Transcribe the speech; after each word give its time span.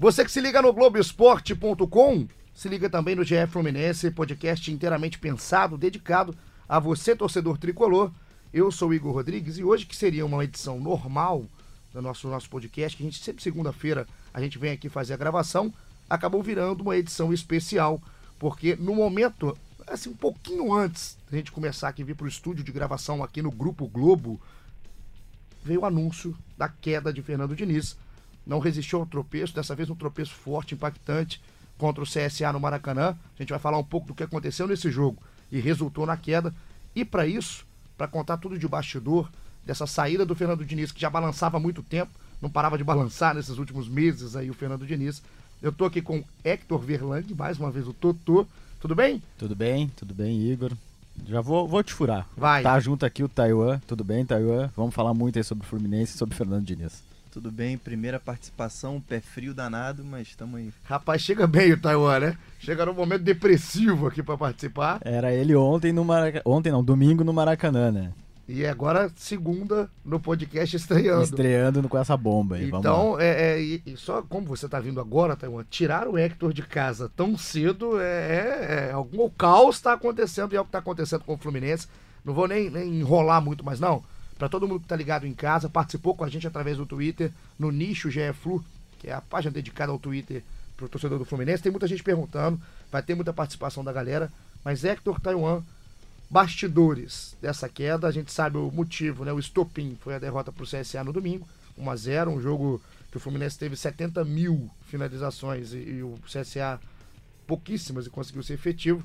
Você 0.00 0.24
que 0.24 0.32
se 0.32 0.40
liga 0.40 0.62
no 0.62 0.72
Globoesporte.com, 0.72 2.26
se 2.54 2.70
liga 2.70 2.88
também 2.88 3.14
no 3.14 3.22
GF 3.22 3.48
Fluminense, 3.48 4.10
podcast 4.10 4.72
inteiramente 4.72 5.18
pensado, 5.18 5.76
dedicado 5.76 6.34
a 6.66 6.78
você, 6.78 7.14
torcedor 7.14 7.58
tricolor. 7.58 8.10
Eu 8.50 8.72
sou 8.72 8.88
o 8.88 8.94
Igor 8.94 9.12
Rodrigues 9.12 9.58
e 9.58 9.62
hoje, 9.62 9.84
que 9.84 9.94
seria 9.94 10.24
uma 10.24 10.42
edição 10.42 10.80
normal 10.80 11.44
do 11.92 12.00
nosso, 12.00 12.28
nosso 12.28 12.48
podcast, 12.48 12.96
que 12.96 13.02
a 13.02 13.06
gente 13.06 13.22
sempre 13.22 13.42
segunda-feira 13.42 14.06
a 14.32 14.40
gente 14.40 14.56
vem 14.56 14.72
aqui 14.72 14.88
fazer 14.88 15.12
a 15.12 15.18
gravação, 15.18 15.70
acabou 16.08 16.42
virando 16.42 16.80
uma 16.80 16.96
edição 16.96 17.30
especial, 17.30 18.00
porque 18.38 18.76
no 18.76 18.94
momento, 18.94 19.54
assim, 19.86 20.08
um 20.08 20.16
pouquinho 20.16 20.72
antes 20.72 21.18
da 21.30 21.36
gente 21.36 21.52
começar 21.52 21.88
aqui, 21.88 22.02
vir 22.02 22.16
para 22.16 22.24
o 22.24 22.28
estúdio 22.28 22.64
de 22.64 22.72
gravação 22.72 23.22
aqui 23.22 23.42
no 23.42 23.50
Grupo 23.50 23.86
Globo, 23.86 24.40
veio 25.62 25.82
o 25.82 25.84
anúncio 25.84 26.34
da 26.56 26.70
queda 26.70 27.12
de 27.12 27.20
Fernando 27.20 27.54
Diniz 27.54 27.98
não 28.50 28.58
resistiu 28.58 28.98
ao 28.98 29.06
tropeço, 29.06 29.54
dessa 29.54 29.76
vez 29.76 29.88
um 29.88 29.94
tropeço 29.94 30.32
forte, 30.32 30.74
impactante 30.74 31.40
contra 31.78 32.02
o 32.02 32.06
CSA 32.06 32.52
no 32.52 32.58
Maracanã. 32.58 33.16
A 33.36 33.38
gente 33.42 33.50
vai 33.50 33.60
falar 33.60 33.78
um 33.78 33.84
pouco 33.84 34.08
do 34.08 34.14
que 34.14 34.24
aconteceu 34.24 34.66
nesse 34.66 34.90
jogo 34.90 35.22
e 35.52 35.60
resultou 35.60 36.04
na 36.04 36.16
queda. 36.16 36.52
E 36.92 37.04
para 37.04 37.28
isso, 37.28 37.64
para 37.96 38.08
contar 38.08 38.38
tudo 38.38 38.58
de 38.58 38.66
bastidor, 38.66 39.30
dessa 39.64 39.86
saída 39.86 40.26
do 40.26 40.34
Fernando 40.34 40.64
Diniz, 40.64 40.90
que 40.90 41.00
já 41.00 41.08
balançava 41.08 41.58
há 41.58 41.60
muito 41.60 41.80
tempo, 41.80 42.10
não 42.42 42.50
parava 42.50 42.76
de 42.76 42.82
balançar 42.82 43.36
nesses 43.36 43.56
últimos 43.56 43.88
meses 43.88 44.34
aí 44.34 44.50
o 44.50 44.54
Fernando 44.54 44.84
Diniz. 44.84 45.22
Eu 45.62 45.70
tô 45.70 45.84
aqui 45.84 46.02
com 46.02 46.24
Hector 46.42 46.80
Verlang, 46.80 47.32
mais 47.34 47.56
uma 47.56 47.70
vez 47.70 47.86
o 47.86 47.92
Totô. 47.92 48.44
Tudo 48.80 48.96
bem? 48.96 49.22
Tudo 49.38 49.54
bem, 49.54 49.92
tudo 49.94 50.12
bem, 50.12 50.50
Igor. 50.50 50.72
Já 51.28 51.40
vou, 51.40 51.68
vou 51.68 51.84
te 51.84 51.94
furar. 51.94 52.26
Vai. 52.36 52.64
Tá 52.64 52.80
junto 52.80 53.06
aqui 53.06 53.22
o 53.22 53.28
Taiwan. 53.28 53.78
Tudo 53.86 54.02
bem, 54.02 54.26
Taiwan? 54.26 54.70
Vamos 54.74 54.92
falar 54.92 55.14
muito 55.14 55.38
aí 55.38 55.44
sobre 55.44 55.64
o 55.64 55.68
Fluminense 55.68 56.16
e 56.16 56.18
sobre 56.18 56.34
o 56.34 56.36
Fernando 56.36 56.64
Diniz. 56.64 57.09
Tudo 57.30 57.48
bem, 57.52 57.78
primeira 57.78 58.18
participação, 58.18 59.00
pé 59.00 59.20
frio 59.20 59.54
danado, 59.54 60.04
mas 60.04 60.26
estamos 60.26 60.58
aí. 60.58 60.72
Rapaz, 60.82 61.22
chega 61.22 61.46
bem 61.46 61.72
o 61.72 61.80
Taiwan, 61.80 62.18
né? 62.18 62.36
Chega 62.58 62.84
num 62.84 62.92
momento 62.92 63.22
depressivo 63.22 64.08
aqui 64.08 64.20
para 64.20 64.36
participar. 64.36 64.98
Era 65.04 65.32
ele 65.32 65.54
ontem 65.54 65.92
no 65.92 66.04
Maracanã. 66.04 66.42
Ontem 66.44 66.72
não, 66.72 66.82
domingo 66.82 67.22
no 67.22 67.32
Maracanã, 67.32 67.92
né? 67.92 68.12
E 68.48 68.66
agora, 68.66 69.08
segunda, 69.14 69.88
no 70.04 70.18
podcast 70.18 70.74
estreando. 70.74 71.22
Estreando 71.22 71.88
com 71.88 71.96
essa 71.96 72.16
bomba 72.16 72.56
aí. 72.56 72.68
Então, 72.68 73.16
é, 73.20 73.52
é 73.52 73.62
e, 73.62 73.82
e 73.86 73.96
só 73.96 74.22
como 74.22 74.48
você 74.48 74.66
está 74.66 74.80
vindo 74.80 75.00
agora, 75.00 75.36
Taiwan, 75.36 75.64
tirar 75.70 76.08
o 76.08 76.18
Hector 76.18 76.52
de 76.52 76.62
casa 76.62 77.08
tão 77.14 77.38
cedo 77.38 78.00
é, 78.00 78.88
é, 78.88 78.88
é 78.88 78.92
algum 78.92 79.30
caos 79.30 79.76
está 79.76 79.92
acontecendo 79.92 80.52
e 80.52 80.56
é 80.56 80.60
o 80.60 80.64
que 80.64 80.70
está 80.70 80.80
acontecendo 80.80 81.22
com 81.22 81.34
o 81.34 81.38
Fluminense. 81.38 81.86
Não 82.24 82.34
vou 82.34 82.48
nem, 82.48 82.68
nem 82.68 82.98
enrolar 82.98 83.40
muito 83.40 83.64
mais, 83.64 83.78
não 83.78 84.02
para 84.40 84.48
todo 84.48 84.66
mundo 84.66 84.80
que 84.80 84.86
está 84.86 84.96
ligado 84.96 85.26
em 85.26 85.34
casa, 85.34 85.68
participou 85.68 86.16
com 86.16 86.24
a 86.24 86.28
gente 86.30 86.46
através 86.46 86.78
do 86.78 86.86
Twitter, 86.86 87.30
no 87.58 87.70
nicho 87.70 88.08
GFlu, 88.08 88.64
que 88.98 89.10
é 89.10 89.12
a 89.12 89.20
página 89.20 89.52
dedicada 89.52 89.92
ao 89.92 89.98
Twitter 89.98 90.42
para 90.78 90.86
o 90.86 90.88
torcedor 90.88 91.18
do 91.18 91.26
Fluminense. 91.26 91.62
Tem 91.62 91.70
muita 91.70 91.86
gente 91.86 92.02
perguntando, 92.02 92.58
vai 92.90 93.02
ter 93.02 93.14
muita 93.14 93.34
participação 93.34 93.84
da 93.84 93.92
galera. 93.92 94.32
Mas 94.64 94.82
Hector 94.82 95.20
Taiwan, 95.20 95.62
bastidores 96.30 97.36
dessa 97.42 97.68
queda, 97.68 98.08
a 98.08 98.10
gente 98.10 98.32
sabe 98.32 98.56
o 98.56 98.70
motivo, 98.70 99.26
né? 99.26 99.32
O 99.34 99.38
estopim 99.38 99.98
foi 100.00 100.14
a 100.14 100.18
derrota 100.18 100.50
para 100.50 100.64
o 100.64 100.66
CSA 100.66 101.04
no 101.04 101.12
domingo, 101.12 101.46
1 101.76 101.90
a 101.90 101.96
0 101.96 102.30
um 102.30 102.40
jogo 102.40 102.80
que 103.10 103.18
o 103.18 103.20
Fluminense 103.20 103.58
teve 103.58 103.76
70 103.76 104.24
mil 104.24 104.70
finalizações 104.86 105.74
e, 105.74 105.76
e 105.76 106.02
o 106.02 106.14
CSA 106.24 106.80
pouquíssimas 107.46 108.06
e 108.06 108.10
conseguiu 108.10 108.42
ser 108.42 108.54
efetivo 108.54 109.04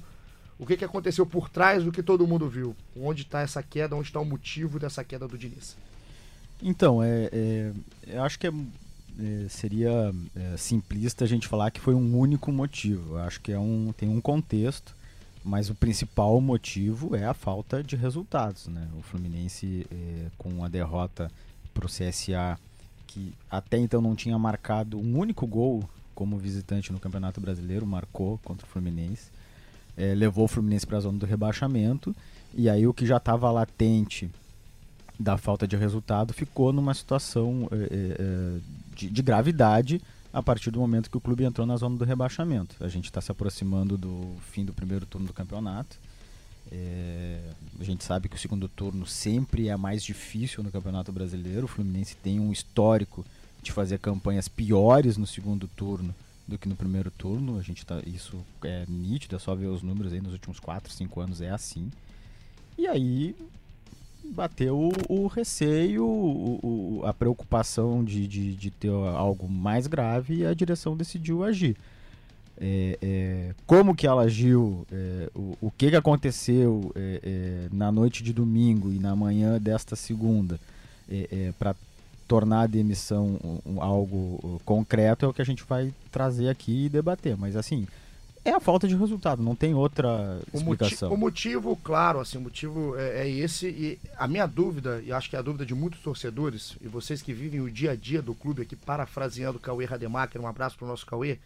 o 0.58 0.66
que, 0.66 0.78
que 0.78 0.86
aconteceu 0.86 1.26
por 1.26 1.50
trás 1.50 1.84
do 1.84 1.92
que 1.92 2.02
todo 2.02 2.26
mundo 2.26 2.48
viu? 2.50 2.76
Onde 2.96 3.24
está 3.24 3.42
essa 3.42 3.62
queda? 3.62 3.96
Onde 3.96 4.08
está 4.08 4.20
o 4.20 4.26
motivo 4.26 4.80
dessa 4.80 5.04
queda 5.04 5.28
do 5.28 5.38
Diniz? 5.38 5.76
Então, 6.62 7.04
é, 7.04 7.30
é 7.32 7.72
eu 8.08 8.24
acho 8.24 8.40
que 8.40 8.48
é, 8.48 8.52
é, 8.52 9.50
seria 9.50 10.14
é, 10.36 10.58
simplista 10.58 11.26
a 11.26 11.28
gente 11.28 11.48
falar 11.48 11.72
que 11.72 11.82
foi 11.82 11.94
um 11.94 12.18
único 12.18 12.52
motivo. 12.52 13.16
Eu 13.16 13.20
acho 13.20 13.42
que 13.42 13.52
é 13.52 13.60
um, 13.60 13.94
tem 13.98 14.08
um 14.08 14.22
contexto, 14.22 14.96
mas 15.44 15.70
o 15.70 15.76
principal 15.76 16.40
motivo 16.40 17.16
é 17.16 17.26
a 17.26 17.34
falta 17.34 17.84
de 17.84 17.98
resultados. 17.98 18.68
Né? 18.68 18.88
O 18.98 19.02
Fluminense, 19.02 19.86
é, 19.92 20.28
com 20.38 20.64
a 20.64 20.70
derrota 20.70 21.30
para 21.74 21.86
o 21.86 21.90
CSA, 21.90 22.58
que 23.06 23.34
até 23.52 23.78
então 23.78 24.02
não 24.02 24.16
tinha 24.16 24.40
marcado 24.40 24.98
um 24.98 25.18
único 25.18 25.46
gol 25.46 25.84
como 26.14 26.38
visitante 26.38 26.94
no 26.94 27.00
Campeonato 27.00 27.42
Brasileiro, 27.42 27.86
marcou 27.86 28.38
contra 28.38 28.66
o 28.66 28.70
Fluminense 28.70 29.35
é, 29.98 30.14
levou 30.14 30.46
o 30.46 30.48
Fluminense 30.48 30.86
para 30.86 30.98
a 30.98 31.02
zona 31.02 31.18
do 31.18 31.26
rebaixamento. 31.26 32.16
E 32.54 32.70
aí 32.70 32.88
o 32.88 32.94
que 32.94 33.06
já 33.06 33.18
estava 33.18 33.52
latente 33.52 34.30
da 35.20 35.38
falta 35.38 35.68
de 35.68 35.76
resultado 35.76 36.34
ficou 36.34 36.74
numa 36.74 36.94
situação 36.94 37.70
é, 37.72 37.76
é, 37.76 37.88
é, 37.92 38.60
de, 38.96 39.10
de, 39.10 39.22
gravidade 39.22 40.02
a 40.34 40.44
partir 40.44 40.72
do 40.72 40.80
momento 40.80 41.10
que 41.10 41.18
o 41.18 41.22
clube 41.22 41.46
entrou 41.46 41.66
na 41.66 41.78
zona 41.78 41.98
do 41.98 42.04
rebaixamento. 42.04 42.76
A 42.82 42.90
gente 42.90 43.06
está 43.06 43.22
se 43.22 43.32
aproximando 43.32 43.98
do 43.98 44.36
fim 44.52 44.66
do 44.66 44.74
primeiro 44.74 45.06
turno 45.06 45.28
do 45.28 45.34
campeonato. 45.34 45.98
É, 46.72 47.40
a 47.80 47.84
gente 47.84 48.04
sabe 48.04 48.28
que 48.28 48.36
o 48.36 48.40
segundo 48.40 48.68
turno 48.68 49.06
sempre 49.06 49.70
é 49.70 49.78
mais 49.78 50.04
difícil 50.04 50.64
no 50.64 50.72
Campeonato 50.72 51.12
Brasileiro. 51.12 51.66
O 51.66 51.68
Fluminense 51.68 52.18
tem 52.18 52.40
um 52.40 52.52
histórico 52.52 53.24
de 53.62 53.72
fazer 53.72 54.00
campanhas 54.00 54.48
piores 54.48 55.16
no 55.16 55.28
segundo 55.28 55.68
turno 55.68 56.14
do 56.48 56.58
que 56.58 56.68
no 56.70 56.76
primeiro 56.76 57.12
turno. 57.12 57.58
A 57.58 57.62
gente 57.62 57.86
tá, 57.86 58.02
isso 58.06 58.44
é 58.64 58.86
nítido, 58.88 59.36
é 59.36 59.40
só 59.40 59.56
ver 59.56 59.68
os 59.68 59.82
números 59.82 60.14
aí 60.14 60.22
nos 60.22 60.34
últimos 60.34 60.60
4, 60.60 60.92
5 60.92 61.22
anos 61.22 61.42
é 61.42 61.50
assim. 61.50 61.92
E 62.78 62.88
aí 62.88 63.36
bateu 64.24 64.78
o, 64.78 65.24
o 65.24 65.28
receio, 65.28 66.06
o, 66.06 67.00
o, 67.02 67.06
a 67.06 67.14
preocupação 67.14 68.04
de, 68.04 68.28
de, 68.28 68.54
de, 68.56 68.72
ter 68.72 68.90
algo 68.90 69.48
mais 69.48 69.88
grave 69.88 70.38
e 70.38 70.46
a 70.46 70.54
direção 70.54 70.96
decidiu 70.98 71.44
agir. 71.44 71.76
É, 72.58 72.98
é, 73.02 73.56
como 73.68 73.94
que 73.94 74.08
ela 74.08 74.24
agiu, 74.24 74.88
é, 74.92 75.30
o, 75.36 75.70
que, 75.70 75.90
que 75.90 75.96
aconteceu 75.96 76.92
é, 76.96 77.20
é, 77.22 77.76
na 77.76 77.92
noite 77.92 78.24
de 78.24 78.32
domingo 78.32 78.92
e 78.92 79.00
na 79.00 79.16
manhã 79.16 79.60
desta 79.60 79.96
segunda 79.96 80.60
é, 81.10 81.54
para 81.60 81.76
tornar 82.28 82.62
a 82.62 82.68
demissão 82.68 83.40
um, 83.44 83.74
um, 83.74 83.82
algo 83.82 84.40
uh, 84.44 84.62
concreto 84.66 85.26
é 85.26 85.28
o 85.30 85.34
que 85.34 85.42
a 85.42 85.46
gente 85.46 85.64
vai 85.64 85.94
trazer 86.12 86.50
aqui 86.50 86.86
e 86.86 86.90
debater. 86.90 87.38
Mas 87.38 87.56
assim, 87.56 87.88
é 88.46 88.52
a 88.52 88.60
falta 88.60 88.88
de 88.88 88.96
resultado, 88.96 89.42
não 89.42 89.56
tem 89.56 89.74
outra 89.74 90.40
o 90.54 90.58
explicação. 90.58 91.12
O 91.12 91.18
motivo, 91.18 91.76
claro, 91.84 92.20
assim, 92.20 92.38
o 92.38 92.42
motivo 92.42 92.96
é, 92.96 93.24
é, 93.24 93.30
esse. 93.30 93.68
E 93.68 94.00
a 94.18 94.28
minha 94.28 94.46
dúvida, 94.46 95.02
e 95.04 95.12
acho 95.12 95.30
que 95.30 95.36
é 95.36 95.40
a 95.40 95.42
dúvida 95.42 95.66
de 95.66 95.74
muitos 95.74 96.00
torcedores, 96.02 96.78
e 96.80 96.88
vocês 96.88 97.24
que 97.24 97.34
vivem 97.34 97.60
o 97.62 97.72
dia 97.72 97.92
a 97.92 97.96
dia 97.96 98.22
do 98.22 98.36
clube 98.36 98.62
aqui, 98.62 98.76
parafraseando 98.76 99.58
o 99.58 99.62
Cauê 99.62 99.86
Rademacher, 99.86 100.40
um 100.40 100.48
abraço 100.48 100.78
para 100.78 100.86
o 100.86 100.88
nosso 100.88 101.06
Cauê, 101.06 101.40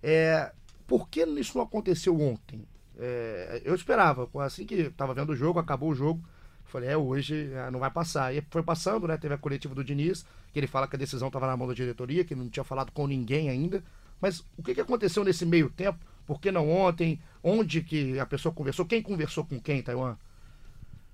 é 0.00 0.52
por 0.86 1.08
que 1.08 1.24
isso 1.24 1.58
não 1.58 1.64
aconteceu 1.64 2.20
ontem? 2.20 2.62
É, 2.96 3.62
eu 3.64 3.74
esperava, 3.74 4.28
assim 4.40 4.64
que 4.64 4.74
estava 4.74 5.12
vendo 5.12 5.30
o 5.30 5.36
jogo, 5.36 5.58
acabou 5.58 5.90
o 5.90 5.94
jogo, 5.94 6.22
Falei, 6.64 6.90
é, 6.90 6.96
hoje 6.96 7.52
é, 7.52 7.70
não 7.70 7.78
vai 7.78 7.90
passar. 7.90 8.34
E 8.34 8.42
foi 8.50 8.62
passando, 8.62 9.06
né? 9.06 9.16
Teve 9.16 9.34
a 9.34 9.38
coletiva 9.38 9.74
do 9.74 9.84
Diniz, 9.84 10.24
que 10.52 10.58
ele 10.58 10.66
fala 10.66 10.88
que 10.88 10.96
a 10.96 10.98
decisão 10.98 11.28
estava 11.28 11.46
na 11.46 11.56
mão 11.56 11.68
da 11.68 11.74
diretoria, 11.74 12.24
que 12.24 12.34
não 12.34 12.48
tinha 12.48 12.64
falado 12.64 12.90
com 12.92 13.06
ninguém 13.06 13.48
ainda. 13.48 13.82
Mas 14.20 14.44
o 14.56 14.62
que, 14.62 14.74
que 14.74 14.80
aconteceu 14.80 15.24
nesse 15.24 15.44
meio 15.44 15.70
tempo? 15.70 15.98
Por 16.26 16.40
que 16.40 16.50
não 16.50 16.70
ontem? 16.70 17.20
Onde 17.42 17.82
que 17.82 18.18
a 18.18 18.26
pessoa 18.26 18.54
conversou? 18.54 18.86
Quem 18.86 19.02
conversou 19.02 19.44
com 19.44 19.60
quem, 19.60 19.82
Taiwan? 19.82 20.16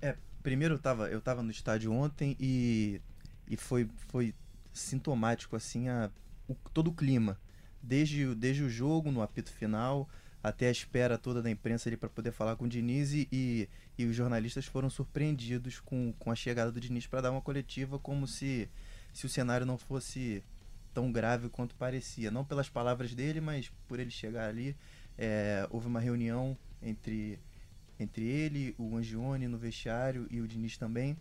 É, 0.01 0.15
primeiro 0.41 0.75
eu 0.75 0.79
tava, 0.79 1.09
eu 1.09 1.21
tava 1.21 1.43
no 1.43 1.51
estádio 1.51 1.91
ontem 1.91 2.35
e, 2.39 3.01
e 3.47 3.57
foi, 3.57 3.89
foi 4.07 4.33
sintomático, 4.71 5.55
assim, 5.55 5.89
a, 5.89 6.09
o, 6.47 6.55
todo 6.73 6.89
o 6.89 6.93
clima. 6.93 7.37
Desde, 7.83 8.33
desde 8.35 8.63
o 8.63 8.69
jogo, 8.69 9.11
no 9.11 9.21
apito 9.21 9.51
final, 9.51 10.07
até 10.43 10.67
a 10.67 10.71
espera 10.71 11.17
toda 11.17 11.41
da 11.41 11.49
imprensa 11.49 11.87
ali 11.87 11.95
para 11.95 12.09
poder 12.09 12.31
falar 12.31 12.55
com 12.55 12.65
o 12.65 12.69
Diniz 12.69 13.11
e, 13.13 13.27
e, 13.31 13.69
e, 13.97 14.05
os 14.05 14.15
jornalistas 14.15 14.65
foram 14.65 14.89
surpreendidos 14.89 15.79
com, 15.79 16.13
com 16.17 16.31
a 16.31 16.35
chegada 16.35 16.71
do 16.71 16.79
Diniz 16.79 17.05
para 17.05 17.21
dar 17.21 17.31
uma 17.31 17.41
coletiva 17.41 17.99
como 17.99 18.27
se, 18.27 18.67
se 19.13 19.25
o 19.25 19.29
cenário 19.29 19.65
não 19.65 19.77
fosse 19.77 20.43
tão 20.93 21.11
grave 21.11 21.49
quanto 21.49 21.75
parecia. 21.75 22.31
Não 22.31 22.43
pelas 22.43 22.69
palavras 22.69 23.13
dele, 23.13 23.39
mas 23.39 23.71
por 23.87 23.99
ele 23.99 24.11
chegar 24.11 24.49
ali. 24.49 24.75
É, 25.17 25.67
houve 25.69 25.87
uma 25.87 25.99
reunião 25.99 26.57
entre, 26.81 27.39
entre 27.99 28.25
ele, 28.25 28.73
o 28.77 28.95
Angione 28.97 29.47
no 29.47 29.57
vestiário 29.57 30.27
e 30.31 30.41
o 30.41 30.47
Diniz 30.47 30.77
também, 30.77 31.15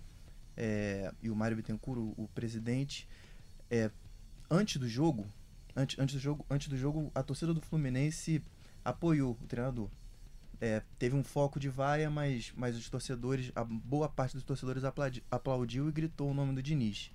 é, 0.57 1.13
e 1.23 1.29
o 1.29 1.37
Mário 1.37 1.57
Bittencourt, 1.57 1.99
o, 1.99 2.15
o 2.17 2.29
presidente. 2.29 3.07
É, 3.71 3.91
antes 4.51 4.79
do 4.79 4.89
jogo, 4.89 5.27
antes, 5.77 5.99
antes, 5.99 6.15
do 6.15 6.21
jogo, 6.21 6.47
antes 6.49 6.69
do 6.69 6.77
jogo, 6.77 7.11
a 7.15 7.23
torcida 7.23 7.53
do 7.53 7.61
Fluminense 7.61 8.43
apoiou 8.85 9.37
o 9.41 9.47
treinador. 9.47 9.89
É, 10.61 10.83
teve 10.99 11.17
um 11.17 11.25
foco 11.25 11.59
de 11.59 11.69
vaia, 11.69 12.11
mas, 12.11 12.53
mas 12.55 12.77
os 12.77 12.89
torcedores, 12.89 13.51
a 13.55 13.65
boa 13.65 14.09
parte 14.09 14.35
dos 14.35 14.45
torcedores 14.45 14.83
aplaudiu 15.31 15.89
e 15.89 15.93
gritou 15.93 16.31
o 16.31 16.35
nome 16.35 16.55
do 16.55 16.63
Diniz. 16.63 17.11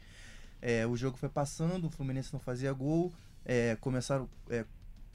É, 0.62 0.88
o 0.88 0.98
jogo 0.98 1.16
foi 1.18 1.30
passando, 1.30 1.86
o 1.86 1.92
Fluminense 1.92 2.34
não 2.34 2.40
fazia 2.40 2.74
gol, 2.74 3.14
é, 3.46 3.76
começaram, 3.76 4.28
é, 4.50 4.66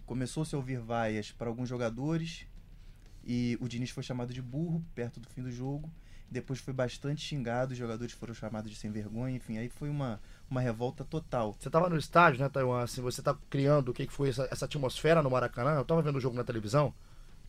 começou-se 0.07 0.55
a 0.55 0.59
ouvir 0.59 0.79
vaias 0.79 1.33
para 1.33 1.49
alguns 1.49 1.69
jogadores 1.69 2.47
e 3.25 3.59
o 3.61 3.69
Diniz 3.69 3.91
foi 3.91 4.03
chamado 4.03 4.33
de 4.33 4.41
burro 4.41 4.85
perto 4.95 5.19
do 5.19 5.29
fim 5.29 5.43
do 5.43 5.51
jogo. 5.51 5.91
Depois 6.31 6.61
foi 6.61 6.73
bastante 6.73 7.21
xingado, 7.21 7.73
os 7.73 7.79
jogadores 7.79 8.15
foram 8.15 8.33
chamados 8.33 8.71
de 8.71 8.77
sem 8.77 8.93
vergonha, 8.93 9.35
enfim, 9.35 9.59
aí 9.59 9.69
foi 9.69 9.91
uma, 9.91 10.21
uma 10.51 10.61
revolta 10.61 11.05
total. 11.05 11.55
Você 11.59 11.69
estava 11.69 11.89
no 11.89 11.97
estádio, 11.97 12.41
né, 12.41 12.49
Taiwan? 12.49 12.83
Assim, 12.83 13.01
você 13.01 13.21
está 13.21 13.37
criando 13.49 13.91
o 13.91 13.95
que 13.95 14.07
foi 14.09 14.31
essa, 14.31 14.49
essa, 14.51 14.65
atmosfera 14.65 15.23
no 15.23 15.31
Maracanã. 15.31 15.75
Eu 15.75 15.83
estava 15.83 16.03
vendo 16.03 16.17
o 16.17 16.21
jogo 16.21 16.37
na 16.37 16.43
televisão 16.43 16.93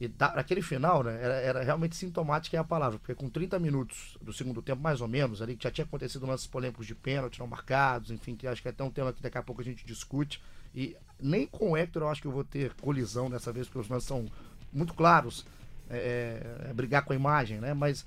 e 0.01 0.07
da, 0.07 0.27
aquele 0.27 0.63
final, 0.63 1.03
né, 1.03 1.19
era, 1.21 1.33
era 1.35 1.63
realmente 1.63 1.95
sintomática 1.95 2.57
é 2.57 2.59
a 2.59 2.63
palavra, 2.63 2.97
porque 2.97 3.13
com 3.13 3.29
30 3.29 3.59
minutos 3.59 4.17
do 4.19 4.33
segundo 4.33 4.59
tempo, 4.59 4.81
mais 4.81 4.99
ou 4.99 5.07
menos, 5.07 5.43
ali, 5.43 5.55
que 5.55 5.63
já 5.63 5.69
tinha 5.69 5.85
acontecido 5.85 6.25
lances 6.25 6.47
polêmicos 6.47 6.87
de 6.87 6.95
pênalti, 6.95 7.39
não 7.39 7.45
marcados, 7.45 8.09
enfim, 8.09 8.35
que 8.35 8.47
acho 8.47 8.63
que 8.63 8.67
é 8.67 8.71
até 8.71 8.83
um 8.83 8.89
tema 8.89 9.13
que 9.13 9.21
daqui 9.21 9.37
a 9.37 9.43
pouco 9.43 9.61
a 9.61 9.63
gente 9.63 9.85
discute. 9.85 10.41
E 10.73 10.97
nem 11.19 11.45
com 11.45 11.71
o 11.71 11.77
Hector 11.77 12.01
eu 12.01 12.09
acho 12.09 12.19
que 12.19 12.27
eu 12.27 12.31
vou 12.31 12.43
ter 12.43 12.73
colisão 12.81 13.29
dessa 13.29 13.51
vez, 13.51 13.67
porque 13.67 13.79
os 13.79 13.89
lances 13.89 14.07
são 14.07 14.25
muito 14.73 14.95
claros. 14.95 15.45
É, 15.87 16.63
é, 16.65 16.69
é 16.69 16.73
brigar 16.73 17.05
com 17.05 17.13
a 17.13 17.15
imagem, 17.15 17.59
né? 17.59 17.75
Mas 17.75 18.03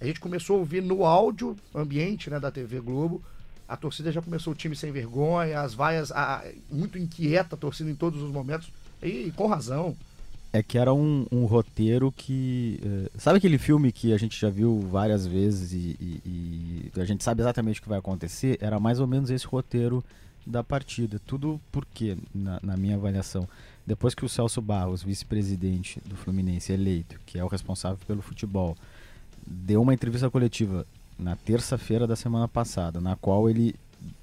a 0.00 0.06
gente 0.06 0.20
começou 0.20 0.56
a 0.56 0.58
ouvir 0.60 0.82
no 0.82 1.04
áudio 1.04 1.56
ambiente 1.74 2.30
né, 2.30 2.40
da 2.40 2.50
TV 2.50 2.80
Globo 2.80 3.22
a 3.68 3.76
torcida 3.76 4.12
já 4.12 4.20
começou 4.20 4.52
o 4.52 4.56
time 4.56 4.76
sem 4.76 4.92
vergonha, 4.92 5.60
as 5.60 5.74
vaias 5.74 6.12
a, 6.12 6.44
muito 6.70 6.98
inquieta 6.98 7.54
a 7.54 7.58
torcida 7.58 7.90
em 7.90 7.94
todos 7.94 8.22
os 8.22 8.30
momentos, 8.30 8.70
e, 9.02 9.28
e 9.28 9.32
com 9.32 9.46
razão. 9.46 9.96
É 10.52 10.62
que 10.62 10.78
era 10.78 10.94
um, 10.94 11.26
um 11.32 11.46
roteiro 11.46 12.12
que. 12.12 12.78
Uh, 12.80 13.10
sabe 13.18 13.38
aquele 13.38 13.58
filme 13.58 13.90
que 13.90 14.12
a 14.12 14.16
gente 14.16 14.40
já 14.40 14.48
viu 14.48 14.78
várias 14.88 15.26
vezes 15.26 15.72
e, 15.72 15.96
e, 16.00 16.90
e, 16.94 17.00
a 17.00 17.04
gente 17.04 17.24
sabe 17.24 17.42
exatamente 17.42 17.80
o 17.80 17.82
que 17.82 17.88
vai 17.88 17.98
acontecer? 17.98 18.56
Era 18.60 18.78
mais 18.78 19.00
ou 19.00 19.06
menos 19.06 19.30
esse 19.30 19.44
roteiro 19.46 20.04
da 20.46 20.62
partida. 20.62 21.20
Tudo 21.26 21.60
porque, 21.72 22.16
na, 22.32 22.60
na 22.62 22.76
minha 22.76 22.94
avaliação, 22.94 23.48
depois 23.84 24.14
que 24.14 24.24
o 24.24 24.28
Celso 24.28 24.62
Barros, 24.62 25.02
vice-presidente 25.02 26.00
do 26.06 26.14
Fluminense 26.14 26.72
eleito, 26.72 27.18
que 27.26 27.36
é 27.36 27.44
o 27.44 27.48
responsável 27.48 27.98
pelo 28.06 28.22
futebol, 28.22 28.76
deu 29.44 29.82
uma 29.82 29.92
entrevista 29.92 30.30
coletiva 30.30 30.86
na 31.18 31.36
terça-feira 31.36 32.06
da 32.06 32.16
semana 32.16 32.48
passada, 32.48 33.00
na 33.00 33.16
qual 33.16 33.48
ele 33.48 33.74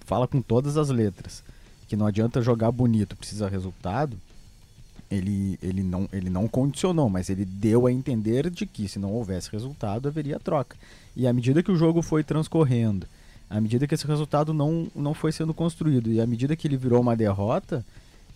fala 0.05 0.27
com 0.27 0.41
todas 0.41 0.77
as 0.77 0.89
letras 0.89 1.43
que 1.91 1.97
não 1.97 2.05
adianta 2.05 2.41
jogar 2.41 2.71
bonito, 2.71 3.17
precisa 3.17 3.49
resultado. 3.49 4.17
Ele, 5.09 5.59
ele, 5.61 5.83
não, 5.83 6.07
ele 6.13 6.29
não 6.29 6.47
condicionou, 6.47 7.09
mas 7.09 7.29
ele 7.29 7.43
deu 7.43 7.85
a 7.85 7.91
entender 7.91 8.49
de 8.49 8.65
que 8.65 8.87
se 8.87 8.97
não 8.97 9.11
houvesse 9.11 9.51
resultado, 9.51 10.07
haveria 10.07 10.39
troca. 10.39 10.77
E 11.17 11.27
à 11.27 11.33
medida 11.33 11.61
que 11.61 11.69
o 11.69 11.75
jogo 11.75 12.01
foi 12.01 12.23
transcorrendo, 12.23 13.05
à 13.49 13.59
medida 13.59 13.85
que 13.85 13.93
esse 13.93 14.07
resultado 14.07 14.53
não, 14.53 14.89
não 14.95 15.13
foi 15.13 15.33
sendo 15.33 15.53
construído, 15.53 16.09
e 16.09 16.21
à 16.21 16.25
medida 16.25 16.55
que 16.55 16.65
ele 16.65 16.77
virou 16.77 17.01
uma 17.01 17.13
derrota, 17.13 17.85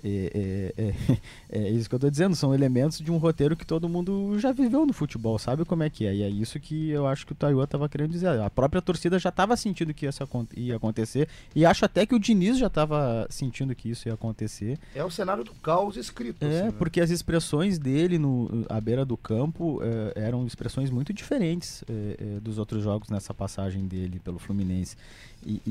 é, 0.06 0.74
é, 0.78 0.84
é, 0.86 1.18
é, 1.50 1.70
isso 1.70 1.90
que 1.90 1.96
eu 1.96 1.98
estou 1.98 2.12
dizendo, 2.12 2.36
são 2.36 2.54
elementos 2.54 3.00
de 3.00 3.12
um 3.12 3.18
roteiro 3.18 3.56
que 3.56 3.66
todo 3.66 3.90
mundo 3.90 4.38
já 4.38 4.52
viveu 4.52 4.86
no 4.86 4.94
futebol, 4.94 5.40
sabe 5.40 5.66
como 5.66 5.82
é 5.82 5.90
que 5.90 6.06
é. 6.06 6.14
E 6.14 6.22
é 6.22 6.30
isso 6.30 6.60
que 6.60 6.92
eu 6.92 7.08
acho 7.08 7.26
que 7.26 7.32
o 7.32 7.36
Taiwan 7.36 7.64
estava 7.64 7.90
querendo 7.90 8.12
dizer. 8.12 8.28
A 8.40 8.50
própria 8.50 8.82
torcida 8.82 9.18
já 9.18 9.30
estava 9.30 9.58
sentindo 9.58 9.94
que 9.94 10.06
isso 10.06 10.24
ia 10.56 10.76
acontecer, 10.76 11.28
e 11.56 11.66
acho 11.66 11.84
até 11.84 12.06
que 12.06 12.14
o 12.14 12.20
Diniz 12.20 12.58
já 12.58 12.68
estava 12.68 13.26
sentindo 13.30 13.74
que 13.74 13.90
isso 13.90 14.08
ia 14.08 14.14
acontecer. 14.14 14.78
É 14.94 15.04
o 15.04 15.10
cenário 15.10 15.44
do 15.44 15.54
caos 15.56 15.98
escrito. 15.98 16.44
É, 16.44 16.48
assim, 16.48 16.66
né? 16.68 16.74
porque 16.78 17.02
as 17.02 17.10
expressões 17.10 17.80
dele 17.80 18.20
no, 18.20 18.66
à 18.70 18.80
beira 18.80 19.04
do 19.04 19.18
campo 19.18 19.80
é, 19.82 20.28
eram 20.28 20.46
expressões 20.46 20.92
muito 20.92 21.12
diferentes 21.12 21.84
é, 21.90 22.40
dos 22.40 22.60
outros 22.60 22.84
jogos 22.84 23.10
nessa 23.10 23.34
passagem 23.34 23.88
dele 23.88 24.20
pelo 24.20 24.38
Fluminense. 24.38 24.96
E, 25.46 25.62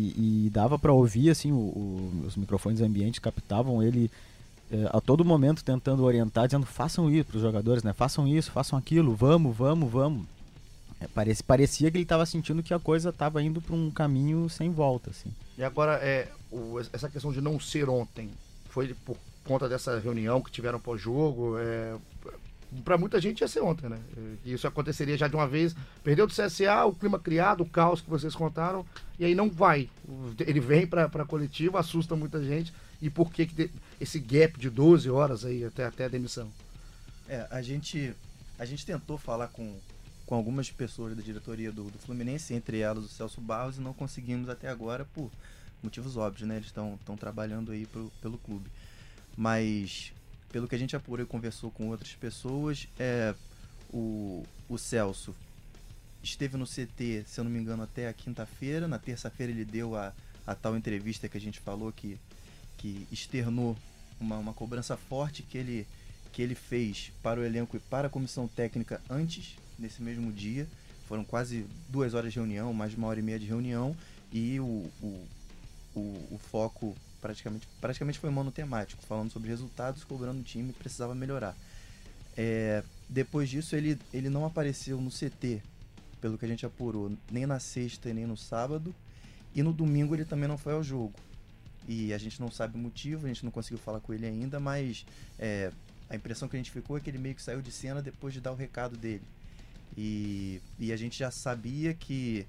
e, 0.46 0.50
dava 0.50 0.78
para 0.78 0.92
ouvir, 0.92 1.30
assim, 1.30 1.50
o, 1.50 1.56
o, 1.56 2.24
os 2.26 2.36
microfones 2.36 2.80
ambientes 2.80 3.18
captavam 3.18 3.82
ele 3.82 4.08
é, 4.70 4.88
a 4.92 5.00
todo 5.00 5.24
momento 5.24 5.64
tentando 5.64 6.04
orientar, 6.04 6.46
dizendo 6.46 6.64
façam 6.64 7.10
isso 7.10 7.26
para 7.26 7.36
os 7.36 7.42
jogadores, 7.42 7.82
né? 7.82 7.92
Façam 7.92 8.26
isso, 8.26 8.52
façam 8.52 8.78
aquilo, 8.78 9.14
vamos, 9.14 9.56
vamos, 9.56 9.90
vamos. 9.90 10.26
É, 11.00 11.08
parece, 11.08 11.42
parecia 11.42 11.90
que 11.90 11.96
ele 11.96 12.04
estava 12.04 12.24
sentindo 12.24 12.62
que 12.62 12.72
a 12.72 12.78
coisa 12.78 13.10
estava 13.10 13.42
indo 13.42 13.60
para 13.60 13.74
um 13.74 13.90
caminho 13.90 14.48
sem 14.48 14.70
volta, 14.70 15.10
assim. 15.10 15.30
E 15.58 15.64
agora, 15.64 15.94
é, 15.94 16.28
o, 16.50 16.80
essa 16.92 17.08
questão 17.08 17.32
de 17.32 17.40
não 17.40 17.58
ser 17.60 17.88
ontem, 17.88 18.30
foi 18.70 18.94
por 19.04 19.16
conta 19.44 19.68
dessa 19.68 19.98
reunião 19.98 20.40
que 20.40 20.50
tiveram 20.50 20.80
pós-jogo, 20.80 21.58
é, 21.58 21.94
para 22.82 22.98
muita 22.98 23.20
gente 23.20 23.40
ia 23.40 23.48
ser 23.48 23.60
ontem, 23.60 23.88
né? 23.88 24.00
Isso 24.44 24.66
aconteceria 24.66 25.16
já 25.16 25.28
de 25.28 25.36
uma 25.36 25.46
vez. 25.46 25.74
Perdeu 26.02 26.26
do 26.26 26.32
CSA, 26.32 26.84
o 26.84 26.94
clima 26.94 27.18
criado, 27.18 27.62
o 27.62 27.68
caos 27.68 28.00
que 28.00 28.10
vocês 28.10 28.34
contaram, 28.34 28.84
e 29.18 29.24
aí 29.24 29.34
não 29.34 29.50
vai. 29.50 29.88
Ele 30.40 30.60
vem 30.60 30.86
para 30.86 31.04
a 31.04 31.24
coletiva, 31.24 31.78
assusta 31.78 32.16
muita 32.16 32.42
gente. 32.42 32.72
E 33.00 33.10
por 33.10 33.32
que, 33.32 33.46
que 33.46 33.70
esse 34.00 34.18
gap 34.18 34.58
de 34.58 34.70
12 34.70 35.10
horas 35.10 35.44
aí 35.44 35.64
até, 35.64 35.84
até 35.84 36.06
a 36.06 36.08
demissão? 36.08 36.50
É, 37.28 37.46
a 37.50 37.60
gente, 37.62 38.14
a 38.58 38.64
gente 38.64 38.84
tentou 38.84 39.18
falar 39.18 39.48
com, 39.48 39.76
com 40.26 40.34
algumas 40.34 40.70
pessoas 40.70 41.14
da 41.14 41.22
diretoria 41.22 41.70
do, 41.70 41.84
do 41.84 41.98
Fluminense, 41.98 42.54
entre 42.54 42.78
elas 42.78 43.04
o 43.04 43.08
Celso 43.08 43.40
Barros, 43.40 43.76
e 43.76 43.80
não 43.80 43.92
conseguimos 43.92 44.48
até 44.48 44.68
agora 44.68 45.04
por 45.14 45.30
motivos 45.82 46.16
óbvios, 46.16 46.48
né? 46.48 46.56
Eles 46.56 46.66
estão 46.66 46.98
trabalhando 47.18 47.72
aí 47.72 47.86
pro, 47.86 48.10
pelo 48.20 48.38
clube. 48.38 48.70
Mas 49.36 50.12
pelo 50.54 50.68
que 50.68 50.76
a 50.76 50.78
gente 50.78 50.94
apurou 50.94 51.26
e 51.26 51.28
conversou 51.28 51.68
com 51.68 51.88
outras 51.88 52.12
pessoas, 52.12 52.86
é, 52.96 53.34
o, 53.92 54.46
o 54.68 54.78
Celso 54.78 55.34
esteve 56.22 56.56
no 56.56 56.64
CT, 56.64 57.24
se 57.26 57.40
eu 57.40 57.42
não 57.42 57.50
me 57.50 57.58
engano, 57.58 57.82
até 57.82 58.06
a 58.06 58.12
quinta-feira. 58.12 58.86
Na 58.86 58.96
terça-feira 58.96 59.50
ele 59.50 59.64
deu 59.64 59.96
a, 59.96 60.12
a 60.46 60.54
tal 60.54 60.76
entrevista 60.76 61.28
que 61.28 61.36
a 61.36 61.40
gente 61.40 61.58
falou 61.58 61.90
que, 61.90 62.16
que 62.78 63.04
externou 63.10 63.76
uma, 64.20 64.38
uma 64.38 64.54
cobrança 64.54 64.96
forte 64.96 65.42
que 65.42 65.58
ele, 65.58 65.88
que 66.32 66.40
ele 66.40 66.54
fez 66.54 67.10
para 67.20 67.40
o 67.40 67.44
elenco 67.44 67.76
e 67.76 67.80
para 67.80 68.06
a 68.06 68.10
comissão 68.10 68.46
técnica 68.46 69.02
antes, 69.10 69.56
nesse 69.76 70.00
mesmo 70.00 70.30
dia. 70.30 70.68
Foram 71.08 71.24
quase 71.24 71.66
duas 71.88 72.14
horas 72.14 72.32
de 72.32 72.38
reunião, 72.38 72.72
mais 72.72 72.92
de 72.92 72.96
uma 72.96 73.08
hora 73.08 73.18
e 73.18 73.24
meia 73.24 73.40
de 73.40 73.46
reunião, 73.46 73.96
e 74.32 74.60
o, 74.60 74.88
o, 75.02 75.26
o, 75.96 76.28
o 76.30 76.40
foco 76.48 76.94
praticamente, 77.24 77.66
praticamente 77.80 78.18
foi 78.18 78.28
monotemático, 78.28 79.02
falando 79.02 79.30
sobre 79.30 79.48
resultados, 79.48 80.04
cobrando 80.04 80.40
o 80.40 80.44
time 80.44 80.74
precisava 80.74 81.14
melhorar. 81.14 81.56
É, 82.36 82.84
depois 83.08 83.48
disso, 83.48 83.74
ele, 83.74 83.98
ele 84.12 84.28
não 84.28 84.44
apareceu 84.44 85.00
no 85.00 85.10
CT, 85.10 85.62
pelo 86.20 86.36
que 86.36 86.44
a 86.44 86.48
gente 86.48 86.66
apurou, 86.66 87.16
nem 87.30 87.46
na 87.46 87.58
sexta 87.58 88.10
e 88.10 88.12
nem 88.12 88.26
no 88.26 88.36
sábado. 88.36 88.94
E 89.54 89.62
no 89.62 89.72
domingo 89.72 90.14
ele 90.14 90.26
também 90.26 90.46
não 90.46 90.58
foi 90.58 90.74
ao 90.74 90.82
jogo. 90.82 91.14
E 91.88 92.12
a 92.12 92.18
gente 92.18 92.38
não 92.42 92.50
sabe 92.50 92.76
o 92.76 92.78
motivo, 92.78 93.24
a 93.24 93.28
gente 93.28 93.42
não 93.42 93.50
conseguiu 93.50 93.78
falar 93.78 94.00
com 94.00 94.12
ele 94.12 94.26
ainda, 94.26 94.60
mas 94.60 95.06
é, 95.38 95.72
a 96.10 96.16
impressão 96.16 96.46
que 96.46 96.56
a 96.56 96.58
gente 96.58 96.70
ficou 96.70 96.98
é 96.98 97.00
que 97.00 97.08
ele 97.08 97.18
meio 97.18 97.34
que 97.34 97.42
saiu 97.42 97.62
de 97.62 97.72
cena 97.72 98.02
depois 98.02 98.34
de 98.34 98.40
dar 98.42 98.52
o 98.52 98.54
recado 98.54 98.98
dele. 98.98 99.24
E, 99.96 100.60
e 100.78 100.92
a 100.92 100.96
gente 100.96 101.18
já 101.18 101.30
sabia 101.30 101.94
que 101.94 102.46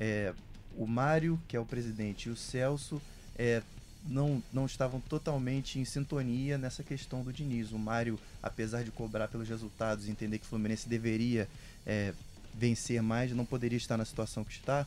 é, 0.00 0.32
o 0.74 0.86
Mário, 0.86 1.38
que 1.46 1.54
é 1.54 1.60
o 1.60 1.66
presidente, 1.66 2.30
e 2.30 2.32
o 2.32 2.36
Celso 2.36 3.02
é, 3.38 3.62
não, 4.08 4.42
não 4.52 4.66
estavam 4.66 5.00
totalmente 5.00 5.78
em 5.78 5.84
sintonia 5.84 6.56
nessa 6.56 6.82
questão 6.82 7.22
do 7.22 7.32
Diniz. 7.32 7.72
O 7.72 7.78
Mário, 7.78 8.18
apesar 8.42 8.84
de 8.84 8.90
cobrar 8.90 9.28
pelos 9.28 9.48
resultados 9.48 10.08
entender 10.08 10.38
que 10.38 10.44
o 10.44 10.48
Fluminense 10.48 10.88
deveria 10.88 11.48
é, 11.86 12.12
vencer 12.54 13.02
mais, 13.02 13.32
não 13.32 13.44
poderia 13.44 13.76
estar 13.76 13.96
na 13.96 14.04
situação 14.04 14.44
que 14.44 14.52
está, 14.52 14.86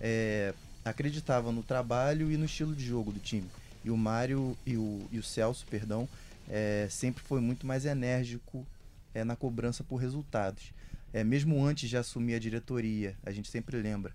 é, 0.00 0.54
acreditava 0.84 1.52
no 1.52 1.62
trabalho 1.62 2.30
e 2.30 2.36
no 2.36 2.44
estilo 2.44 2.74
de 2.74 2.84
jogo 2.84 3.12
do 3.12 3.20
time. 3.20 3.48
E 3.84 3.90
o 3.90 3.96
Mário 3.96 4.56
e 4.64 4.76
o, 4.76 5.06
e 5.10 5.18
o 5.18 5.22
Celso, 5.22 5.66
perdão, 5.68 6.08
é, 6.48 6.86
sempre 6.90 7.22
foi 7.22 7.40
muito 7.40 7.66
mais 7.66 7.84
enérgico 7.84 8.66
é, 9.14 9.24
na 9.24 9.36
cobrança 9.36 9.84
por 9.84 9.96
resultados. 9.96 10.72
É, 11.12 11.22
mesmo 11.22 11.62
antes 11.64 11.90
de 11.90 11.96
assumir 11.96 12.34
a 12.34 12.38
diretoria, 12.38 13.16
a 13.24 13.30
gente 13.30 13.50
sempre 13.50 13.76
lembra, 13.76 14.12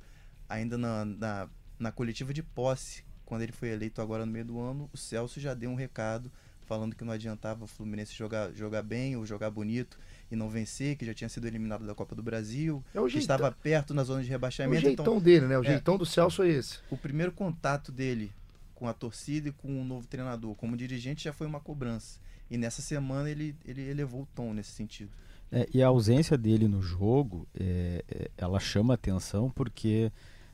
ainda 0.49 0.77
na, 0.77 1.05
na, 1.05 1.49
na 1.77 1.91
coletiva 1.91 2.33
de 2.33 2.41
posse 2.41 3.03
quando 3.27 3.41
ele 3.41 3.51
foi 3.51 3.69
eleito 3.69 4.01
agora 4.01 4.25
no 4.25 4.31
meio 4.31 4.45
do 4.45 4.59
ano, 4.59 4.89
o 4.93 4.97
Celso 4.97 5.39
já 5.39 5.53
deu 5.53 5.69
um 5.69 5.75
recado 5.75 6.31
falando 6.65 6.95
que 6.95 7.03
não 7.03 7.13
adiantava 7.13 7.65
o 7.65 7.67
Fluminense 7.67 8.15
jogar, 8.15 8.51
jogar 8.53 8.81
bem 8.81 9.15
ou 9.15 9.25
jogar 9.25 9.51
bonito 9.51 9.99
e 10.31 10.35
não 10.35 10.49
vencer, 10.49 10.95
que 10.95 11.05
já 11.05 11.13
tinha 11.13 11.29
sido 11.29 11.45
eliminado 11.45 11.85
da 11.85 11.93
Copa 11.93 12.15
do 12.15 12.23
Brasil, 12.23 12.83
é 12.93 12.99
que 12.99 13.09
jeitão, 13.09 13.19
estava 13.19 13.51
perto 13.51 13.93
na 13.93 14.03
zona 14.03 14.23
de 14.23 14.29
rebaixamento. 14.29 14.75
É 14.75 14.79
o 14.79 14.81
jeitão 14.81 15.05
então, 15.05 15.19
dele, 15.19 15.45
né? 15.45 15.57
O 15.57 15.63
é, 15.63 15.67
jeitão 15.67 15.97
do 15.97 16.05
Celso 16.05 16.43
é 16.43 16.49
esse. 16.49 16.79
O 16.89 16.97
primeiro 16.97 17.31
contato 17.31 17.91
dele 17.91 18.31
com 18.73 18.87
a 18.87 18.93
torcida 18.93 19.49
e 19.49 19.51
com 19.51 19.67
o 19.69 19.81
um 19.81 19.85
novo 19.85 20.07
treinador 20.07 20.55
como 20.55 20.77
dirigente 20.77 21.25
já 21.25 21.33
foi 21.33 21.47
uma 21.47 21.59
cobrança. 21.59 22.19
E 22.49 22.57
nessa 22.57 22.81
semana 22.81 23.29
ele, 23.29 23.55
ele 23.65 23.81
elevou 23.89 24.21
o 24.21 24.27
tom 24.33 24.53
nesse 24.53 24.71
sentido. 24.71 25.11
É, 25.51 25.67
e 25.73 25.81
a 25.81 25.87
ausência 25.87 26.37
dele 26.37 26.67
no 26.67 26.81
jogo, 26.81 27.47
é, 27.57 28.03
é 28.09 28.31
ela 28.37 28.59
chama 28.59 28.93
atenção 28.93 29.49
porque 29.49 30.11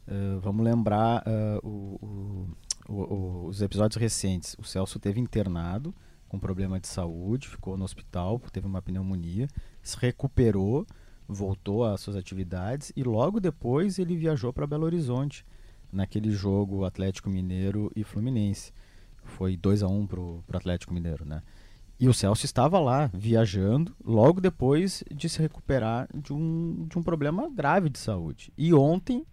uh, 0.07 0.39
vamos 0.39 0.63
lembrar 0.63 1.23
uh, 1.27 1.67
o, 1.67 2.47
o, 2.87 2.93
o, 2.93 3.45
os 3.47 3.61
episódios 3.61 3.99
recentes, 3.99 4.55
o 4.59 4.63
Celso 4.63 4.99
teve 4.99 5.19
internado 5.19 5.93
com 6.27 6.39
problema 6.39 6.79
de 6.79 6.87
saúde, 6.87 7.47
ficou 7.47 7.77
no 7.77 7.85
hospital, 7.85 8.39
teve 8.51 8.65
uma 8.65 8.81
pneumonia, 8.81 9.47
se 9.81 9.95
recuperou, 9.97 10.85
voltou 11.27 11.85
às 11.85 12.01
suas 12.01 12.15
atividades 12.15 12.91
e 12.95 13.03
logo 13.03 13.39
depois 13.39 13.99
ele 13.99 14.15
viajou 14.15 14.51
para 14.51 14.67
Belo 14.67 14.85
Horizonte 14.85 15.45
naquele 15.91 16.31
jogo 16.31 16.85
Atlético 16.85 17.29
Mineiro 17.29 17.91
e 17.95 18.03
Fluminense. 18.03 18.73
Foi 19.23 19.55
2 19.55 19.83
a 19.83 19.87
1 19.87 19.99
um 19.99 20.07
pro, 20.07 20.43
pro 20.45 20.57
Atlético 20.57 20.93
Mineiro, 20.93 21.23
né? 21.23 21.41
E 21.99 22.09
o 22.09 22.13
Celso 22.13 22.45
estava 22.45 22.79
lá, 22.79 23.09
viajando, 23.13 23.95
logo 24.03 24.41
depois 24.41 25.03
de 25.13 25.29
se 25.29 25.39
recuperar 25.39 26.09
de 26.13 26.33
um, 26.33 26.87
de 26.89 26.97
um 26.97 27.03
problema 27.03 27.49
grave 27.49 27.89
de 27.89 27.99
saúde. 27.99 28.51
E 28.57 28.73
ontem 28.73 29.25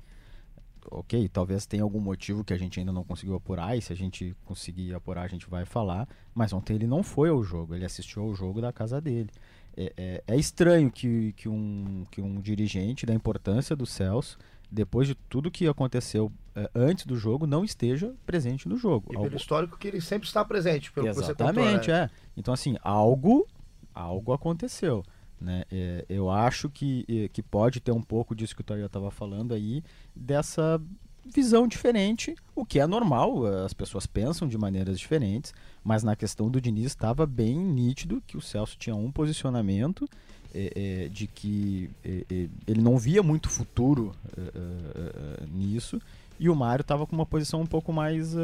ok, 0.90 1.28
talvez 1.28 1.66
tenha 1.66 1.82
algum 1.82 2.00
motivo 2.00 2.44
que 2.44 2.52
a 2.52 2.58
gente 2.58 2.78
ainda 2.78 2.92
não 2.92 3.04
conseguiu 3.04 3.34
apurar, 3.34 3.76
e 3.76 3.82
se 3.82 3.92
a 3.92 3.96
gente 3.96 4.36
conseguir 4.44 4.94
apurar, 4.94 5.22
a 5.22 5.28
gente 5.28 5.48
vai 5.48 5.64
falar. 5.64 6.08
Mas 6.34 6.52
ontem 6.52 6.74
ele 6.74 6.86
não 6.86 7.02
foi 7.02 7.28
ao 7.28 7.42
jogo, 7.42 7.74
ele 7.74 7.84
assistiu 7.84 8.22
ao 8.22 8.34
jogo 8.34 8.60
da 8.60 8.72
casa 8.72 9.00
dele. 9.00 9.30
É, 9.76 9.92
é, 9.96 10.24
é 10.26 10.36
estranho 10.36 10.90
que, 10.90 11.32
que, 11.32 11.48
um, 11.48 12.04
que 12.10 12.20
um 12.20 12.40
dirigente 12.40 13.06
da 13.06 13.14
importância 13.14 13.76
do 13.76 13.86
Celso, 13.86 14.38
depois 14.70 15.06
de 15.06 15.14
tudo 15.14 15.50
que 15.50 15.66
aconteceu 15.66 16.30
é, 16.54 16.70
antes 16.74 17.06
do 17.06 17.16
jogo, 17.16 17.46
não 17.46 17.64
esteja 17.64 18.14
presente 18.26 18.68
no 18.68 18.76
jogo. 18.76 19.12
E 19.12 19.18
pelo 19.18 19.36
histórico 19.36 19.78
que 19.78 19.88
ele 19.88 20.00
sempre 20.00 20.26
está 20.26 20.44
presente, 20.44 20.92
pelo 20.92 21.06
Exatamente, 21.06 21.36
que 21.36 21.42
você 21.42 21.72
contou, 21.78 21.94
né? 21.94 22.04
é. 22.04 22.10
Então, 22.36 22.54
assim, 22.54 22.76
algo, 22.82 23.46
algo 23.94 24.32
aconteceu. 24.32 25.04
Né? 25.40 25.64
É, 25.70 26.04
eu 26.08 26.30
acho 26.30 26.68
que, 26.68 27.04
é, 27.08 27.28
que 27.28 27.42
pode 27.42 27.80
ter 27.80 27.92
um 27.92 28.02
pouco 28.02 28.34
disso 28.34 28.54
que 28.54 28.60
o 28.60 28.64
Toya 28.64 28.86
estava 28.86 29.10
falando 29.10 29.54
aí, 29.54 29.82
dessa 30.14 30.80
visão 31.24 31.66
diferente, 31.66 32.34
o 32.54 32.64
que 32.64 32.80
é 32.80 32.86
normal, 32.86 33.46
as 33.64 33.72
pessoas 33.72 34.06
pensam 34.06 34.48
de 34.48 34.58
maneiras 34.58 34.98
diferentes, 34.98 35.54
mas 35.82 36.02
na 36.02 36.16
questão 36.16 36.50
do 36.50 36.60
Diniz 36.60 36.86
estava 36.86 37.26
bem 37.26 37.56
nítido 37.56 38.22
que 38.26 38.36
o 38.36 38.40
Celso 38.40 38.76
tinha 38.78 38.96
um 38.96 39.10
posicionamento 39.12 40.08
é, 40.52 41.04
é, 41.04 41.08
de 41.08 41.26
que 41.26 41.90
é, 42.04 42.24
é 42.28 42.48
ele 42.66 42.82
não 42.82 42.98
via 42.98 43.22
muito 43.22 43.48
futuro 43.48 44.12
é, 44.36 44.40
é, 44.40 45.46
nisso, 45.46 46.00
e 46.38 46.48
o 46.48 46.56
Mário 46.56 46.82
estava 46.82 47.06
com 47.06 47.14
uma 47.14 47.26
posição 47.26 47.60
um 47.60 47.66
pouco 47.66 47.92
mais 47.92 48.34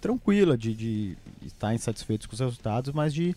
tranquila, 0.00 0.56
de, 0.56 0.74
de 0.74 1.16
estar 1.44 1.74
insatisfeito 1.74 2.26
com 2.26 2.34
os 2.34 2.40
resultados, 2.40 2.92
mas 2.94 3.12
de 3.12 3.36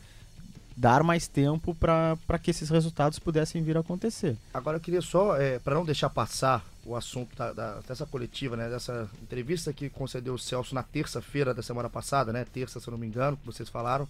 dar 0.75 1.03
mais 1.03 1.27
tempo 1.27 1.73
para 1.73 2.39
que 2.41 2.51
esses 2.51 2.69
resultados 2.69 3.17
pudessem 3.17 3.63
vir 3.63 3.77
a 3.77 3.79
acontecer. 3.79 4.35
Agora 4.53 4.77
eu 4.77 4.81
queria 4.81 5.01
só, 5.01 5.37
é, 5.37 5.57
para 5.57 5.75
não 5.75 5.85
deixar 5.85 6.09
passar 6.09 6.65
o 6.85 6.95
assunto 6.95 7.35
da, 7.35 7.53
da, 7.53 7.79
dessa 7.87 8.05
coletiva, 8.05 8.57
né, 8.57 8.69
dessa 8.69 9.09
entrevista 9.21 9.71
que 9.71 9.89
concedeu 9.89 10.33
o 10.33 10.39
Celso 10.39 10.75
na 10.75 10.83
terça-feira 10.83 11.53
da 11.53 11.63
semana 11.63 11.89
passada, 11.89 12.33
né, 12.33 12.45
terça 12.45 12.79
se 12.79 12.87
eu 12.87 12.91
não 12.91 12.97
me 12.97 13.07
engano, 13.07 13.37
que 13.37 13.45
vocês 13.45 13.69
falaram, 13.69 14.07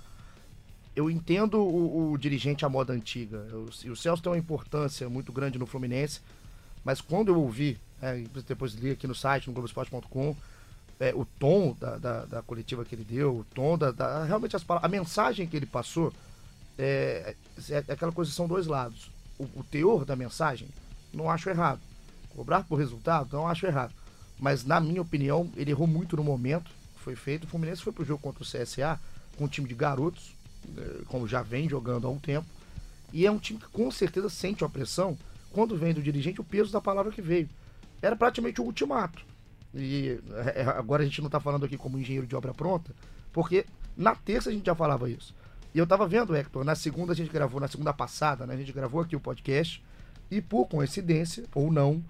eu 0.96 1.10
entendo 1.10 1.62
o, 1.62 2.12
o 2.12 2.18
dirigente 2.18 2.66
à 2.66 2.70
moda 2.70 2.94
antiga, 2.94 3.46
eu, 3.52 3.70
o 3.92 3.96
Celso 3.96 4.24
tem 4.24 4.32
uma 4.32 4.38
importância 4.38 5.08
muito 5.08 5.32
grande 5.32 5.60
no 5.60 5.66
Fluminense, 5.66 6.20
mas 6.84 7.00
quando 7.00 7.30
eu 7.30 7.40
ouvi, 7.40 7.80
é, 8.02 8.24
depois 8.48 8.74
li 8.74 8.92
aqui 8.92 9.08
no 9.08 9.16
site, 9.16 9.48
no 9.48 9.54
Globoesporte.com, 9.54 10.36
é, 11.00 11.14
o 11.14 11.26
tom 11.26 11.76
da, 11.80 11.98
da, 11.98 12.26
da, 12.26 12.42
coletiva 12.42 12.86
que 12.86 12.96
ele 12.96 13.04
deu, 13.04 13.40
o 13.40 13.44
tom 13.54 13.78
da, 13.78 13.92
da 13.92 14.24
realmente 14.24 14.56
as 14.56 14.64
palavras, 14.64 14.90
a 14.90 14.92
mensagem 14.92 15.48
que 15.48 15.56
ele 15.56 15.66
passou, 15.66 16.14
é, 16.78 17.36
é, 17.70 17.84
é 17.88 17.94
aquela 17.94 18.12
coisa 18.12 18.32
são 18.32 18.48
dois 18.48 18.68
lados. 18.68 19.10
O, 19.38 19.44
o, 19.56 19.64
teor 19.64 20.06
da 20.06 20.16
mensagem, 20.16 20.68
não 21.14 21.30
acho 21.30 21.50
errado. 21.50 21.82
Cobrar 22.36 22.64
por 22.64 22.78
resultado, 22.78 23.36
não 23.36 23.48
acho 23.48 23.66
errado. 23.66 23.94
Mas, 24.40 24.64
na 24.66 24.80
minha 24.80 25.02
opinião, 25.02 25.50
ele 25.56 25.72
errou 25.72 25.88
muito 25.88 26.16
no 26.16 26.24
momento 26.24 26.72
que 26.96 27.02
foi 27.02 27.16
feito. 27.16 27.46
O 27.46 27.48
Fluminense 27.48 27.82
foi 27.82 27.94
pro 27.94 28.06
jogo 28.06 28.22
contra 28.22 28.44
o 28.44 28.46
CSA 28.46 29.00
com 29.38 29.46
um 29.46 29.48
time 29.48 29.68
de 29.68 29.76
garotos, 29.76 30.34
é, 30.78 31.04
como 31.08 31.28
já 31.28 31.42
vem 31.42 31.70
jogando 31.70 32.08
há 32.08 32.10
um 32.10 32.20
tempo. 32.20 32.48
E 33.14 33.26
é 33.26 33.32
um 33.32 33.40
time 33.40 33.60
que 33.60 33.68
com 33.68 33.90
certeza 33.92 34.30
sente 34.30 34.64
uma 34.64 34.70
pressão 34.70 35.18
quando 35.52 35.78
vem 35.78 35.94
do 35.94 36.02
dirigente 36.02 36.42
o 36.42 36.44
peso 36.44 36.72
da 36.72 36.82
palavra 36.82 37.12
que 37.12 37.22
veio. 37.22 37.50
Era 38.02 38.16
praticamente 38.16 38.62
um 38.62 38.66
ultimato. 38.66 39.24
E 39.74 40.20
é, 40.54 40.64
agora 40.64 41.04
a 41.04 41.06
gente 41.06 41.22
não 41.22 41.28
está 41.28 41.40
falando 41.40 41.66
aqui 41.66 41.78
como 41.78 41.98
engenheiro 41.98 42.28
de 42.28 42.36
obra 42.36 42.54
pronta, 42.54 42.94
porque 43.32 43.66
na 43.96 44.16
terça 44.16 44.50
a 44.50 44.54
gente 44.54 44.66
já 44.66 44.76
falava 44.76 45.10
isso. 45.10 45.34
E 45.76 45.78
eu 45.78 45.86
tava 45.86 46.08
vendo, 46.08 46.34
Hector, 46.34 46.64
na 46.64 46.74
segunda 46.74 47.12
a 47.12 47.16
gente 47.16 47.30
gravou, 47.30 47.60
na 47.60 47.68
segunda 47.68 47.92
passada, 47.92 48.48
né? 48.48 48.54
A 48.54 48.58
gente 48.58 48.72
gravou 48.72 49.02
aqui 49.02 49.14
o 49.14 49.20
podcast. 49.20 49.84
E 50.32 50.40
por 50.40 50.68
coincidência, 50.70 51.44
ou 51.54 51.70
não, 51.70 52.02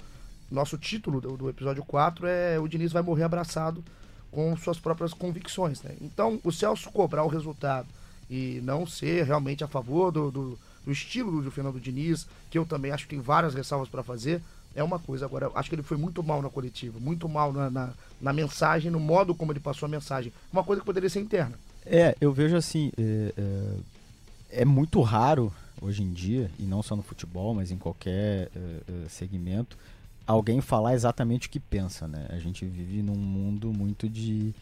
nosso 0.52 0.78
título 0.78 1.20
do, 1.20 1.36
do 1.36 1.50
episódio 1.50 1.84
4 1.84 2.28
é 2.28 2.60
O 2.60 2.68
Diniz 2.68 2.92
vai 2.92 3.02
morrer 3.02 3.24
abraçado 3.24 3.84
com 4.30 4.56
suas 4.56 4.78
próprias 4.78 5.16
convicções, 5.16 5.82
né? 5.82 5.96
Então, 6.00 6.40
o 6.44 6.52
Celso 6.52 6.92
cobrar 6.92 7.24
o 7.24 7.28
resultado 7.28 7.88
e 8.30 8.62
não 8.64 8.86
ser 8.86 9.26
realmente 9.26 9.64
a 9.64 9.68
favor 9.68 10.12
do, 10.12 10.30
do, 10.30 10.60
do 10.86 10.92
estilo 10.92 11.42
do 11.42 11.50
Fernando 11.50 11.80
Diniz, 11.80 12.28
que 12.52 12.60
eu 12.60 12.68
também 12.68 12.92
acho 12.92 13.06
que 13.06 13.16
tem 13.16 13.20
várias 13.20 13.56
ressalvas 13.56 13.90
para 13.90 14.04
fazer, 14.04 14.44
é 14.76 14.84
uma 14.84 15.00
coisa. 15.00 15.26
Agora, 15.26 15.50
acho 15.56 15.70
que 15.70 15.76
ele 15.76 15.82
foi 15.82 15.98
muito 15.98 16.22
mal 16.22 16.40
na 16.40 16.52
coletiva, 16.52 17.00
muito 17.00 17.28
mal 17.28 17.52
na, 17.52 17.72
na, 17.72 17.94
na, 18.22 18.32
mensagem, 18.32 18.92
no 18.92 19.00
modo 19.00 19.34
como 19.34 19.52
ele 19.52 19.60
passou 19.60 19.88
a 19.88 19.90
mensagem. 19.90 20.32
Uma 20.54 20.64
coisa 20.64 20.82
que 20.82 20.86
poderia 20.86 21.10
ser 21.10 21.22
interna. 21.22 21.58
É, 21.86 22.16
eu 22.20 22.34
vejo 22.34 22.56
assim, 22.56 22.92
é, 22.98 23.34
é, 23.38 24.62
é, 24.62 24.66
muito 24.66 25.02
raro 25.02 25.54
hoje 25.82 26.02
em 26.02 26.12
dia, 26.12 26.50
e 26.58 26.64
não 26.64 26.82
só 26.82 26.96
no 26.96 27.04
futebol, 27.04 27.54
mas 27.54 27.72
em 27.72 27.78
qualquer 27.78 28.14
é, 28.14 28.50
é, 28.56 29.10
segmento, 29.10 29.78
alguém 30.26 30.62
falar 30.62 30.96
exatamente 30.96 31.48
o 31.48 31.52
que 31.52 31.60
pensa, 31.60 32.08
né? 32.08 32.26
A 32.30 32.40
gente 32.40 32.66
vive 32.66 33.02
num 33.02 33.16
mundo 33.16 33.72
muito 33.72 34.10
de 34.10 34.54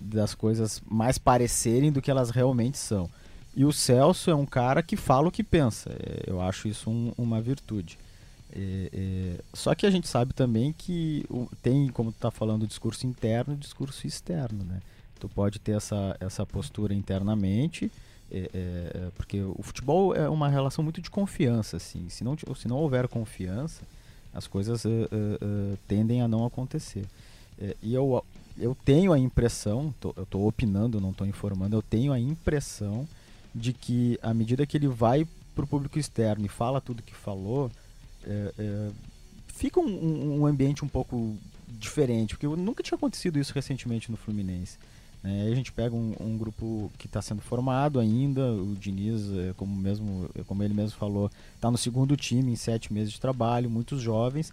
das 0.00 0.34
coisas 0.34 0.82
mais 0.90 1.18
parecerem 1.18 1.92
do 1.92 2.02
que 2.02 2.10
elas 2.10 2.30
realmente 2.30 2.76
são. 2.76 3.08
E 3.54 3.64
o 3.64 3.72
Celso 3.72 4.28
é 4.28 4.34
um 4.34 4.44
cara 4.44 4.82
que 4.82 4.96
fala 4.96 5.28
o 5.28 5.30
que 5.30 5.44
pensa. 5.44 5.90
É, 5.90 6.24
eu 6.26 6.40
acho 6.40 6.66
isso 6.66 6.90
um, 6.90 7.12
uma 7.16 7.40
virtude. 7.40 7.96
É, 8.52 8.90
é, 8.92 9.40
só 9.52 9.74
que 9.74 9.86
a 9.86 9.90
gente 9.90 10.08
sabe 10.08 10.32
também 10.32 10.72
que 10.76 11.24
tem, 11.62 11.88
como 11.88 12.10
tu 12.10 12.16
está 12.16 12.30
falando, 12.30 12.64
o 12.64 12.66
discurso 12.66 13.06
interno 13.06 13.54
e 13.54 13.56
o 13.56 13.60
discurso 13.60 14.06
externo, 14.06 14.64
né? 14.64 14.80
Tu 15.24 15.28
pode 15.30 15.58
ter 15.58 15.72
essa, 15.72 16.14
essa 16.20 16.44
postura 16.44 16.92
internamente, 16.92 17.90
é, 18.30 18.50
é, 18.52 19.10
porque 19.16 19.40
o 19.40 19.62
futebol 19.62 20.14
é 20.14 20.28
uma 20.28 20.50
relação 20.50 20.84
muito 20.84 21.00
de 21.00 21.10
confiança, 21.10 21.78
assim. 21.78 22.10
Se 22.10 22.22
não, 22.22 22.36
se 22.54 22.68
não 22.68 22.76
houver 22.76 23.08
confiança, 23.08 23.80
as 24.34 24.46
coisas 24.46 24.84
uh, 24.84 24.88
uh, 24.90 25.78
tendem 25.88 26.20
a 26.20 26.28
não 26.28 26.44
acontecer. 26.44 27.06
e 27.82 27.94
eu, 27.94 28.22
eu 28.58 28.76
tenho 28.84 29.14
a 29.14 29.18
impressão, 29.18 29.94
tô, 29.98 30.12
eu 30.14 30.24
estou 30.24 30.46
opinando, 30.46 31.00
não 31.00 31.12
estou 31.12 31.26
informando, 31.26 31.74
eu 31.74 31.80
tenho 31.82 32.12
a 32.12 32.20
impressão 32.20 33.08
de 33.54 33.72
que 33.72 34.18
à 34.22 34.34
medida 34.34 34.66
que 34.66 34.76
ele 34.76 34.88
vai 34.88 35.26
para 35.54 35.64
o 35.64 35.68
público 35.68 35.98
externo 35.98 36.44
e 36.44 36.48
fala 36.50 36.82
tudo 36.82 37.02
que 37.02 37.14
falou, 37.14 37.70
fica 39.46 39.80
um, 39.80 40.40
um 40.40 40.46
ambiente 40.46 40.84
um 40.84 40.88
pouco 40.88 41.34
diferente, 41.66 42.36
porque 42.36 42.46
nunca 42.46 42.82
tinha 42.82 42.96
acontecido 42.96 43.38
isso 43.38 43.54
recentemente 43.54 44.10
no 44.10 44.18
Fluminense. 44.18 44.76
Né? 45.24 45.44
Aí 45.44 45.52
a 45.52 45.56
gente 45.56 45.72
pega 45.72 45.96
um, 45.96 46.14
um 46.20 46.36
grupo 46.36 46.92
que 46.98 47.06
está 47.06 47.22
sendo 47.22 47.40
formado 47.40 47.98
ainda, 47.98 48.52
o 48.52 48.76
Diniz, 48.78 49.32
é, 49.32 49.54
como, 49.56 49.74
mesmo, 49.74 50.28
é, 50.38 50.42
como 50.42 50.62
ele 50.62 50.74
mesmo 50.74 50.98
falou, 50.98 51.30
está 51.54 51.70
no 51.70 51.78
segundo 51.78 52.14
time 52.14 52.52
em 52.52 52.56
sete 52.56 52.92
meses 52.92 53.14
de 53.14 53.20
trabalho, 53.20 53.70
muitos 53.70 54.02
jovens. 54.02 54.52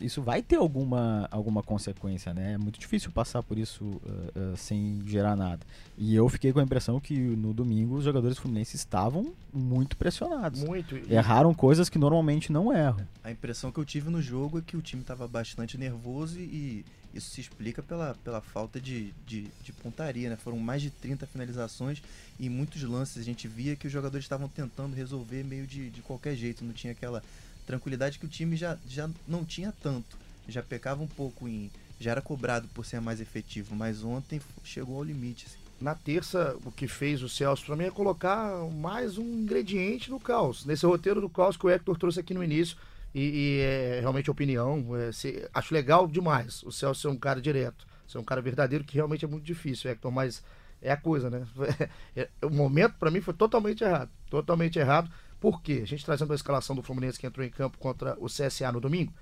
Isso 0.00 0.20
vai 0.20 0.42
ter 0.42 0.56
alguma, 0.56 1.28
alguma 1.30 1.62
consequência, 1.62 2.34
né? 2.34 2.54
É 2.54 2.58
muito 2.58 2.80
difícil 2.80 3.12
passar 3.12 3.44
por 3.44 3.56
isso 3.56 3.84
uh, 3.84 4.52
uh, 4.52 4.56
sem 4.56 5.00
gerar 5.06 5.36
nada. 5.36 5.60
E 5.96 6.12
eu 6.16 6.28
fiquei 6.28 6.52
com 6.52 6.58
a 6.58 6.64
impressão 6.64 6.98
que 6.98 7.14
no 7.14 7.54
domingo 7.54 7.94
os 7.94 8.04
jogadores 8.04 8.36
fluminenses 8.36 8.80
estavam 8.80 9.32
muito 9.52 9.96
pressionados. 9.96 10.64
Muito. 10.64 10.96
Erraram 11.08 11.54
coisas 11.54 11.88
que 11.88 11.96
normalmente 11.96 12.50
não 12.50 12.72
erram. 12.72 13.06
A 13.22 13.30
impressão 13.30 13.70
que 13.70 13.78
eu 13.78 13.84
tive 13.84 14.10
no 14.10 14.20
jogo 14.20 14.58
é 14.58 14.62
que 14.62 14.76
o 14.76 14.82
time 14.82 15.00
estava 15.00 15.28
bastante 15.28 15.78
nervoso 15.78 16.40
e, 16.40 16.84
isso 17.14 17.30
se 17.30 17.40
explica 17.40 17.82
pela, 17.82 18.14
pela 18.24 18.40
falta 18.40 18.80
de, 18.80 19.12
de, 19.26 19.48
de, 19.62 19.72
pontaria, 19.72 20.28
né? 20.28 20.36
Foram 20.36 20.58
mais 20.58 20.82
de 20.82 20.90
30 20.90 21.26
finalizações 21.26 22.02
e 22.38 22.48
muitos 22.48 22.82
lances 22.82 23.18
a 23.18 23.24
gente 23.24 23.46
via 23.46 23.76
que 23.76 23.86
os 23.86 23.92
jogadores 23.92 24.24
estavam 24.24 24.48
tentando 24.48 24.94
resolver 24.94 25.44
meio 25.44 25.66
de, 25.66 25.90
de 25.90 26.02
qualquer 26.02 26.34
jeito, 26.34 26.64
não 26.64 26.72
tinha 26.72 26.92
aquela 26.92 27.22
tranquilidade 27.66 28.18
que 28.18 28.26
o 28.26 28.28
time 28.28 28.56
já, 28.56 28.76
já 28.88 29.08
não 29.26 29.44
tinha 29.44 29.72
tanto. 29.82 30.16
Já 30.48 30.62
pecava 30.62 31.02
um 31.02 31.06
pouco 31.06 31.48
em. 31.48 31.70
Já 32.00 32.10
era 32.10 32.20
cobrado 32.20 32.68
por 32.68 32.84
ser 32.84 33.00
mais 33.00 33.20
efetivo, 33.20 33.74
mas 33.74 34.02
ontem 34.02 34.40
chegou 34.64 34.96
ao 34.96 35.04
limite. 35.04 35.46
Assim. 35.46 35.58
Na 35.80 35.94
terça, 35.94 36.56
o 36.64 36.72
que 36.72 36.88
fez 36.88 37.22
o 37.22 37.28
Celso 37.28 37.64
para 37.64 37.76
mim 37.76 37.84
é 37.84 37.90
colocar 37.90 38.58
mais 38.72 39.16
um 39.16 39.22
ingrediente 39.22 40.10
no 40.10 40.18
caos. 40.20 40.64
Nesse 40.64 40.84
roteiro 40.84 41.20
do 41.20 41.28
caos 41.28 41.56
que 41.56 41.66
o 41.66 41.70
Hector 41.70 41.96
trouxe 41.96 42.20
aqui 42.20 42.34
no 42.34 42.42
início 42.42 42.76
e, 43.14 43.20
e 43.20 43.60
é 43.60 44.00
realmente 44.00 44.30
opinião. 44.30 44.96
É, 44.96 45.12
se, 45.12 45.48
acho 45.54 45.72
legal 45.72 46.06
demais 46.06 46.62
o 46.64 46.72
Celso 46.72 47.02
ser 47.02 47.08
um 47.08 47.16
cara 47.16 47.40
direto, 47.40 47.86
ser 48.06 48.18
um 48.18 48.24
cara 48.24 48.42
verdadeiro, 48.42 48.84
que 48.84 48.94
realmente 48.94 49.24
é 49.24 49.28
muito 49.28 49.44
difícil, 49.44 49.90
Hector, 49.90 50.10
mas 50.10 50.42
é 50.82 50.90
a 50.92 50.96
coisa, 50.96 51.30
né? 51.30 51.46
É, 52.16 52.28
o 52.42 52.50
momento 52.50 52.94
para 52.98 53.10
mim 53.10 53.20
foi 53.20 53.34
totalmente 53.34 53.82
errado. 53.82 54.10
Totalmente 54.28 54.78
errado. 54.78 55.10
Por 55.40 55.62
quê? 55.62 55.80
A 55.82 55.86
gente 55.86 56.04
trazendo 56.04 56.32
a 56.32 56.36
escalação 56.36 56.74
do 56.74 56.82
Fluminense 56.82 57.18
que 57.18 57.26
entrou 57.26 57.44
em 57.44 57.50
campo 57.50 57.78
contra 57.78 58.16
o 58.18 58.26
CSA 58.26 58.72
no 58.72 58.80
domingo. 58.80 59.12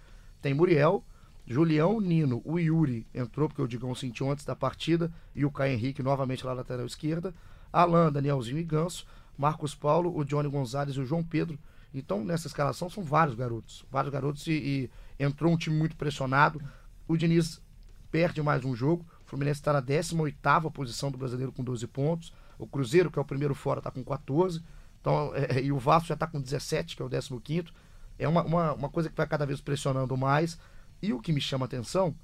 Tem 0.41 0.55
Muriel, 0.55 1.05
Julião, 1.47 2.01
Nino, 2.01 2.41
o 2.45 2.59
Yuri 2.59 3.07
entrou 3.13 3.49
porque 3.49 3.63
o 3.63 3.67
Digão 3.67 3.95
sentiu 3.95 4.31
antes 4.31 4.45
da 4.45 4.55
partida 4.55 5.11
e 5.35 5.45
o 5.45 5.51
Caio 5.51 5.73
Henrique 5.73 6.03
novamente 6.03 6.45
lá 6.45 6.53
na 6.53 6.59
lateral 6.59 6.87
esquerda. 6.87 7.35
Alan, 7.73 8.13
Danielzinho 8.13 8.59
e 8.59 8.63
Ganso, 8.63 9.07
Marcos 9.37 9.75
Paulo, 9.75 10.17
o 10.17 10.25
Johnny 10.25 10.49
Gonzalez 10.49 10.97
e 10.97 11.01
o 11.01 11.05
João 11.05 11.25
Pedro 11.25 11.59
então, 11.95 12.25
nessa 12.25 12.47
escalação 12.47 12.89
são 12.89 13.03
vários 13.03 13.35
garotos. 13.35 13.85
Vários 13.91 14.13
garotos 14.13 14.47
e, 14.47 14.53
e 14.53 14.91
entrou 15.23 15.53
um 15.53 15.57
time 15.57 15.77
muito 15.77 15.97
pressionado. 15.97 16.61
O 17.07 17.17
Diniz 17.17 17.61
perde 18.11 18.43
mais 18.43 18.65
um 18.65 18.75
jogo. 18.75 19.05
O 19.27 19.29
Fluminense 19.29 19.61
está 19.61 19.73
na 19.73 19.81
18 19.81 20.71
posição 20.71 21.11
do 21.11 21.19
brasileiro 21.19 21.53
com 21.53 21.63
12 21.63 21.87
pontos. 21.87 22.33
O 22.59 22.67
Cruzeiro, 22.67 23.11
que 23.11 23.19
é 23.19 23.23
o 23.23 23.25
primeiro 23.25 23.55
fora, 23.55 23.81
está 23.81 23.91
com 23.91 24.03
14. 24.05 24.63
Então, 25.01 25.33
é, 25.35 25.59
é, 25.59 25.63
e 25.63 25.73
o 25.73 25.79
Vasco 25.79 26.09
já 26.09 26.15
está 26.15 26.27
com 26.27 26.41
17, 26.41 26.97
que 26.97 27.03
é 27.03 27.05
o 27.05 27.41
15. 27.41 27.65
É 28.19 28.29
uma, 28.29 28.43
uma, 28.45 28.73
uma 28.75 28.89
coisa 28.89 29.11
que 29.11 29.17
vai 29.17 29.27
cada 29.27 29.45
vez 29.45 29.61
pressionando 29.61 30.17
mais. 30.17 30.59
E 31.03 31.13
o 31.13 31.21
que 31.21 31.33
me 31.33 31.41
chama 31.41 31.65
a 31.65 31.67
atenção 31.67 32.15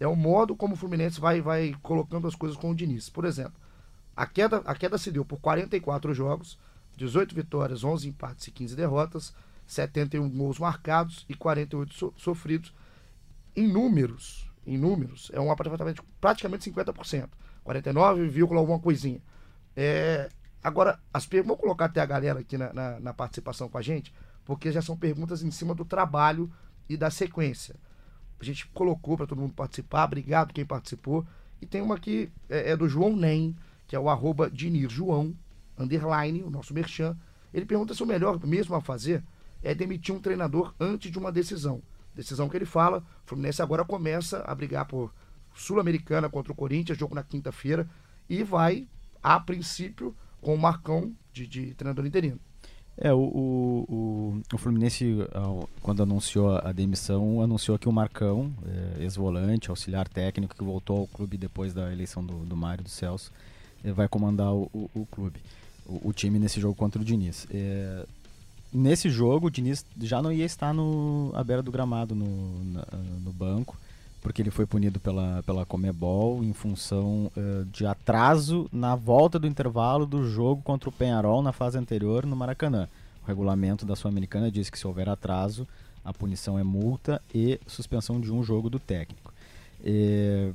é 0.00 0.06
o 0.06 0.16
modo 0.16 0.56
como 0.56 0.74
o 0.74 0.76
Fluminense 0.76 1.20
vai, 1.20 1.40
vai 1.40 1.74
colocando 1.82 2.26
as 2.26 2.34
coisas 2.34 2.58
com 2.58 2.70
o 2.70 2.74
Diniz. 2.74 3.08
Por 3.08 3.24
exemplo, 3.24 3.54
a 4.16 4.26
queda, 4.26 4.58
a 4.64 4.74
queda 4.74 4.98
se 4.98 5.10
deu 5.10 5.24
por 5.24 5.38
44 5.40 6.12
jogos, 6.12 6.58
18 6.96 7.34
vitórias, 7.34 7.84
11 7.84 8.08
empates 8.08 8.46
e 8.46 8.50
15 8.50 8.76
derrotas, 8.76 9.34
71 9.66 10.28
gols 10.30 10.58
marcados 10.58 11.24
e 11.28 11.34
48 11.34 11.94
so, 11.94 12.14
sofridos. 12.16 12.74
Em 13.56 13.68
números, 13.68 14.50
em 14.66 14.76
números, 14.76 15.30
é 15.32 15.40
um 15.40 15.50
aproveitamento 15.50 16.02
de 16.02 16.08
praticamente 16.20 16.70
50%. 16.70 17.28
49, 17.62 18.40
alguma 18.56 18.78
coisinha. 18.78 19.20
É, 19.74 20.28
agora, 20.62 21.00
as 21.12 21.26
vou 21.44 21.56
colocar 21.56 21.86
até 21.86 22.00
a 22.00 22.06
galera 22.06 22.40
aqui 22.40 22.58
na, 22.58 22.72
na, 22.72 23.00
na 23.00 23.14
participação 23.14 23.68
com 23.68 23.78
a 23.78 23.82
gente, 23.82 24.12
porque 24.44 24.70
já 24.70 24.82
são 24.82 24.96
perguntas 24.96 25.42
em 25.42 25.50
cima 25.50 25.74
do 25.74 25.84
trabalho 25.84 26.50
e 26.88 26.96
da 26.96 27.10
sequência. 27.10 27.74
A 28.38 28.44
gente 28.44 28.66
colocou 28.68 29.16
para 29.16 29.26
todo 29.26 29.40
mundo 29.40 29.54
participar, 29.54 30.04
obrigado 30.04 30.52
quem 30.52 30.66
participou. 30.66 31.26
E 31.60 31.66
tem 31.66 31.80
uma 31.80 31.94
aqui, 31.94 32.30
é, 32.48 32.72
é 32.72 32.76
do 32.76 32.88
João 32.88 33.16
Nem, 33.16 33.56
que 33.86 33.96
é 33.96 33.98
o 33.98 34.10
arroba 34.10 34.50
Dinir 34.50 34.90
João, 34.90 35.34
underline, 35.78 36.42
o 36.42 36.50
nosso 36.50 36.74
merchan. 36.74 37.16
Ele 37.52 37.66
pergunta 37.66 37.94
se 37.94 38.02
o 38.02 38.06
melhor 38.06 38.44
mesmo 38.44 38.74
a 38.74 38.80
fazer 38.80 39.22
é 39.62 39.74
demitir 39.74 40.14
um 40.14 40.20
treinador 40.20 40.74
antes 40.78 41.10
de 41.10 41.18
uma 41.18 41.32
decisão. 41.32 41.82
Decisão 42.14 42.48
que 42.48 42.56
ele 42.56 42.64
fala, 42.64 42.98
o 42.98 43.28
Fluminense 43.28 43.62
agora 43.62 43.84
começa 43.84 44.42
a 44.46 44.54
brigar 44.54 44.86
por 44.86 45.12
Sul-Americana 45.54 46.28
contra 46.28 46.52
o 46.52 46.56
Corinthians, 46.56 46.98
jogo 46.98 47.14
na 47.14 47.22
quinta-feira, 47.22 47.88
e 48.28 48.42
vai, 48.42 48.86
a 49.22 49.38
princípio, 49.40 50.14
com 50.40 50.54
o 50.54 50.58
Marcão 50.58 51.12
de, 51.32 51.46
de 51.46 51.74
treinador 51.74 52.06
interino. 52.06 52.38
É, 52.96 53.12
o, 53.12 53.18
o, 53.18 53.84
o, 53.88 54.42
o, 54.54 54.58
Fluminense, 54.58 55.16
quando 55.82 56.02
anunciou 56.02 56.56
a 56.56 56.70
demissão, 56.70 57.42
anunciou 57.42 57.76
que 57.76 57.88
o 57.88 57.92
Marcão, 57.92 58.54
é, 58.64 59.02
ex-volante, 59.02 59.68
auxiliar 59.68 60.06
técnico, 60.06 60.54
que 60.54 60.62
voltou 60.62 61.00
ao 61.00 61.06
clube 61.08 61.36
depois 61.36 61.74
da 61.74 61.92
eleição 61.92 62.24
do, 62.24 62.44
do 62.44 62.56
Mário 62.56 62.84
do 62.84 62.90
Celso, 62.90 63.32
é, 63.82 63.90
vai 63.90 64.06
comandar 64.06 64.52
o, 64.52 64.70
o, 64.94 65.04
clube, 65.06 65.40
o, 65.86 66.12
time 66.12 66.38
nesse 66.38 66.60
jogo 66.60 66.74
contra 66.74 67.00
o 67.00 67.04
Diniz. 67.04 67.46
É, 67.50 68.06
nesse 68.72 69.08
jogo, 69.08 69.46
o 69.46 69.50
Diniz 69.50 69.84
já 70.00 70.22
não 70.22 70.32
ia 70.32 70.44
estar 70.44 70.72
no, 70.72 71.30
à 71.34 71.44
beira 71.44 71.62
do 71.62 71.70
gramado 71.70 72.14
no, 72.14 72.64
na, 72.64 72.86
no 73.22 73.32
banco, 73.32 73.76
porque 74.20 74.40
ele 74.40 74.50
foi 74.50 74.64
punido 74.66 74.98
pela, 74.98 75.42
pela 75.42 75.66
Comebol 75.66 76.42
em 76.42 76.52
função 76.52 77.30
uh, 77.36 77.64
de 77.66 77.84
atraso 77.84 78.68
na 78.72 78.96
volta 78.96 79.38
do 79.38 79.46
intervalo 79.46 80.06
do 80.06 80.28
jogo 80.28 80.62
contra 80.62 80.88
o 80.88 80.92
Penharol 80.92 81.42
na 81.42 81.52
fase 81.52 81.76
anterior 81.76 82.24
no 82.24 82.34
Maracanã. 82.34 82.88
O 83.22 83.26
regulamento 83.26 83.84
da 83.84 83.94
Sul-Americana 83.94 84.50
diz 84.50 84.70
que 84.70 84.78
se 84.78 84.86
houver 84.86 85.08
atraso, 85.08 85.68
a 86.04 86.12
punição 86.12 86.58
é 86.58 86.62
multa 86.62 87.20
e 87.34 87.60
suspensão 87.66 88.20
de 88.20 88.32
um 88.32 88.42
jogo 88.42 88.70
do 88.70 88.78
técnico. 88.78 89.32
É, 89.84 90.52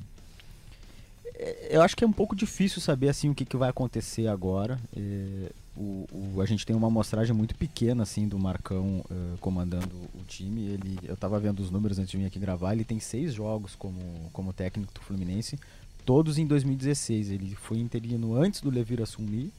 eu 1.70 1.82
acho 1.82 1.96
que 1.96 2.04
é 2.04 2.08
um 2.08 2.12
pouco 2.12 2.36
difícil 2.36 2.82
saber 2.82 3.10
assim 3.10 3.30
o 3.30 3.36
que, 3.36 3.46
que 3.46 3.56
vai 3.56 3.70
acontecer 3.70 4.28
agora. 4.28 4.80
É, 4.96 5.52
o, 5.76 6.06
o, 6.12 6.42
a 6.42 6.46
gente 6.46 6.66
tem 6.66 6.76
uma 6.76 6.88
amostragem 6.88 7.34
muito 7.34 7.56
pequena 7.56 8.04
assim 8.04 8.28
do 8.28 8.38
Marcão 8.38 9.06
uh, 9.10 9.38
comandando 9.40 9.96
o 10.14 10.24
time. 10.28 10.68
Ele, 10.68 11.00
eu 11.04 11.14
estava 11.14 11.40
vendo 11.40 11.62
os 11.62 11.72
números 11.72 11.98
antes 11.98 12.12
de 12.12 12.18
vir 12.18 12.26
aqui 12.26 12.38
gravar. 12.38 12.74
Ele 12.74 12.84
tem 12.84 13.00
seis 13.00 13.34
jogos 13.34 13.76
como, 13.76 14.30
como 14.34 14.52
técnico 14.52 14.94
do 14.94 15.00
Fluminense, 15.00 15.58
todos 16.06 16.38
em 16.38 16.46
2016. 16.46 17.32
Ele 17.32 17.56
foi 17.56 17.78
interino 17.78 18.36
antes 18.36 18.60
do 18.60 18.70
Levir 18.70 19.02
assumir 19.02 19.52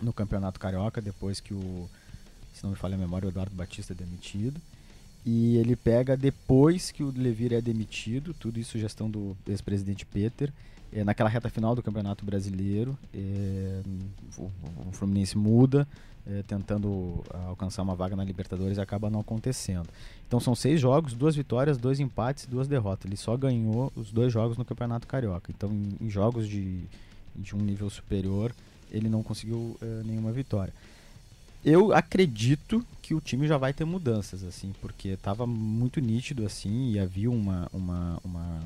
no 0.00 0.12
Campeonato 0.12 0.60
Carioca, 0.60 1.00
depois 1.00 1.40
que 1.40 1.52
o, 1.52 1.90
se 2.54 2.62
não 2.62 2.70
me 2.70 2.76
falha 2.76 2.94
a 2.94 2.98
memória, 2.98 3.26
o 3.26 3.30
Eduardo 3.30 3.54
Batista 3.54 3.92
é 3.92 3.96
demitido. 3.96 4.60
E 5.26 5.56
ele 5.56 5.74
pega 5.74 6.16
depois 6.16 6.92
que 6.92 7.02
o 7.02 7.12
Levir 7.14 7.52
é 7.52 7.60
demitido, 7.60 8.32
tudo 8.32 8.60
isso 8.60 8.78
gestão 8.78 9.10
do 9.10 9.36
ex-presidente 9.48 10.06
Peter 10.06 10.52
é, 10.92 11.04
naquela 11.04 11.28
reta 11.28 11.48
final 11.48 11.74
do 11.74 11.82
Campeonato 11.82 12.24
Brasileiro, 12.24 12.98
é, 13.14 13.80
o, 14.36 14.50
o, 14.88 14.92
Fluminense 14.92 15.36
muda, 15.38 15.86
é, 16.26 16.42
tentando 16.42 17.24
alcançar 17.48 17.82
uma 17.82 17.94
vaga 17.94 18.16
na 18.16 18.24
Libertadores 18.24 18.76
e 18.76 18.80
acaba 18.80 19.08
não 19.08 19.20
acontecendo. 19.20 19.88
Então 20.26 20.40
são 20.40 20.54
seis 20.54 20.80
jogos, 20.80 21.14
duas 21.14 21.34
vitórias, 21.34 21.78
dois 21.78 22.00
empates, 22.00 22.46
duas 22.46 22.68
derrotas. 22.68 23.06
Ele 23.06 23.16
só 23.16 23.36
ganhou 23.36 23.92
os 23.96 24.10
dois 24.10 24.32
jogos 24.32 24.56
no 24.56 24.64
Campeonato 24.64 25.06
Carioca. 25.06 25.50
Então 25.50 25.70
em, 25.70 26.06
em 26.06 26.10
jogos 26.10 26.48
de, 26.48 26.84
de 27.34 27.54
um 27.54 27.58
nível 27.58 27.88
superior, 27.88 28.52
ele 28.90 29.08
não 29.08 29.22
conseguiu 29.22 29.76
é, 29.80 30.02
nenhuma 30.04 30.32
vitória. 30.32 30.72
Eu 31.64 31.92
acredito 31.92 32.84
que 33.02 33.14
o 33.14 33.20
time 33.20 33.46
já 33.46 33.58
vai 33.58 33.72
ter 33.72 33.84
mudanças, 33.84 34.42
assim, 34.42 34.72
porque 34.80 35.08
estava 35.08 35.46
muito 35.46 36.00
nítido, 36.00 36.46
assim, 36.46 36.92
e 36.92 36.98
havia 36.98 37.30
uma, 37.30 37.68
uma, 37.72 38.18
uma 38.24 38.60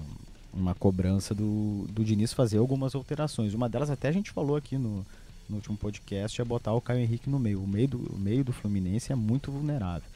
uma 0.55 0.75
cobrança 0.75 1.35
do, 1.35 1.87
do 1.91 2.05
Diniz 2.05 2.33
fazer 2.33 2.59
algumas 2.59 2.95
alterações. 2.95 3.55
Uma 3.55 3.69
delas 3.69 3.91
até 3.91 4.09
a 4.09 4.13
gente 4.13 4.31
falou 4.31 4.57
aqui 4.57 4.77
no, 4.79 5.05
no 5.49 5.57
último 5.57 5.77
podcast, 5.77 6.41
é 6.41 6.45
botar 6.45 6.73
o 6.73 6.81
Caio 6.81 7.01
Henrique 7.01 7.29
no 7.29 7.39
meio. 7.39 7.63
O 7.63 7.67
meio 7.67 7.89
do, 7.89 7.99
o 7.99 8.19
meio 8.19 8.45
do 8.45 8.53
Fluminense 8.53 9.13
é 9.13 9.17
muito 9.17 9.51
vulnerável. 9.51 10.09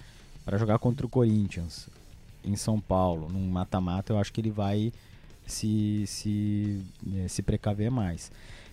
Para 0.44 0.57
jogar 0.57 0.79
contra 0.79 1.05
o 1.05 1.09
Corinthians 1.09 1.88
em 2.44 2.57
São 2.57 2.81
Paulo, 2.81 3.29
num 3.29 3.46
mata-mata, 3.48 4.12
eu 4.12 4.18
acho 4.18 4.33
que 4.33 4.40
ele 4.40 4.51
vai 4.51 4.92
se, 5.46 6.05
se, 6.07 6.81
é, 7.16 7.29
se 7.29 7.42
precaver 7.42 7.90
mais. 7.90 8.31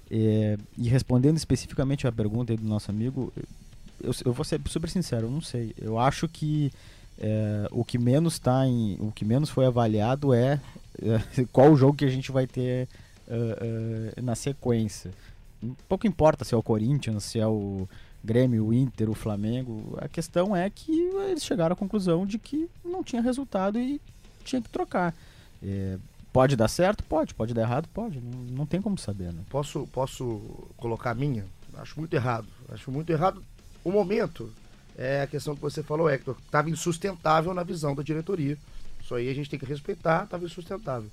É, 0.09 0.57
e 0.77 0.87
respondendo 0.87 1.35
especificamente 1.35 2.07
a 2.07 2.11
pergunta 2.11 2.55
do 2.55 2.63
nosso 2.63 2.91
amigo, 2.91 3.33
eu, 4.01 4.13
eu 4.23 4.33
vou 4.33 4.45
ser 4.45 4.61
super 4.67 4.89
sincero, 4.89 5.27
eu 5.27 5.31
não 5.31 5.41
sei. 5.41 5.73
Eu 5.77 5.97
acho 5.97 6.27
que 6.27 6.71
é, 7.17 7.67
o 7.71 7.83
que 7.83 7.97
menos 7.97 8.37
tá 8.37 8.67
em, 8.67 8.97
o 8.99 9.11
que 9.11 9.25
menos 9.25 9.49
foi 9.49 9.65
avaliado 9.65 10.33
é 10.33 10.59
qual 11.51 11.71
o 11.71 11.77
jogo 11.77 11.97
que 11.97 12.05
a 12.05 12.09
gente 12.09 12.31
vai 12.31 12.47
ter 12.47 12.87
uh, 13.27 14.19
uh, 14.19 14.23
na 14.23 14.35
sequência. 14.35 15.11
Pouco 15.87 16.05
importa 16.05 16.43
se 16.43 16.53
é 16.53 16.57
o 16.57 16.63
Corinthians, 16.63 17.23
se 17.23 17.39
é 17.39 17.47
o 17.47 17.87
Grêmio, 18.23 18.65
o 18.65 18.73
Inter, 18.73 19.09
o 19.09 19.15
Flamengo. 19.15 19.97
A 19.99 20.07
questão 20.07 20.55
é 20.55 20.69
que 20.69 20.91
eles 21.29 21.43
chegaram 21.43 21.73
à 21.73 21.75
conclusão 21.75 22.25
de 22.25 22.37
que 22.37 22.69
não 22.83 23.03
tinha 23.03 23.21
resultado 23.21 23.79
e 23.79 24.01
tinha 24.43 24.61
que 24.61 24.69
trocar. 24.69 25.13
É, 25.63 25.97
pode 26.31 26.55
dar 26.55 26.67
certo? 26.67 27.03
Pode. 27.03 27.33
Pode 27.33 27.53
dar 27.53 27.61
errado? 27.61 27.87
Pode. 27.93 28.19
Não, 28.19 28.39
não 28.57 28.65
tem 28.65 28.81
como 28.81 28.97
saber. 28.97 29.33
Né? 29.33 29.41
Posso, 29.49 29.87
posso 29.87 30.67
colocar 30.77 31.11
a 31.11 31.15
minha? 31.15 31.45
Acho 31.77 31.99
muito 31.99 32.13
errado. 32.13 32.47
Acho 32.69 32.91
muito 32.91 33.09
errado 33.09 33.43
o 33.83 33.91
momento. 33.91 34.51
É 34.97 35.23
a 35.23 35.27
questão 35.27 35.55
que 35.55 35.61
você 35.61 35.83
falou, 35.83 36.09
Hector. 36.09 36.35
Estava 36.45 36.69
insustentável 36.69 37.53
na 37.53 37.63
visão 37.63 37.93
da 37.93 38.03
diretoria. 38.03 38.57
Isso 39.05 39.13
aí 39.13 39.29
a 39.29 39.35
gente 39.35 39.47
tem 39.47 39.59
que 39.59 39.65
respeitar, 39.67 40.23
estava 40.23 40.45
insustentável. 40.45 41.07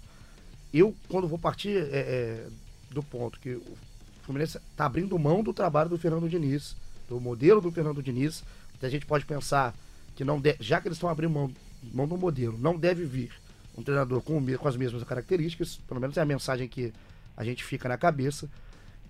Eu, 0.73 0.97
quando 1.11 1.29
vou 1.29 1.39
partir 1.39 1.77
é, 1.77 1.99
é, 1.99 2.47
do 2.91 3.03
ponto 3.03 3.39
que 3.39 3.51
o 3.51 3.77
Fluminense 4.23 4.57
está 4.57 4.87
abrindo 4.87 5.19
mão 5.19 5.43
do 5.43 5.53
trabalho 5.53 5.91
do 5.91 5.99
Fernando 5.99 6.27
Diniz, 6.27 6.75
do 7.07 7.21
modelo 7.21 7.61
do 7.61 7.71
Fernando 7.71 8.03
Diniz, 8.03 8.43
a 8.81 8.89
gente 8.89 9.05
pode 9.05 9.27
pensar 9.27 9.75
que 10.17 10.25
não 10.25 10.43
já 10.59 10.81
que 10.81 10.89
eles 10.89 10.97
estão 10.97 11.11
abrindo 11.11 11.31
mão, 11.31 11.53
mão 11.93 12.09
do 12.09 12.17
modelo, 12.17 12.59
não 12.59 12.79
deve 12.79 13.05
vir 13.05 13.31
um 13.77 13.83
treinador 13.83 14.23
com, 14.23 14.43
com 14.57 14.69
as 14.69 14.77
mesmas 14.77 15.05
características, 15.05 15.79
pelo 15.87 16.01
menos 16.01 16.17
é 16.17 16.23
a 16.23 16.25
mensagem 16.25 16.67
que 16.67 16.95
a 17.37 17.45
gente 17.45 17.63
fica 17.63 17.91
na 17.91 17.99
cabeça. 17.99 18.49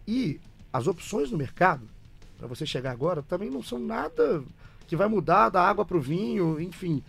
E 0.09 0.41
as 0.73 0.89
opções 0.89 1.31
no 1.31 1.39
mercado, 1.39 1.89
para 2.37 2.49
você 2.49 2.67
chegar 2.67 2.91
agora, 2.91 3.23
também 3.23 3.49
não 3.49 3.63
são 3.63 3.79
nada 3.79 4.43
que 4.89 4.97
vai 4.97 5.07
mudar 5.07 5.51
da 5.51 5.63
água 5.63 5.85
para 5.85 5.97
o 5.97 6.01
vinho, 6.01 6.61
enfim. 6.61 7.01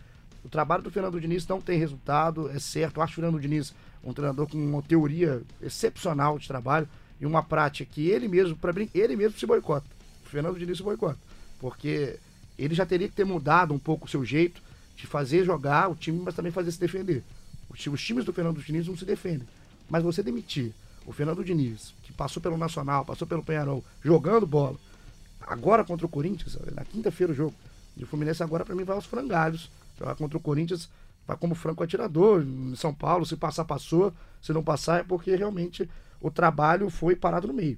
O 0.43 0.49
trabalho 0.49 0.83
do 0.83 0.91
Fernando 0.91 1.19
Diniz 1.19 1.47
não 1.47 1.61
tem 1.61 1.79
resultado, 1.79 2.49
é 2.49 2.59
certo. 2.59 2.97
Eu 2.97 3.03
acho 3.03 3.13
o 3.13 3.15
Fernando 3.15 3.39
Diniz 3.39 3.73
um 4.03 4.13
treinador 4.13 4.47
com 4.47 4.57
uma 4.57 4.81
teoria 4.81 5.41
excepcional 5.61 6.37
de 6.37 6.47
trabalho 6.47 6.87
e 7.19 7.25
uma 7.25 7.41
prática 7.41 7.89
que 7.89 8.09
ele 8.09 8.27
mesmo, 8.27 8.55
para 8.57 8.73
ele 8.93 9.15
mesmo 9.15 9.39
se 9.39 9.45
boicota. 9.45 9.85
O 10.25 10.29
Fernando 10.29 10.59
Diniz 10.59 10.77
se 10.77 10.83
boicota. 10.83 11.17
Porque 11.59 12.19
ele 12.57 12.75
já 12.75 12.85
teria 12.85 13.07
que 13.07 13.15
ter 13.15 13.23
mudado 13.23 13.73
um 13.73 13.79
pouco 13.79 14.05
o 14.05 14.09
seu 14.09 14.25
jeito 14.25 14.61
de 14.95 15.07
fazer 15.07 15.45
jogar 15.45 15.89
o 15.89 15.95
time, 15.95 16.19
mas 16.23 16.35
também 16.35 16.51
fazer 16.51 16.71
se 16.71 16.79
defender. 16.79 17.23
Os 17.69 18.01
times 18.01 18.25
do 18.25 18.33
Fernando 18.33 18.61
Diniz 18.61 18.87
não 18.87 18.97
se 18.97 19.05
defendem. 19.05 19.47
Mas 19.89 20.03
você 20.03 20.21
demitir 20.21 20.73
o 21.05 21.11
Fernando 21.11 21.43
Diniz, 21.43 21.93
que 22.03 22.13
passou 22.13 22.41
pelo 22.41 22.57
Nacional, 22.57 23.05
passou 23.05 23.27
pelo 23.27 23.43
Penharol, 23.43 23.83
jogando 24.03 24.45
bola, 24.45 24.77
agora 25.41 25.83
contra 25.83 26.05
o 26.05 26.09
Corinthians, 26.09 26.57
na 26.73 26.85
quinta-feira 26.85 27.33
o 27.33 27.35
jogo, 27.35 27.55
e 27.97 28.03
o 28.03 28.07
Fluminense 28.07 28.41
agora 28.41 28.63
para 28.63 28.75
mim 28.75 28.83
vai 28.83 28.95
aos 28.95 29.05
frangalhos 29.05 29.69
Jogar 30.03 30.15
contra 30.15 30.37
o 30.37 30.41
Corinthians 30.41 30.89
vai 31.25 31.37
como 31.37 31.55
franco 31.55 31.81
atirador 31.81 32.43
em 32.43 32.75
São 32.75 32.93
Paulo. 32.93 33.25
Se 33.25 33.37
passar, 33.37 33.63
passou. 33.63 34.13
Se 34.41 34.51
não 34.51 34.61
passar, 34.61 34.99
é 34.99 35.03
porque 35.03 35.33
realmente 35.33 35.89
o 36.19 36.29
trabalho 36.29 36.89
foi 36.89 37.15
parado 37.15 37.47
no 37.47 37.53
meio. 37.53 37.77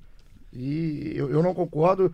E 0.52 1.14
eu, 1.16 1.30
eu 1.30 1.44
não 1.44 1.54
concordo. 1.54 2.14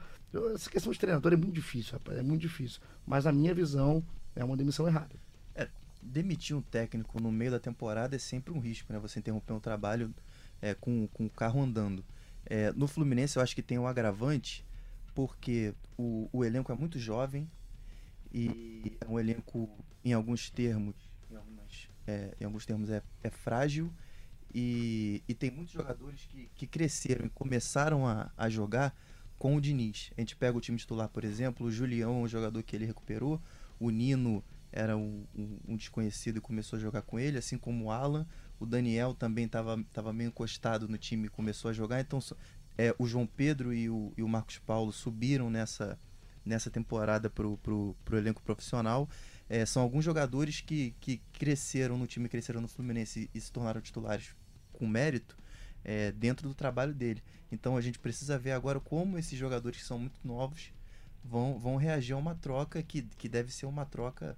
Essa 0.53 0.69
questão 0.69 0.91
de 0.91 0.99
treinador 0.99 1.31
é 1.31 1.37
muito 1.37 1.53
difícil, 1.53 1.93
rapaz. 1.93 2.17
É 2.17 2.21
muito 2.21 2.41
difícil. 2.41 2.81
Mas 3.07 3.25
a 3.25 3.31
minha 3.31 3.53
visão 3.53 4.03
é 4.35 4.43
uma 4.43 4.57
demissão 4.57 4.85
errada. 4.85 5.15
É, 5.55 5.69
demitir 6.01 6.57
um 6.57 6.61
técnico 6.61 7.21
no 7.21 7.31
meio 7.31 7.51
da 7.51 7.59
temporada 7.59 8.13
é 8.13 8.19
sempre 8.19 8.53
um 8.53 8.59
risco, 8.59 8.91
né? 8.91 8.99
Você 8.99 9.19
interromper 9.19 9.53
um 9.53 9.59
trabalho 9.61 10.13
é, 10.61 10.73
com, 10.73 11.07
com 11.07 11.25
o 11.25 11.29
carro 11.29 11.61
andando. 11.61 12.03
É, 12.45 12.73
no 12.73 12.87
Fluminense 12.87 13.37
eu 13.37 13.43
acho 13.43 13.55
que 13.55 13.61
tem 13.61 13.79
um 13.79 13.87
agravante, 13.87 14.65
porque 15.15 15.73
o, 15.97 16.27
o 16.33 16.43
elenco 16.43 16.69
é 16.69 16.75
muito 16.75 16.99
jovem, 16.99 17.49
e 18.33 18.97
é 19.01 19.07
um 19.07 19.19
elenco, 19.19 19.69
em 20.03 20.13
alguns 20.13 20.49
termos, 20.49 20.95
em 21.29 21.35
algumas 21.35 21.89
é, 22.07 22.35
em 22.39 22.45
alguns 22.45 22.65
termos, 22.65 22.89
é, 22.89 23.01
é 23.23 23.29
frágil 23.29 23.91
e, 24.53 25.23
e, 25.27 25.33
tem 25.33 25.49
muitos 25.49 25.73
jogadores 25.73 26.25
que, 26.29 26.49
que 26.55 26.67
cresceram 26.67 27.25
e 27.25 27.29
começaram 27.29 28.05
a, 28.05 28.31
a 28.35 28.49
jogar 28.49 28.95
com 29.37 29.55
o 29.55 29.61
Diniz. 29.61 30.11
A 30.17 30.21
gente 30.21 30.35
pega 30.35 30.57
o 30.57 30.61
time 30.61 30.77
titular, 30.77 31.07
por 31.07 31.23
exemplo, 31.23 31.67
o 31.67 31.71
Julião, 31.71 32.23
um 32.23 32.27
jogador 32.27 32.61
que 32.63 32.75
ele 32.75 32.85
recuperou, 32.85 33.41
o 33.79 33.89
Nino 33.89 34.43
era 34.71 34.95
um, 34.95 35.25
um, 35.35 35.57
um, 35.69 35.75
desconhecido 35.75 36.37
e 36.37 36.41
começou 36.41 36.77
a 36.77 36.79
jogar 36.79 37.01
com 37.01 37.19
ele, 37.19 37.37
assim 37.37 37.57
como 37.57 37.85
o 37.85 37.91
Alan. 37.91 38.25
O 38.59 38.65
Daniel 38.65 39.13
também 39.13 39.45
estava 39.45 39.83
tava 39.91 40.13
meio 40.13 40.29
encostado 40.29 40.87
no 40.87 40.97
time 40.97 41.27
e 41.27 41.29
começou 41.29 41.69
a 41.69 41.73
jogar. 41.73 41.99
Então, 41.99 42.19
é, 42.77 42.93
o 42.97 43.05
João 43.05 43.25
Pedro 43.25 43.73
e 43.73 43.89
o, 43.89 44.13
e 44.15 44.23
o 44.23 44.27
Marcos 44.27 44.59
Paulo 44.59 44.91
subiram 44.91 45.49
nessa, 45.49 45.99
nessa 46.45 46.69
temporada 46.69 47.29
para 47.29 47.47
o 47.47 47.95
elenco 48.13 48.41
profissional. 48.41 49.09
É, 49.49 49.65
são 49.65 49.81
alguns 49.83 50.03
jogadores 50.03 50.61
que, 50.61 50.95
que 50.99 51.21
cresceram 51.33 51.97
no 51.97 52.07
time, 52.07 52.29
cresceram 52.29 52.61
no 52.61 52.67
Fluminense 52.67 53.29
e, 53.33 53.37
e 53.37 53.41
se 53.41 53.51
tornaram 53.51 53.81
titulares 53.81 54.35
com 54.71 54.87
mérito 54.87 55.37
é, 55.83 56.11
dentro 56.11 56.47
do 56.47 56.55
trabalho 56.55 56.93
dele. 56.93 57.21
Então 57.51 57.75
a 57.75 57.81
gente 57.81 57.99
precisa 57.99 58.37
ver 58.39 58.51
agora 58.51 58.79
como 58.79 59.17
esses 59.17 59.37
jogadores 59.37 59.79
que 59.79 59.85
são 59.85 59.99
muito 59.99 60.19
novos 60.23 60.71
vão, 61.23 61.59
vão 61.59 61.75
reagir 61.75 62.13
a 62.13 62.17
uma 62.17 62.35
troca 62.35 62.81
que, 62.81 63.01
que 63.17 63.27
deve 63.27 63.51
ser 63.51 63.65
uma 63.65 63.85
troca 63.85 64.37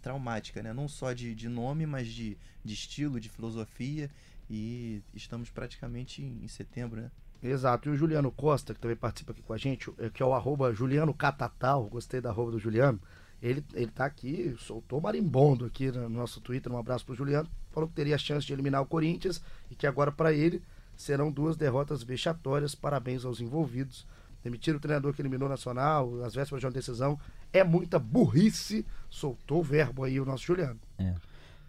traumática, 0.00 0.62
né? 0.62 0.72
não 0.72 0.88
só 0.88 1.12
de, 1.12 1.34
de 1.34 1.48
nome, 1.48 1.86
mas 1.86 2.08
de, 2.08 2.36
de 2.64 2.74
estilo, 2.74 3.20
de 3.20 3.28
filosofia. 3.28 4.10
E 4.50 5.02
estamos 5.14 5.50
praticamente 5.50 6.22
em, 6.22 6.44
em 6.44 6.48
setembro, 6.48 7.00
né? 7.00 7.10
Exato. 7.42 7.88
E 7.88 7.92
o 7.92 7.96
Juliano 7.96 8.30
Costa, 8.30 8.72
que 8.72 8.80
também 8.80 8.96
participa 8.96 9.32
aqui 9.32 9.42
com 9.42 9.52
a 9.52 9.58
gente, 9.58 9.90
é, 9.98 10.08
que 10.08 10.22
é 10.22 10.26
o 10.26 10.32
arroba 10.32 10.72
Juliano 10.72 11.12
Catatal, 11.12 11.84
gostei 11.86 12.20
da 12.20 12.30
arroba 12.30 12.52
do 12.52 12.58
Juliano. 12.58 13.00
Ele, 13.42 13.64
ele 13.74 13.90
tá 13.90 14.04
aqui, 14.04 14.54
soltou 14.60 15.00
marimbondo 15.00 15.64
aqui 15.64 15.90
no 15.90 16.08
nosso 16.08 16.40
Twitter. 16.40 16.70
Um 16.70 16.78
abraço 16.78 17.04
pro 17.04 17.14
Juliano. 17.14 17.48
Falou 17.72 17.88
que 17.88 17.94
teria 17.94 18.14
a 18.14 18.18
chance 18.18 18.46
de 18.46 18.52
eliminar 18.52 18.80
o 18.80 18.86
Corinthians 18.86 19.42
e 19.68 19.74
que 19.74 19.86
agora 19.86 20.12
para 20.12 20.32
ele 20.32 20.62
serão 20.96 21.32
duas 21.32 21.56
derrotas 21.56 22.04
vexatórias. 22.04 22.76
Parabéns 22.76 23.24
aos 23.24 23.40
envolvidos. 23.40 24.06
Demitir 24.44 24.76
o 24.76 24.80
treinador 24.80 25.12
que 25.12 25.20
eliminou 25.20 25.48
o 25.48 25.50
Nacional, 25.50 26.22
às 26.22 26.34
vésperas 26.34 26.60
de 26.60 26.66
uma 26.66 26.72
decisão, 26.72 27.18
é 27.52 27.64
muita 27.64 27.98
burrice. 27.98 28.86
Soltou 29.10 29.58
o 29.58 29.64
verbo 29.64 30.04
aí 30.04 30.20
o 30.20 30.24
nosso 30.24 30.44
Juliano. 30.44 30.78
É. 30.98 31.12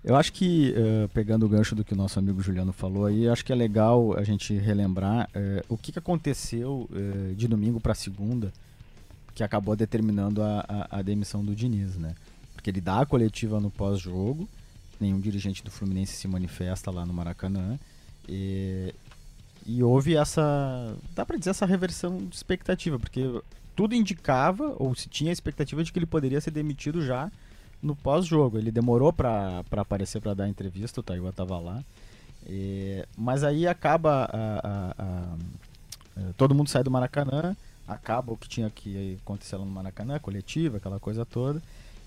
Eu 0.03 0.17
acho 0.17 0.33
que, 0.33 0.73
uh, 0.77 1.07
pegando 1.09 1.45
o 1.45 1.49
gancho 1.49 1.75
do 1.75 1.83
que 1.83 1.93
o 1.93 1.95
nosso 1.95 2.19
amigo 2.19 2.41
Juliano 2.41 2.73
falou 2.73 3.05
aí, 3.05 3.29
acho 3.29 3.45
que 3.45 3.53
é 3.53 3.55
legal 3.55 4.17
a 4.17 4.23
gente 4.23 4.53
relembrar 4.53 5.29
uh, 5.29 5.63
o 5.69 5.77
que, 5.77 5.93
que 5.93 5.99
aconteceu 5.99 6.89
uh, 6.91 7.33
de 7.35 7.47
domingo 7.47 7.79
para 7.79 7.95
segunda 7.95 8.51
que 9.33 9.43
acabou 9.43 9.75
determinando 9.77 10.43
a, 10.43 10.65
a, 10.67 10.99
a, 10.99 11.01
demissão 11.01 11.43
do 11.43 11.55
Diniz, 11.55 11.95
né? 11.95 12.13
Porque 12.53 12.69
ele 12.69 12.81
dá 12.81 12.99
a 12.99 13.05
coletiva 13.05 13.59
no 13.59 13.71
pós-jogo, 13.71 14.47
nenhum 14.99 15.19
dirigente 15.19 15.63
do 15.63 15.71
Fluminense 15.71 16.13
se 16.13 16.27
manifesta 16.27 16.91
lá 16.91 17.05
no 17.05 17.13
Maracanã, 17.13 17.79
e, 18.27 18.93
e 19.65 19.81
houve 19.81 20.15
essa, 20.15 20.95
dá 21.15 21.25
para 21.25 21.37
dizer, 21.37 21.49
essa 21.49 21.65
reversão 21.65 22.17
de 22.17 22.35
expectativa, 22.35 22.99
porque 22.99 23.21
tudo 23.75 23.95
indicava, 23.95 24.75
ou 24.77 24.93
se 24.93 25.09
tinha 25.09 25.31
a 25.31 25.33
expectativa 25.33 25.83
de 25.83 25.91
que 25.91 25.97
ele 25.97 26.05
poderia 26.05 26.39
ser 26.39 26.51
demitido 26.51 27.03
já 27.03 27.31
no 27.83 27.95
pós-jogo. 27.95 28.57
Ele 28.57 28.71
demorou 28.71 29.11
para 29.11 29.63
aparecer 29.71 30.21
para 30.21 30.33
dar 30.33 30.47
entrevista, 30.47 31.01
o 31.01 31.03
Taiwa 31.03 31.29
estava 31.29 31.59
lá. 31.59 31.83
E, 32.47 33.05
mas 33.17 33.43
aí 33.43 33.67
acaba 33.67 34.25
a, 34.25 34.59
a, 34.63 35.35
a, 36.21 36.33
todo 36.35 36.55
mundo 36.55 36.69
sai 36.69 36.83
do 36.83 36.91
Maracanã, 36.91 37.55
acaba 37.87 38.33
o 38.33 38.37
que 38.37 38.47
tinha 38.47 38.69
que 38.69 39.17
acontecer 39.21 39.57
lá 39.57 39.65
no 39.65 39.71
Maracanã, 39.71 40.17
coletiva, 40.19 40.77
aquela 40.77 40.99
coisa 40.99 41.25
toda. 41.25 41.61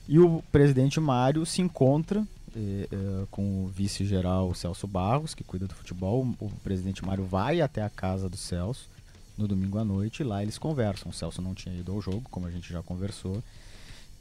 E 0.09 0.19
o 0.19 0.43
presidente 0.51 1.01
Mário 1.01 1.45
se 1.45 1.61
encontra 1.61 2.25
eh, 2.55 2.89
eh, 2.91 3.27
com 3.31 3.65
o 3.65 3.67
vice-geral 3.67 4.55
Celso 4.55 4.87
Barros, 4.87 5.35
que 5.35 5.43
cuida 5.43 5.67
do 5.67 5.75
futebol. 5.75 6.27
O 6.41 6.49
presidente 6.63 7.05
Mário 7.05 7.25
vai 7.25 7.61
até 7.61 7.83
a 7.83 7.91
casa 7.91 8.29
do 8.29 8.37
Celso 8.37 8.89
no 9.37 9.49
domingo 9.49 9.79
à 9.79 9.85
noite 9.85 10.21
e 10.21 10.25
lá 10.25 10.43
eles 10.43 10.59
conversam. 10.59 11.11
O 11.11 11.13
Celso 11.13 11.43
não 11.43 11.55
tinha 11.55 11.75
ido 11.75 11.93
ao 11.93 12.01
jogo, 12.01 12.23
como 12.31 12.47
a 12.47 12.51
gente 12.51 12.73
já 12.73 12.83
conversou. 12.83 13.43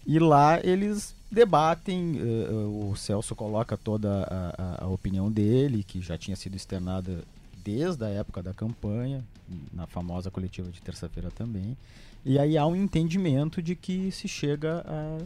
E 0.06 0.20
lá 0.20 0.60
eles 0.64 1.16
debatem, 1.32 2.22
uh, 2.22 2.92
o 2.92 2.96
Celso 2.96 3.36
coloca 3.36 3.76
toda 3.76 4.24
a, 4.24 4.84
a, 4.84 4.86
a, 4.86 4.88
opinião 4.88 5.32
dele, 5.32 5.84
que 5.84 6.00
já 6.00 6.18
tinha 6.18 6.36
sido 6.36 6.56
externada 6.56 7.24
desde 7.64 8.06
a 8.06 8.10
época 8.10 8.44
da 8.44 8.54
campanha, 8.54 9.24
na 9.74 9.88
famosa 9.88 10.30
coletiva 10.30 10.70
de 10.70 10.82
terça-feira 10.82 11.32
também. 11.32 11.76
E 12.24 12.38
aí 12.38 12.58
há 12.58 12.66
um 12.66 12.76
entendimento 12.76 13.62
de 13.62 13.76
que 13.76 14.12
se 14.12 14.28
chega 14.28 14.86
a 14.88 15.18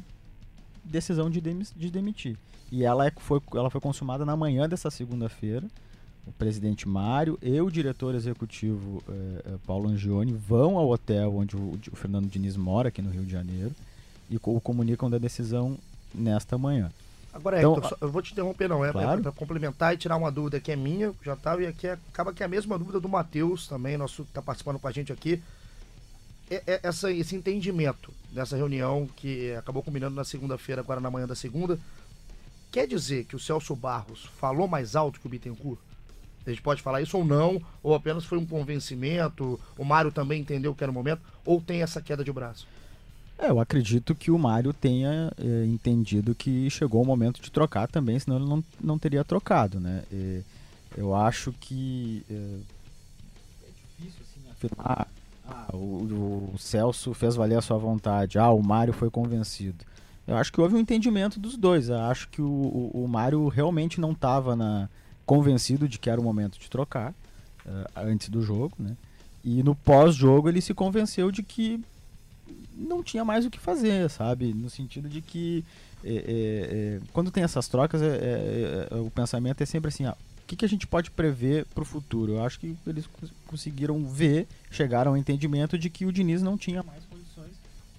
decisão 0.83 1.29
de, 1.29 1.41
de 1.41 1.91
demitir. 1.91 2.37
E 2.71 2.83
ela, 2.83 3.05
é, 3.05 3.11
foi, 3.17 3.41
ela 3.53 3.69
foi 3.69 3.81
consumada 3.81 4.25
na 4.25 4.35
manhã 4.35 4.67
dessa 4.67 4.89
segunda-feira. 4.89 5.67
O 6.25 6.31
presidente 6.31 6.87
Mário 6.87 7.37
e 7.41 7.59
o 7.59 7.71
diretor 7.71 8.13
executivo 8.13 9.01
eh, 9.09 9.55
Paulo 9.65 9.89
Angione 9.89 10.31
vão 10.31 10.77
ao 10.77 10.89
hotel 10.89 11.35
onde 11.35 11.55
o, 11.55 11.79
o 11.91 11.95
Fernando 11.95 12.29
Diniz 12.29 12.55
mora, 12.55 12.89
aqui 12.89 13.01
no 13.01 13.09
Rio 13.09 13.23
de 13.23 13.31
Janeiro 13.31 13.73
e 14.29 14.37
o 14.37 14.61
comunicam 14.61 15.09
da 15.09 15.17
decisão 15.17 15.77
nesta 16.13 16.57
manhã. 16.57 16.91
Agora, 17.31 17.59
então, 17.59 17.77
Hector, 17.77 17.97
eu 18.01 18.09
vou 18.09 18.21
te 18.21 18.33
interromper, 18.33 18.67
não. 18.67 18.83
É 18.83 18.91
claro. 18.91 19.21
para 19.21 19.31
complementar 19.31 19.93
e 19.93 19.97
tirar 19.97 20.17
uma 20.17 20.31
dúvida 20.31 20.59
que 20.59 20.71
é 20.71 20.75
minha, 20.75 21.13
já 21.23 21.33
estava, 21.33 21.61
e 21.61 21.67
aqui 21.67 21.87
é, 21.87 21.93
acaba 21.93 22.33
que 22.33 22.41
é 22.41 22.45
a 22.45 22.49
mesma 22.49 22.77
dúvida 22.77 22.99
do 22.99 23.07
Matheus 23.07 23.67
também, 23.67 23.97
nosso 23.97 24.23
que 24.23 24.29
está 24.29 24.41
participando 24.41 24.79
com 24.79 24.87
a 24.87 24.91
gente 24.91 25.13
aqui. 25.13 25.41
É, 26.49 26.63
é, 26.65 26.79
essa, 26.81 27.11
esse 27.11 27.35
entendimento 27.35 28.11
dessa 28.31 28.57
reunião 28.57 29.07
que 29.15 29.53
acabou 29.53 29.83
combinando 29.83 30.15
na 30.15 30.23
segunda-feira, 30.23 30.81
agora 30.81 30.99
na 30.99 31.11
manhã 31.11 31.27
da 31.27 31.35
segunda, 31.35 31.79
quer 32.71 32.87
dizer 32.87 33.25
que 33.25 33.35
o 33.35 33.39
Celso 33.39 33.75
Barros 33.75 34.25
falou 34.39 34.67
mais 34.67 34.95
alto 34.95 35.19
que 35.19 35.27
o 35.27 35.29
Bittencourt? 35.29 35.79
A 36.45 36.49
gente 36.49 36.63
pode 36.63 36.81
falar 36.81 37.01
isso 37.01 37.15
ou 37.15 37.23
não, 37.23 37.61
ou 37.83 37.93
apenas 37.93 38.25
foi 38.25 38.39
um 38.39 38.45
convencimento, 38.45 39.59
o 39.77 39.85
Mário 39.85 40.11
também 40.11 40.41
entendeu 40.41 40.73
que 40.73 40.83
era 40.83 40.89
o 40.89 40.93
momento, 40.93 41.21
ou 41.45 41.61
tem 41.61 41.83
essa 41.83 42.01
queda 42.01 42.23
de 42.23 42.31
braço? 42.31 42.65
É, 43.39 43.49
eu 43.49 43.59
acredito 43.59 44.13
que 44.13 44.29
o 44.29 44.37
Mário 44.37 44.73
tenha 44.73 45.31
é, 45.37 45.65
entendido 45.65 46.35
que 46.35 46.69
chegou 46.69 47.01
o 47.01 47.05
momento 47.05 47.41
de 47.41 47.49
trocar 47.49 47.87
também, 47.87 48.19
senão 48.19 48.37
ele 48.37 48.45
não, 48.45 48.63
não 48.81 48.99
teria 48.99 49.23
trocado, 49.23 49.79
né? 49.79 50.03
E 50.11 50.41
eu 50.97 51.15
acho 51.15 51.53
que 51.53 52.21
é, 52.29 52.33
é 52.33 53.69
difícil 53.97 54.21
assim, 54.21 54.51
afirmar 54.51 55.07
ah, 55.47 55.67
o, 55.73 56.51
o, 56.53 56.57
Celso 56.57 57.13
fez 57.13 57.37
valer 57.37 57.57
a 57.57 57.61
sua 57.61 57.77
vontade, 57.77 58.37
ah, 58.37 58.51
o 58.51 58.61
Mário 58.61 58.93
foi 58.93 59.09
convencido. 59.09 59.85
Eu 60.27 60.35
acho 60.35 60.51
que 60.51 60.59
houve 60.59 60.75
um 60.75 60.79
entendimento 60.79 61.39
dos 61.39 61.55
dois. 61.55 61.89
Eu 61.89 62.01
acho 62.01 62.27
que 62.27 62.41
o, 62.41 62.45
o, 62.45 63.05
o 63.05 63.07
Mário 63.07 63.47
realmente 63.47 64.01
não 64.01 64.11
estava 64.11 64.55
convencido 65.25 65.87
de 65.87 65.97
que 65.97 66.09
era 66.09 66.19
o 66.19 66.23
momento 66.23 66.59
de 66.59 66.69
trocar 66.69 67.11
uh, 67.65 67.89
antes 67.95 68.29
do 68.29 68.41
jogo, 68.41 68.75
né? 68.77 68.95
E 69.43 69.63
no 69.63 69.73
pós-jogo 69.73 70.49
ele 70.49 70.61
se 70.61 70.73
convenceu 70.73 71.31
de 71.31 71.41
que 71.41 71.81
não 72.79 73.03
tinha 73.03 73.25
mais 73.25 73.45
o 73.45 73.49
que 73.49 73.59
fazer, 73.59 74.09
sabe? 74.09 74.53
No 74.53 74.69
sentido 74.69 75.09
de 75.09 75.21
que 75.21 75.65
é, 76.03 76.09
é, 76.09 76.15
é, 76.17 76.99
quando 77.11 77.29
tem 77.29 77.43
essas 77.43 77.67
trocas, 77.67 78.01
é, 78.01 78.87
é, 78.89 78.95
o 78.95 79.11
pensamento 79.11 79.61
é 79.61 79.65
sempre 79.65 79.89
assim: 79.89 80.05
ah, 80.05 80.15
o 80.43 80.47
que, 80.47 80.55
que 80.55 80.65
a 80.65 80.69
gente 80.69 80.87
pode 80.87 81.11
prever 81.11 81.65
para 81.73 81.81
o 81.81 81.85
futuro? 81.85 82.33
Eu 82.33 82.43
acho 82.43 82.59
que 82.59 82.75
eles 82.87 83.07
conseguiram 83.45 84.05
ver, 84.05 84.47
chegaram 84.71 85.11
ao 85.11 85.17
entendimento 85.17 85.77
de 85.77 85.89
que 85.89 86.05
o 86.05 86.11
Diniz 86.11 86.41
não 86.41 86.57
tinha 86.57 86.81
mais 86.81 87.03
condições 87.05 87.51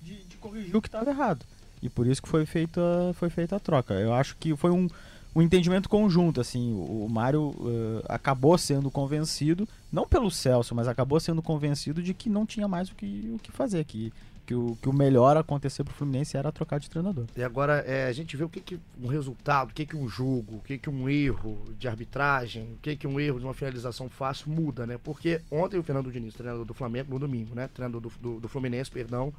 de, 0.03 0.25
de 0.25 0.37
corrigir 0.37 0.75
o 0.75 0.81
que 0.81 0.89
estava 0.89 1.11
errado. 1.11 1.45
E 1.83 1.89
por 1.89 2.07
isso 2.07 2.23
que 2.23 2.29
foi 2.29 2.45
feita, 2.47 2.81
foi 3.15 3.31
feita 3.31 3.57
a 3.57 3.61
troca. 3.61 3.95
Eu 3.95 4.13
acho 4.13 4.37
que 4.37 4.55
foi 4.57 4.71
um, 4.71 4.89
um 5.35 5.41
entendimento 5.41 5.89
conjunto, 5.89 6.41
assim, 6.41 6.73
o, 6.73 7.07
o 7.07 7.09
Mário 7.09 7.55
uh, 7.59 8.05
acabou 8.09 8.59
sendo 8.59 8.91
convencido, 8.91 9.69
não 9.91 10.07
pelo 10.07 10.31
Celso, 10.31 10.75
mas 10.75 10.89
acabou 10.89 11.21
sendo 11.21 11.41
convencido 11.41 12.03
de 12.03 12.13
que 12.13 12.29
não 12.29 12.45
tinha 12.45 12.67
mais 12.67 12.91
o 12.91 12.95
que, 12.95 13.31
o 13.35 13.39
que 13.39 13.53
fazer, 13.53 13.85
que 13.85 14.13
que 14.51 14.55
o, 14.57 14.77
que 14.83 14.89
o 14.89 14.93
melhor 14.93 15.37
acontecer 15.37 15.85
pro 15.85 15.95
Fluminense 15.95 16.37
era 16.37 16.51
trocar 16.51 16.81
de 16.81 16.91
treinador. 16.91 17.25
E 17.37 17.43
agora 17.45 17.85
é, 17.87 18.07
a 18.09 18.13
gente 18.13 18.37
vê 18.37 18.43
o 18.43 18.49
que, 18.49 18.61
que 18.61 18.81
um 19.01 19.07
resultado, 19.07 19.71
o 19.71 19.73
que, 19.73 19.87
que 19.87 19.97
um 19.97 20.09
jogo, 20.09 20.57
o 20.57 20.61
que, 20.61 20.77
que 20.77 20.91
um 20.91 21.09
erro 21.09 21.57
de 21.79 21.87
arbitragem, 21.87 22.65
o 22.73 22.79
que, 22.83 22.97
que 22.97 23.07
um 23.07 23.21
erro 23.21 23.39
de 23.39 23.45
uma 23.45 23.55
finalização 23.55 24.09
fácil 24.09 24.51
muda, 24.51 24.89
né? 24.89 24.99
Porque 25.05 25.41
ontem 25.53 25.79
o 25.79 25.85
Fernando 25.85 26.11
Diniz, 26.11 26.35
treinador 26.35 26.65
do 26.65 26.75
Flamengo, 26.75 27.13
no 27.13 27.21
domingo, 27.21 27.55
né? 27.55 27.71
Treinador 27.73 28.01
do, 28.01 28.13
do, 28.21 28.41
do 28.41 28.49
Fluminense, 28.49 28.91
perdão, 28.91 29.33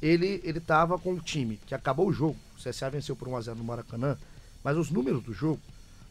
ele, 0.00 0.40
ele 0.44 0.62
com 1.02 1.14
o 1.14 1.20
time 1.20 1.58
que 1.66 1.74
acabou 1.74 2.06
o 2.06 2.12
jogo. 2.12 2.36
O 2.56 2.62
CSA 2.62 2.88
venceu 2.88 3.16
por 3.16 3.26
1x0 3.26 3.56
no 3.56 3.64
Maracanã, 3.64 4.16
mas 4.62 4.76
os 4.76 4.90
números 4.90 5.24
do 5.24 5.32
jogo 5.32 5.60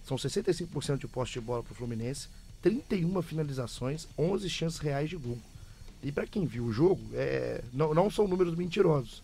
são 0.04 0.18
65% 0.18 0.98
de 0.98 1.08
poste 1.08 1.40
de 1.40 1.46
bola 1.46 1.64
pro 1.64 1.74
Fluminense, 1.74 2.28
31 2.62 3.22
finalizações, 3.22 4.10
11 4.18 4.50
chances 4.50 4.80
reais 4.80 5.10
de 5.10 5.16
gol. 5.16 5.40
E 6.04 6.12
para 6.12 6.26
quem 6.26 6.46
viu 6.46 6.66
o 6.66 6.74
jogo, 6.74 7.02
é, 7.14 7.64
não, 7.72 7.94
não 7.94 8.10
são 8.10 8.28
números 8.28 8.56
mentirosos. 8.56 9.22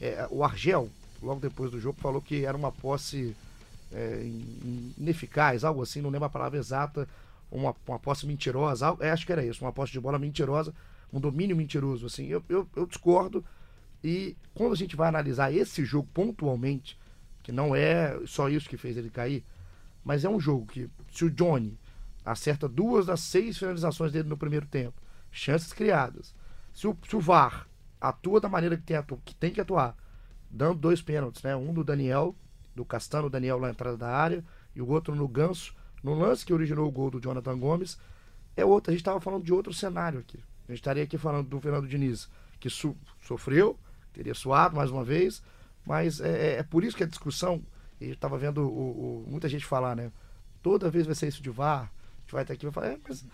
É, 0.00 0.26
o 0.30 0.44
Argel, 0.44 0.90
logo 1.22 1.40
depois 1.40 1.70
do 1.70 1.80
jogo, 1.80 1.98
falou 2.00 2.20
que 2.20 2.44
era 2.44 2.56
uma 2.56 2.70
posse 2.70 3.34
é, 3.92 4.30
ineficaz, 4.96 5.64
algo 5.64 5.82
assim, 5.82 6.00
não 6.00 6.10
lembro 6.10 6.26
a 6.26 6.30
palavra 6.30 6.58
exata, 6.58 7.08
uma, 7.50 7.74
uma 7.86 7.98
posse 7.98 8.26
mentirosa, 8.26 8.86
algo, 8.86 9.02
é, 9.02 9.10
acho 9.10 9.24
que 9.24 9.32
era 9.32 9.44
isso, 9.44 9.64
uma 9.64 9.72
posse 9.72 9.92
de 9.92 10.00
bola 10.00 10.18
mentirosa, 10.18 10.74
um 11.12 11.18
domínio 11.18 11.56
mentiroso. 11.56 12.06
Assim, 12.06 12.26
eu, 12.26 12.42
eu, 12.48 12.68
eu 12.76 12.86
discordo. 12.86 13.44
E 14.04 14.36
quando 14.54 14.72
a 14.72 14.76
gente 14.76 14.94
vai 14.94 15.08
analisar 15.08 15.52
esse 15.52 15.84
jogo 15.84 16.08
pontualmente, 16.12 16.98
que 17.42 17.50
não 17.50 17.74
é 17.74 18.18
só 18.26 18.48
isso 18.48 18.68
que 18.68 18.76
fez 18.76 18.96
ele 18.96 19.10
cair, 19.10 19.42
Mas 20.04 20.24
é 20.24 20.28
um 20.28 20.38
jogo 20.38 20.66
que, 20.66 20.88
se 21.10 21.24
o 21.24 21.30
Johnny 21.30 21.76
acerta 22.24 22.68
duas 22.68 23.06
das 23.06 23.20
seis 23.20 23.58
finalizações 23.58 24.12
dele 24.12 24.28
no 24.28 24.36
primeiro 24.36 24.66
tempo, 24.66 24.94
chances 25.30 25.72
criadas, 25.72 26.34
se 26.72 26.86
o, 26.86 26.96
se 27.08 27.16
o 27.16 27.20
VAR 27.20 27.68
atua 28.00 28.40
da 28.40 28.48
maneira 28.48 28.76
que 28.76 28.82
tem, 28.82 28.96
atu, 28.96 29.20
que 29.24 29.34
tem 29.34 29.52
que 29.52 29.60
atuar, 29.60 29.96
dando 30.50 30.78
dois 30.78 31.02
pênaltis, 31.02 31.42
né? 31.42 31.56
Um 31.56 31.72
do 31.72 31.82
Daniel, 31.82 32.34
do 32.74 32.84
Castano 32.84 33.28
Daniel 33.28 33.60
na 33.60 33.70
entrada 33.70 33.96
da 33.96 34.08
área, 34.08 34.44
e 34.74 34.80
o 34.80 34.88
outro 34.88 35.14
no 35.14 35.26
Ganso, 35.26 35.74
no 36.02 36.14
lance 36.14 36.44
que 36.44 36.52
originou 36.52 36.86
o 36.86 36.92
gol 36.92 37.10
do 37.10 37.20
Jonathan 37.20 37.58
Gomes, 37.58 37.98
é 38.56 38.64
outro. 38.64 38.90
A 38.90 38.92
gente 38.92 39.00
estava 39.00 39.20
falando 39.20 39.44
de 39.44 39.52
outro 39.52 39.72
cenário 39.72 40.20
aqui. 40.20 40.38
A 40.68 40.72
gente 40.72 40.80
estaria 40.80 41.02
aqui 41.02 41.18
falando 41.18 41.48
do 41.48 41.60
Fernando 41.60 41.88
Diniz, 41.88 42.28
que 42.60 42.70
so, 42.70 42.96
sofreu, 43.20 43.78
teria 44.12 44.34
suado 44.34 44.76
mais 44.76 44.90
uma 44.90 45.02
vez, 45.02 45.42
mas 45.84 46.20
é, 46.20 46.28
é, 46.28 46.58
é 46.58 46.62
por 46.62 46.84
isso 46.84 46.96
que 46.96 47.02
a 47.02 47.06
discussão, 47.06 47.62
e 48.00 48.10
estava 48.10 48.36
vendo 48.36 48.62
o, 48.62 49.24
o, 49.24 49.26
muita 49.28 49.48
gente 49.48 49.64
falar, 49.64 49.96
né? 49.96 50.12
Toda 50.62 50.90
vez 50.90 51.06
vai 51.06 51.14
ser 51.14 51.28
isso 51.28 51.42
de 51.42 51.50
VAR, 51.50 51.84
a 51.84 52.20
gente 52.20 52.32
vai 52.32 52.42
estar 52.42 52.54
aqui 52.54 52.66
e 52.66 52.70
vai 52.70 52.72
falar, 52.72 52.94
é, 52.94 52.98
mas 53.08 53.24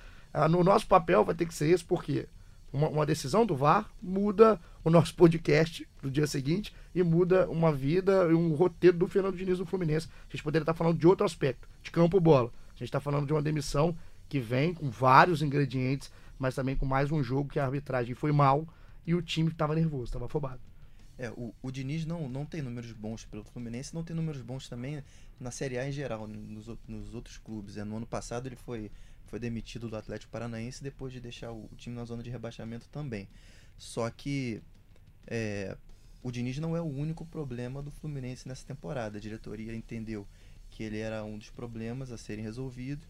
no 0.49 0.64
nosso 0.64 0.87
papel 0.87 1.25
vai 1.25 1.35
ter 1.35 1.47
que 1.47 1.55
ser 1.55 1.73
isso, 1.73 1.87
porque 1.87 2.27
uma, 2.73 2.88
uma, 2.88 3.07
decisão 3.07 3.47
do 3.47 3.55
VAR 3.55 3.88
muda 4.03 4.61
o 4.83 4.90
nosso 4.90 5.14
podcast 5.14 5.87
do 6.03 6.11
dia 6.11 6.27
seguinte 6.27 6.75
e 6.94 7.03
muda 7.03 7.49
uma 7.49 7.73
vida 7.73 8.27
e 8.31 8.35
um 8.35 8.53
roteiro 8.55 8.99
do 8.99 9.07
Fernando 9.07 9.37
Diniz 9.37 9.61
no 9.61 9.66
Fluminense. 9.66 10.09
A 10.29 10.33
gente 10.33 10.42
poderia 10.42 10.64
estar 10.64 10.75
falando 10.75 10.99
de 10.99 11.07
outro 11.07 11.25
aspecto, 11.25 11.68
de 11.83 11.90
campo-bola. 11.90 12.51
A 12.75 12.79
gente 12.79 12.88
está 12.88 12.99
falando 12.99 13.27
de 13.27 13.33
uma 13.33 13.42
demissão 13.42 13.97
que 14.29 14.40
vem 14.40 14.75
com 14.75 14.90
vários 14.90 15.40
ingredientes, 15.40 16.11
mas 16.38 16.55
também 16.55 16.75
com 16.75 16.85
mais 16.85 17.12
um 17.12 17.23
jogo 17.23 17.49
que 17.49 17.61
a 17.61 17.64
arbitragem 17.64 18.14
foi 18.14 18.33
mal 18.33 18.66
e 19.07 19.14
o 19.14 19.23
time 19.23 19.51
estava 19.51 19.75
nervoso, 19.75 20.05
estava 20.05 20.27
afobado. 20.27 20.61
É, 21.16 21.31
o, 21.31 21.55
o 21.62 21.70
Diniz 21.70 22.05
não, 22.05 22.29
não 22.29 22.44
tem 22.44 22.61
números 22.61 22.90
bons 22.90 23.25
pelo 23.25 23.44
Fluminense, 23.44 23.94
não 23.94 24.03
tem 24.03 24.16
números 24.16 24.42
bons 24.42 24.68
também 24.68 25.03
na 25.38 25.53
Série 25.53 25.79
A 25.79 25.88
em 25.88 25.92
geral, 25.92 26.27
nos, 26.27 26.68
nos 26.88 27.14
outros 27.14 27.38
clubes. 27.38 27.77
É, 27.77 27.85
no 27.85 27.97
ano 27.97 28.07
passado 28.07 28.49
ele 28.49 28.57
foi, 28.57 28.90
foi 29.35 29.40
demitido 29.40 29.88
do 29.88 29.97
Atlético 29.97 30.31
Paranaense 30.31 30.81
depois 30.81 31.12
de 31.12 31.20
deixar 31.20 31.51
o, 31.51 31.68
time 31.77 31.97
na 31.97 32.05
zona 32.05 32.23
de 32.23 32.31
rebaixamento 32.31 32.88
também. 32.88 33.29
Só 33.77 34.09
que 34.09 34.62
é, 35.27 35.77
o 36.23 36.31
Diniz 36.31 36.57
não 36.59 36.77
é 36.77 36.81
o 36.81 36.85
único 36.85 37.27
problema 37.27 37.83
do 37.83 37.90
Fluminense 37.90 38.47
nessa 38.47 38.64
temporada. 38.64 39.18
A 39.18 39.20
diretoria 39.20 39.75
entendeu 39.75 40.25
que 40.70 40.85
ele 40.85 41.01
era 41.01 41.25
um 41.25 41.37
dos 41.37 41.51
problemas 41.51 42.12
a 42.12 42.16
serem 42.16 42.44
resolvidos, 42.44 43.09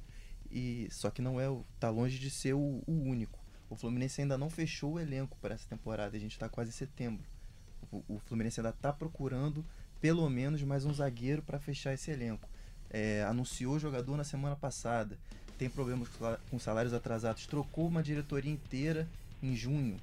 e 0.50 0.88
só 0.90 1.10
que 1.10 1.20
não 1.20 1.38
é 1.38 1.44
tá 1.78 1.90
longe 1.90 2.18
de 2.18 2.30
ser 2.30 2.54
o, 2.54 2.82
o 2.87 2.92
único. 2.92 3.38
O 3.68 3.76
Fluminense 3.76 4.22
ainda 4.22 4.38
não 4.38 4.48
fechou 4.48 4.94
o 4.94 4.98
elenco 4.98 5.37
para 5.42 5.54
essa 5.54 5.68
temporada, 5.68 6.16
a 6.16 6.20
gente 6.20 6.32
está 6.32 6.48
quase 6.48 6.70
em 6.70 6.72
setembro. 6.72 7.22
O, 7.92 8.02
o 8.08 8.18
Fluminense 8.18 8.60
ainda 8.60 8.70
está 8.70 8.94
procurando 8.94 9.62
pelo 10.00 10.26
menos 10.30 10.62
mais 10.62 10.87
um 10.87 10.94
zagueiro 10.94 11.42
para 11.42 11.58
fechar 11.58 11.92
esse 11.92 12.10
elenco. 12.10 12.48
É, 12.88 13.22
anunciou 13.24 13.74
o 13.74 13.78
jogador 13.78 14.16
na 14.16 14.24
semana 14.24 14.56
passada, 14.56 15.18
tem 15.58 15.68
problemas 15.68 16.08
com 16.50 16.58
salários 16.58 16.92
atrasados, 16.92 17.46
trocou 17.46 17.86
uma 17.86 18.02
diretoria 18.02 18.52
inteira 18.52 19.08
em 19.42 19.54
junho. 19.54 19.96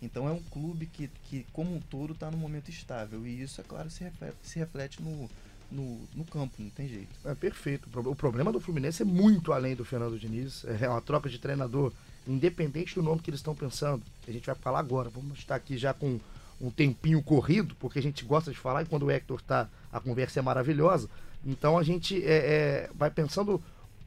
Então 0.00 0.28
é 0.28 0.32
um 0.32 0.42
clube 0.50 0.86
que, 0.86 1.08
que 1.24 1.46
como 1.52 1.74
um 1.74 1.80
todo, 1.80 2.12
está 2.12 2.30
no 2.30 2.36
momento 2.36 2.70
estável. 2.70 3.24
E 3.26 3.40
isso, 3.40 3.60
é 3.60 3.64
claro, 3.64 3.88
se 3.88 4.02
reflete, 4.02 4.36
se 4.42 4.58
reflete 4.58 5.02
no, 5.02 5.30
no, 5.70 6.00
no 6.14 6.24
campo, 6.24 6.54
não 6.58 6.70
tem 6.70 6.88
jeito. 6.88 7.08
É 7.24 7.34
perfeito. 7.34 7.88
O 7.94 8.14
problema 8.14 8.52
do 8.52 8.60
Fluminense 8.60 9.02
é 9.02 9.04
muito 9.04 9.52
além 9.52 9.76
do 9.76 9.84
Fernando 9.84 10.18
Diniz. 10.18 10.64
É 10.80 10.88
uma 10.88 11.00
troca 11.00 11.28
de 11.28 11.38
treinador, 11.38 11.92
independente 12.26 12.96
do 12.96 13.02
nome 13.02 13.20
que 13.20 13.30
eles 13.30 13.40
estão 13.40 13.54
pensando. 13.54 14.02
A 14.26 14.32
gente 14.32 14.46
vai 14.46 14.56
falar 14.56 14.80
agora. 14.80 15.08
Vamos 15.08 15.38
estar 15.38 15.54
aqui 15.54 15.78
já 15.78 15.94
com 15.94 16.18
um 16.60 16.70
tempinho 16.70 17.22
corrido, 17.22 17.74
porque 17.76 17.98
a 17.98 18.02
gente 18.02 18.24
gosta 18.24 18.50
de 18.50 18.58
falar 18.58 18.82
e 18.82 18.86
quando 18.86 19.04
o 19.04 19.10
Hector 19.10 19.38
está, 19.40 19.68
a 19.92 20.00
conversa 20.00 20.40
é 20.40 20.42
maravilhosa. 20.42 21.08
Então 21.44 21.76
a 21.76 21.82
gente 21.82 22.24
é, 22.24 22.36
é, 22.36 22.90
vai 22.94 23.10
pensando 23.10 23.62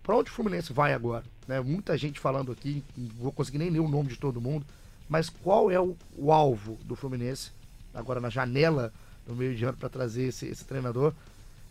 para 0.06 0.16
onde 0.16 0.30
o 0.30 0.34
Fluminense 0.34 0.72
vai 0.72 0.94
agora. 0.94 1.24
Né? 1.48 1.60
Muita 1.60 1.98
gente 1.98 2.20
falando 2.20 2.52
aqui, 2.52 2.84
não 2.96 3.10
vou 3.16 3.32
conseguir 3.32 3.58
nem 3.58 3.72
ler 3.72 3.80
o 3.80 3.90
nome 3.90 4.10
de 4.10 4.18
todo 4.18 4.40
mundo, 4.40 4.64
mas 5.10 5.30
qual 5.30 5.72
é 5.72 5.80
o, 5.80 5.98
o 6.16 6.32
alvo 6.32 6.78
do 6.86 6.96
Fluminense 6.96 7.50
agora 7.94 8.20
na 8.20 8.30
janela 8.30 8.94
no 9.28 9.36
meio 9.36 9.56
de 9.56 9.66
ano 9.66 9.78
para 9.78 9.90
trazer 9.90 10.28
esse, 10.28 10.46
esse, 10.46 10.64
treinador? 10.64 11.12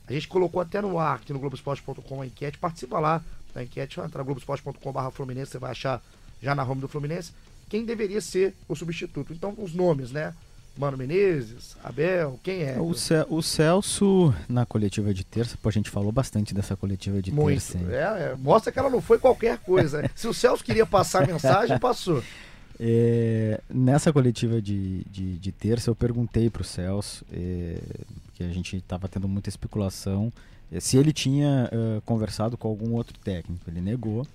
A 0.09 0.13
gente 0.13 0.27
colocou 0.27 0.61
até 0.61 0.83
no 0.83 0.99
ar 0.99 1.17
aqui 1.17 1.33
no 1.33 1.39
Globoesporte.com 1.39 2.23
a 2.23 2.27
enquete, 2.27 2.59
participa 2.59 2.99
lá 2.99 3.23
da 3.55 3.63
enquete, 3.63 3.97
vai 3.97 4.07
entrar 4.07 4.19
no 4.19 4.25
Globoesporte.com.br 4.25 5.11
Fluminense, 5.13 5.53
você 5.53 5.59
vai 5.59 5.71
achar 5.71 6.03
já 6.43 6.57
na 6.57 6.65
home 6.65 6.81
do 6.81 6.89
Fluminense 6.89 7.33
quem 7.69 7.85
deveria 7.85 8.21
ser 8.21 8.55
o 8.69 8.75
substituto. 8.75 9.33
Então, 9.33 9.55
os 9.57 9.73
nomes, 9.73 10.11
né? 10.11 10.35
Mano 10.77 10.97
Menezes, 10.97 11.77
Abel, 11.85 12.39
quem 12.43 12.63
é? 12.63 12.77
O, 12.79 12.95
o 13.29 13.43
Celso, 13.43 14.35
na 14.49 14.67
coletiva 14.67 15.15
de 15.15 15.25
terça, 15.25 15.57
pô, 15.63 15.69
a 15.69 15.73
gente 15.73 15.89
falou 15.89 16.11
bastante 16.11 16.53
dessa 16.53 16.77
coletiva 16.77 17.23
de 17.23 17.31
Muito. 17.31 17.73
terça. 17.73 17.79
É, 17.93 18.33
é, 18.33 18.37
mostra 18.37 18.73
que 18.73 18.79
ela 18.79 18.91
não 18.91 19.01
foi 19.01 19.19
qualquer 19.19 19.59
coisa. 19.59 20.11
Se 20.15 20.27
o 20.27 20.35
Celso 20.35 20.65
queria 20.65 20.85
passar 20.85 21.23
a 21.23 21.27
mensagem, 21.27 21.79
passou. 21.79 22.23
É, 22.81 23.61
nessa 23.73 24.13
coletiva 24.13 24.61
de, 24.61 25.05
de, 25.05 25.39
de, 25.39 25.53
terça, 25.53 25.91
eu 25.91 25.95
perguntei 25.95 26.51
para 26.51 26.63
o 26.63 26.65
Celso, 26.65 27.25
é, 27.33 27.79
que 28.35 28.43
a 28.43 28.49
gente 28.49 28.77
estava 28.77 29.07
tendo 29.07 29.29
muita 29.29 29.49
especulação, 29.49 30.33
é, 30.73 30.81
se 30.81 30.97
ele 30.97 31.13
tinha 31.13 31.71
uh, 31.73 32.01
conversado 32.03 32.57
com 32.57 32.67
algum 32.67 32.95
outro 32.95 33.17
técnico. 33.21 33.63
Ele 33.69 33.81
negou. 33.81 34.27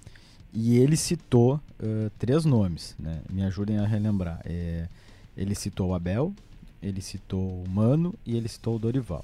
E 0.52 0.78
ele 0.78 0.98
citou 0.98 1.56
uh, 1.80 2.10
três 2.18 2.44
nomes, 2.44 2.96
né? 2.98 3.20
me 3.30 3.44
ajudem 3.44 3.78
a 3.78 3.86
relembrar. 3.86 4.42
É, 4.46 4.88
ele 5.36 5.56
citou 5.56 5.90
o 5.90 5.94
Abel, 5.94 6.34
ele 6.82 7.02
citou 7.02 7.64
o 7.64 7.70
Mano 7.70 8.14
e 8.26 8.36
ele 8.36 8.48
citou 8.48 8.76
o 8.76 8.80
Dorival. 8.80 9.24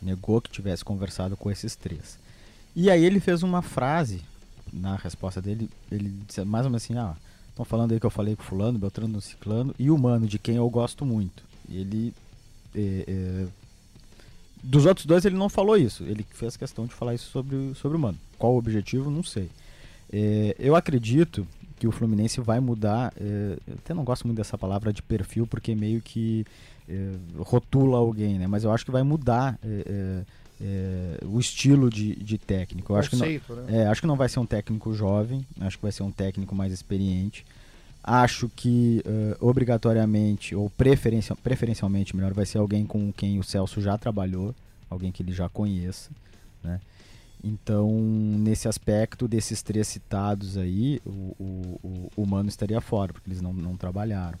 Negou 0.00 0.40
que 0.40 0.50
tivesse 0.50 0.84
conversado 0.84 1.36
com 1.36 1.50
esses 1.50 1.74
três. 1.74 2.18
E 2.74 2.90
aí 2.90 3.04
ele 3.04 3.20
fez 3.20 3.42
uma 3.42 3.62
frase 3.62 4.22
na 4.72 4.96
resposta 4.96 5.40
dele, 5.40 5.70
ele 5.90 6.12
disse 6.26 6.44
mais 6.44 6.64
ou 6.64 6.70
menos 6.70 6.84
assim, 6.84 6.96
ah, 6.98 7.16
estão 7.48 7.64
falando 7.64 7.92
aí 7.92 8.00
que 8.00 8.06
eu 8.06 8.10
falei 8.10 8.36
com 8.36 8.42
fulano, 8.42 8.78
Beltrano, 8.78 9.20
Ciclano, 9.20 9.74
e 9.78 9.90
o 9.90 9.96
Mano, 9.96 10.26
de 10.26 10.38
quem 10.38 10.56
eu 10.56 10.68
gosto 10.68 11.04
muito. 11.04 11.42
E 11.68 11.78
ele... 11.78 12.14
É, 12.74 13.04
é, 13.08 13.46
dos 14.62 14.84
outros 14.84 15.06
dois 15.06 15.24
ele 15.24 15.36
não 15.36 15.48
falou 15.48 15.76
isso, 15.76 16.02
ele 16.04 16.26
fez 16.30 16.56
questão 16.56 16.86
de 16.86 16.92
falar 16.92 17.14
isso 17.14 17.30
sobre, 17.30 17.74
sobre 17.74 17.96
o 17.96 18.00
Mano. 18.00 18.18
Qual 18.38 18.54
o 18.54 18.58
objetivo, 18.58 19.10
não 19.10 19.22
sei. 19.22 19.48
É, 20.12 20.54
eu 20.58 20.76
acredito 20.76 21.46
que 21.78 21.86
o 21.86 21.92
Fluminense 21.92 22.40
vai 22.40 22.60
mudar. 22.60 23.12
É, 23.18 23.58
eu 23.66 23.74
até 23.74 23.94
não 23.94 24.04
gosto 24.04 24.26
muito 24.26 24.38
dessa 24.38 24.56
palavra 24.56 24.92
de 24.92 25.02
perfil, 25.02 25.46
porque 25.46 25.74
meio 25.74 26.00
que 26.00 26.44
é, 26.88 27.12
rotula 27.38 27.98
alguém, 27.98 28.38
né? 28.38 28.46
Mas 28.46 28.64
eu 28.64 28.72
acho 28.72 28.84
que 28.84 28.90
vai 28.90 29.02
mudar 29.02 29.58
é, 29.62 29.68
é, 29.68 30.22
é 30.60 31.24
o 31.26 31.38
estilo 31.38 31.90
de, 31.90 32.16
de 32.16 32.38
técnico. 32.38 32.92
Eu 32.92 32.96
acho 32.96 33.10
que, 33.10 33.16
não, 33.16 33.26
né? 33.64 33.86
acho 33.88 34.00
que 34.00 34.06
não 34.06 34.16
vai 34.16 34.28
ser 34.28 34.40
um 34.40 34.46
técnico 34.46 34.92
jovem, 34.94 35.46
acho 35.60 35.76
que 35.76 35.82
vai 35.82 35.92
ser 35.92 36.02
um 36.02 36.10
técnico 36.10 36.54
mais 36.54 36.72
experiente. 36.72 37.44
Acho 38.02 38.48
que 38.48 39.02
uh, 39.04 39.44
obrigatoriamente, 39.44 40.54
ou 40.54 40.70
preferencial, 40.70 41.36
preferencialmente 41.42 42.14
melhor, 42.14 42.32
vai 42.32 42.46
ser 42.46 42.58
alguém 42.58 42.86
com 42.86 43.12
quem 43.12 43.40
o 43.40 43.42
Celso 43.42 43.80
já 43.80 43.98
trabalhou, 43.98 44.54
alguém 44.88 45.10
que 45.10 45.24
ele 45.24 45.32
já 45.32 45.48
conheça. 45.48 46.10
Né? 46.62 46.80
Então, 47.46 47.88
nesse 47.92 48.66
aspecto 48.66 49.28
desses 49.28 49.62
três 49.62 49.86
citados 49.86 50.58
aí, 50.58 51.00
o, 51.06 51.36
o, 51.38 52.10
o 52.16 52.26
Mano 52.26 52.48
estaria 52.48 52.80
fora, 52.80 53.12
porque 53.12 53.30
eles 53.30 53.40
não, 53.40 53.52
não 53.52 53.76
trabalharam. 53.76 54.36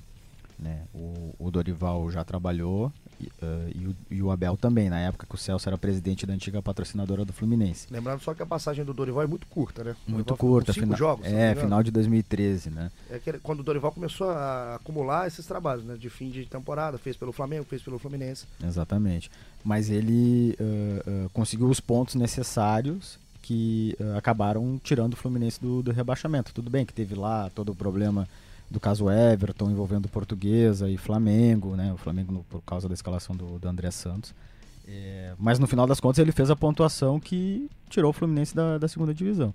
Né? 0.58 0.82
O, 0.92 1.32
o 1.38 1.48
Dorival 1.48 2.10
já 2.10 2.24
trabalhou 2.24 2.92
uh, 3.24 3.70
e, 3.74 3.86
o, 3.86 3.96
e, 4.10 4.22
o, 4.22 4.30
Abel 4.30 4.56
também, 4.56 4.88
na 4.90 4.98
época 5.00 5.26
que 5.26 5.34
o 5.34 5.38
Celso 5.38 5.68
era 5.68 5.78
presidente 5.78 6.26
da 6.26 6.34
antiga 6.34 6.60
patrocinadora 6.62 7.24
do 7.24 7.32
Fluminense. 7.32 7.86
Lembrando 7.90 8.20
só 8.20 8.34
que 8.34 8.42
a 8.42 8.46
passagem 8.46 8.84
do 8.84 8.92
Dorival 8.92 9.22
é 9.22 9.26
muito 9.26 9.46
curta, 9.46 9.84
né? 9.84 9.96
Muito 10.06 10.36
curta, 10.36 10.72
cinco 10.72 10.86
fina 10.86 10.96
jogos. 10.96 11.26
É, 11.26 11.54
final 11.54 11.82
de 11.82 11.90
2013, 11.90 12.70
né? 12.70 12.90
É 13.10 13.18
que 13.18 13.32
quando 13.38 13.60
o 13.60 13.62
Dorival 13.62 13.92
começou 13.92 14.30
a 14.30 14.76
acumular 14.76 15.26
esses 15.26 15.46
trabalhos, 15.46 15.84
né? 15.84 15.96
De 15.96 16.10
fim 16.10 16.30
de 16.30 16.46
temporada, 16.46 16.98
fez 16.98 17.16
pelo 17.16 17.32
Flamengo, 17.32 17.64
fez 17.64 17.82
pelo 17.82 17.98
Fluminense. 17.98 18.46
Exatamente. 18.62 19.30
Mas 19.64 19.90
ele 19.90 20.56
uh, 20.60 21.26
uh, 21.26 21.30
conseguiu 21.30 21.68
os 21.68 21.80
pontos 21.80 22.14
necessários 22.14 23.18
que 23.42 23.96
acabaram 24.16 24.80
tirando 24.82 25.12
o 25.12 25.16
Fluminense 25.16 25.60
do, 25.60 25.80
do 25.80 25.92
rebaixamento. 25.92 26.52
Tudo 26.52 26.68
bem 26.68 26.84
que 26.84 26.92
teve 26.92 27.14
lá 27.14 27.48
todo 27.54 27.70
o 27.70 27.76
problema 27.76 28.26
do 28.70 28.80
caso 28.80 29.10
Everton 29.10 29.70
envolvendo 29.70 30.08
Portuguesa 30.08 30.88
e 30.88 30.96
Flamengo, 30.96 31.76
né? 31.76 31.92
O 31.92 31.96
Flamengo 31.96 32.32
no, 32.32 32.44
por 32.44 32.60
causa 32.62 32.88
da 32.88 32.94
escalação 32.94 33.36
do, 33.36 33.58
do 33.58 33.68
André 33.68 33.90
Santos. 33.90 34.34
É, 34.86 35.34
mas 35.38 35.58
no 35.58 35.66
final 35.66 35.86
das 35.86 35.98
contas 35.98 36.18
ele 36.18 36.32
fez 36.32 36.50
a 36.50 36.56
pontuação 36.56 37.18
que 37.18 37.68
tirou 37.88 38.10
o 38.10 38.12
Fluminense 38.12 38.54
da, 38.54 38.78
da 38.78 38.88
segunda 38.88 39.12
divisão. 39.12 39.52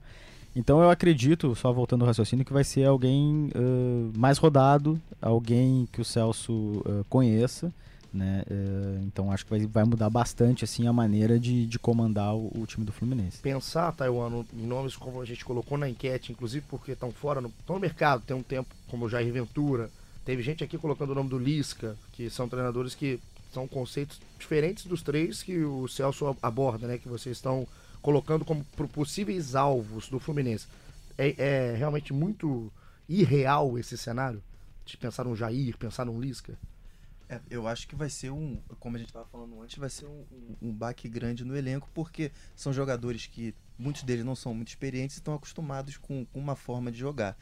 Então 0.54 0.82
eu 0.82 0.90
acredito, 0.90 1.56
só 1.56 1.72
voltando 1.72 2.02
ao 2.02 2.08
raciocínio, 2.08 2.44
que 2.44 2.52
vai 2.52 2.64
ser 2.64 2.86
alguém 2.86 3.50
uh, 3.56 4.12
mais 4.18 4.38
rodado, 4.38 5.00
alguém 5.22 5.88
que 5.92 6.02
o 6.02 6.06
Celso 6.06 6.52
uh, 6.54 7.06
conheça 7.10 7.72
né? 8.14 8.44
É, 8.50 9.04
então 9.04 9.32
acho 9.32 9.46
que 9.46 9.50
vai, 9.50 9.66
vai 9.66 9.84
mudar 9.84 10.10
bastante 10.10 10.66
assim 10.66 10.88
a 10.88 10.94
maneira 10.94 11.40
de, 11.40 11.66
de 11.66 11.80
comandar 11.80 12.36
o, 12.36 12.52
o 12.56 12.66
time 12.66 12.86
do 12.86 12.92
Fluminense. 12.92 13.38
Pensar, 13.38 13.92
Taiwan, 13.94 14.44
em 14.54 14.68
nomes 14.68 14.96
como 14.96 15.22
a 15.22 15.26
gente 15.26 15.46
colocou 15.46 15.78
na 15.78 15.90
enquete, 15.90 16.32
inclusive 16.32 16.66
porque 16.70 16.92
estão 16.92 17.12
fora, 17.12 17.40
no, 17.40 17.48
estão 17.48 17.76
no 17.76 17.82
mercado, 17.82 18.24
tem 18.26 18.36
um 18.36 18.44
tempo, 18.44 18.70
como 18.92 19.06
o 19.06 19.10
Jair 19.10 19.32
Ventura, 19.32 19.90
teve 20.26 20.44
gente 20.44 20.66
aqui 20.66 20.78
colocando 20.78 21.12
o 21.12 21.16
nome 21.16 21.30
do 21.30 21.40
Lisca, 21.40 21.98
que 22.12 22.30
são 22.30 22.50
treinadores 22.50 22.94
que 22.94 23.22
são 23.54 23.66
conceitos 23.66 24.20
diferentes 24.38 24.86
dos 24.86 25.02
três 25.02 25.42
que 25.42 25.64
o 25.64 25.88
Celso 25.88 26.38
aborda, 26.42 26.88
né? 26.88 26.98
Que 26.98 27.08
vocês 27.08 27.38
estão 27.38 27.66
colocando 28.02 28.44
como 28.44 28.66
possíveis 28.94 29.56
alvos 29.56 30.10
do 30.10 30.20
Fluminense. 30.20 30.68
É, 31.18 31.36
é 31.38 31.76
realmente 31.76 32.12
muito 32.12 32.72
irreal 33.08 33.80
esse 33.80 33.98
cenário? 33.98 34.44
De 34.86 34.98
pensar 34.98 35.24
num 35.24 35.36
Jair, 35.36 35.78
pensar 35.78 36.06
num 36.06 36.20
Lisca? 36.20 36.58
É, 37.30 37.40
eu 37.50 37.66
acho 37.66 37.88
que 37.88 37.96
vai 37.96 38.10
ser 38.10 38.30
um, 38.30 38.60
como 38.78 38.98
a 38.98 39.00
gente 39.00 39.08
estava 39.08 39.26
falando 39.26 39.62
antes, 39.62 39.78
vai 39.78 39.90
ser 39.90 40.06
um, 40.06 40.26
um, 40.30 40.68
um, 40.68 40.74
baque 40.74 41.08
grande 41.08 41.46
no 41.46 41.56
elenco, 41.56 41.88
porque 41.94 42.30
são 42.58 42.74
jogadores 42.74 43.26
que 43.26 43.56
muitos 43.80 44.04
deles 44.04 44.26
não 44.26 44.36
são 44.36 44.54
muito 44.54 44.68
experientes 44.68 45.16
e 45.16 45.20
estão 45.20 45.34
acostumados 45.34 45.96
com, 45.96 46.26
com, 46.26 46.40
uma 46.40 46.58
forma 46.58 46.92
de 46.92 46.98
jogar. 46.98 47.38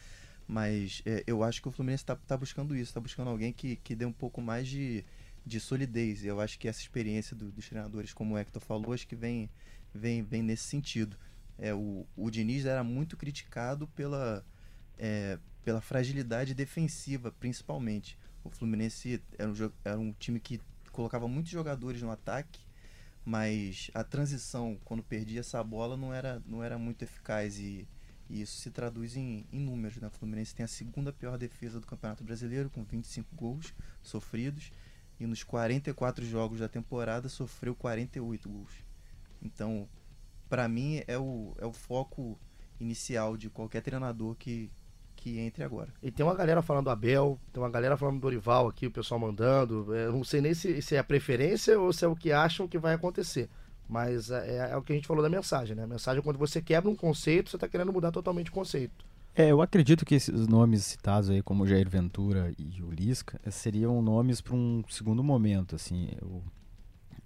Mas 0.49 1.03
é, 1.05 1.23
eu 1.27 1.43
acho 1.43 1.61
que 1.61 1.67
o 1.67 1.71
Fluminense 1.71 2.01
está 2.01 2.15
tá 2.15 2.35
buscando 2.35 2.75
isso, 2.75 2.85
está 2.85 2.99
buscando 2.99 3.29
alguém 3.29 3.53
que, 3.53 3.75
que 3.75 3.93
dê 3.93 4.03
um 4.03 4.11
pouco 4.11 4.41
mais 4.41 4.67
de, 4.67 5.05
de 5.45 5.59
solidez. 5.59 6.25
Eu 6.25 6.41
acho 6.41 6.57
que 6.57 6.67
essa 6.67 6.81
experiência 6.81 7.35
do, 7.35 7.51
dos 7.51 7.69
treinadores, 7.69 8.13
como 8.13 8.33
o 8.33 8.37
Hector 8.37 8.59
falou, 8.59 8.91
acho 8.91 9.07
que 9.07 9.15
vem, 9.15 9.47
vem, 9.93 10.23
vem 10.23 10.41
nesse 10.41 10.63
sentido. 10.63 11.15
É, 11.55 11.71
o, 11.71 12.03
o 12.15 12.31
Diniz 12.31 12.65
era 12.65 12.83
muito 12.83 13.15
criticado 13.15 13.87
pela, 13.89 14.43
é, 14.97 15.37
pela 15.63 15.81
fragilidade 15.81 16.55
defensiva, 16.55 17.31
principalmente. 17.31 18.17
O 18.43 18.49
Fluminense 18.49 19.21
era 19.37 19.51
um, 19.51 19.71
era 19.85 19.99
um 19.99 20.11
time 20.13 20.39
que 20.39 20.59
colocava 20.91 21.27
muitos 21.27 21.51
jogadores 21.51 22.01
no 22.01 22.09
ataque, 22.09 22.59
mas 23.23 23.91
a 23.93 24.03
transição, 24.03 24.79
quando 24.83 25.03
perdia 25.03 25.41
essa 25.41 25.63
bola, 25.63 25.95
não 25.95 26.11
era, 26.11 26.41
não 26.43 26.63
era 26.63 26.75
muito 26.79 27.03
eficaz 27.03 27.59
e, 27.59 27.87
e 28.29 28.41
isso 28.41 28.57
se 28.57 28.69
traduz 28.69 29.15
em, 29.15 29.45
em 29.51 29.59
números. 29.59 29.97
Né? 29.97 30.07
O 30.07 30.11
Fluminense 30.11 30.53
tem 30.53 30.63
a 30.63 30.67
segunda 30.67 31.11
pior 31.11 31.37
defesa 31.37 31.79
do 31.79 31.87
Campeonato 31.87 32.23
Brasileiro, 32.23 32.69
com 32.69 32.83
25 32.83 33.35
gols 33.35 33.73
sofridos, 34.01 34.71
e 35.19 35.25
nos 35.25 35.43
44 35.43 36.25
jogos 36.25 36.59
da 36.59 36.69
temporada 36.69 37.27
sofreu 37.27 37.75
48 37.75 38.47
gols. 38.47 38.71
Então, 39.41 39.89
para 40.47 40.67
mim, 40.67 41.01
é 41.07 41.17
o, 41.17 41.55
é 41.57 41.65
o 41.65 41.73
foco 41.73 42.39
inicial 42.79 43.35
de 43.35 43.49
qualquer 43.49 43.81
treinador 43.81 44.35
que, 44.35 44.71
que 45.15 45.39
entre 45.39 45.63
agora. 45.63 45.93
E 46.01 46.11
tem 46.11 46.25
uma 46.25 46.35
galera 46.35 46.61
falando 46.61 46.85
do 46.85 46.89
Abel, 46.91 47.39
tem 47.51 47.61
uma 47.61 47.69
galera 47.69 47.97
falando 47.97 48.15
do 48.15 48.21
Dorival 48.21 48.67
aqui, 48.67 48.87
o 48.87 48.91
pessoal 48.91 49.19
mandando. 49.19 49.93
Eu 49.93 50.13
não 50.13 50.23
sei 50.23 50.39
nem 50.39 50.53
se, 50.53 50.81
se 50.81 50.95
é 50.95 50.99
a 50.99 51.03
preferência 51.03 51.77
ou 51.79 51.91
se 51.91 52.05
é 52.05 52.07
o 52.07 52.15
que 52.15 52.31
acham 52.31 52.67
que 52.67 52.77
vai 52.77 52.93
acontecer. 52.93 53.49
Mas 53.89 54.29
é, 54.29 54.57
é, 54.57 54.71
é 54.71 54.77
o 54.77 54.83
que 54.83 54.93
a 54.93 54.95
gente 54.95 55.07
falou 55.07 55.23
da 55.23 55.29
mensagem, 55.29 55.75
né? 55.75 55.83
A 55.83 55.87
mensagem 55.87 56.19
é 56.19 56.23
quando 56.23 56.37
você 56.37 56.61
quebra 56.61 56.89
um 56.89 56.95
conceito, 56.95 57.49
você 57.49 57.55
está 57.57 57.67
querendo 57.67 57.91
mudar 57.91 58.11
totalmente 58.11 58.51
o 58.51 58.53
conceito. 58.53 59.03
É, 59.35 59.51
eu 59.51 59.61
acredito 59.61 60.05
que 60.05 60.15
esses 60.15 60.47
nomes 60.47 60.83
citados 60.83 61.29
aí, 61.29 61.41
como 61.41 61.65
Jair 61.65 61.89
Ventura 61.89 62.53
e 62.57 62.81
o 62.83 62.91
Lisca, 62.91 63.39
seriam 63.49 63.99
nomes 64.01 64.41
para 64.41 64.55
um 64.55 64.83
segundo 64.89 65.23
momento, 65.23 65.75
assim. 65.75 66.09
Eu, 66.21 66.43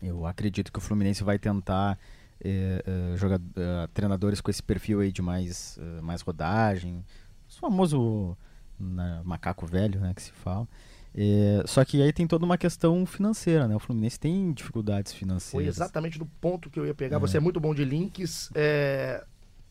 eu 0.02 0.26
acredito 0.26 0.72
que 0.72 0.78
o 0.80 0.82
Fluminense 0.82 1.24
vai 1.24 1.38
tentar 1.38 2.00
é, 2.40 2.84
é, 2.86 3.18
jogar, 3.18 3.40
é, 3.56 3.88
treinadores 3.94 4.40
com 4.40 4.50
esse 4.50 4.64
perfil 4.64 5.02
aí 5.02 5.12
de 5.12 5.22
mais, 5.22 5.78
mais 6.02 6.22
rodagem, 6.22 7.04
o 7.50 7.60
famoso 7.60 8.38
né, 8.80 9.22
macaco 9.26 9.66
velho, 9.66 10.00
né, 10.00 10.14
que 10.14 10.22
se 10.22 10.32
fala. 10.32 10.68
É, 11.16 11.64
só 11.68 11.86
que 11.86 12.02
aí 12.02 12.12
tem 12.12 12.26
toda 12.26 12.44
uma 12.44 12.58
questão 12.58 13.06
financeira, 13.06 13.68
né? 13.68 13.76
O 13.76 13.80
Fluminense 13.80 14.20
tem 14.20 14.52
dificuldades 14.52 15.14
financeiras. 15.14 15.52
Foi 15.52 15.66
exatamente 15.66 16.18
do 16.18 16.26
ponto 16.26 16.70
que 16.70 16.80
eu 16.80 16.86
ia 16.86 16.94
pegar. 16.94 17.18
É. 17.18 17.20
Você 17.20 17.38
é 17.38 17.40
muito 17.40 17.60
bom 17.60 17.74
de 17.74 17.86
links. 17.86 18.50
É, 18.56 19.24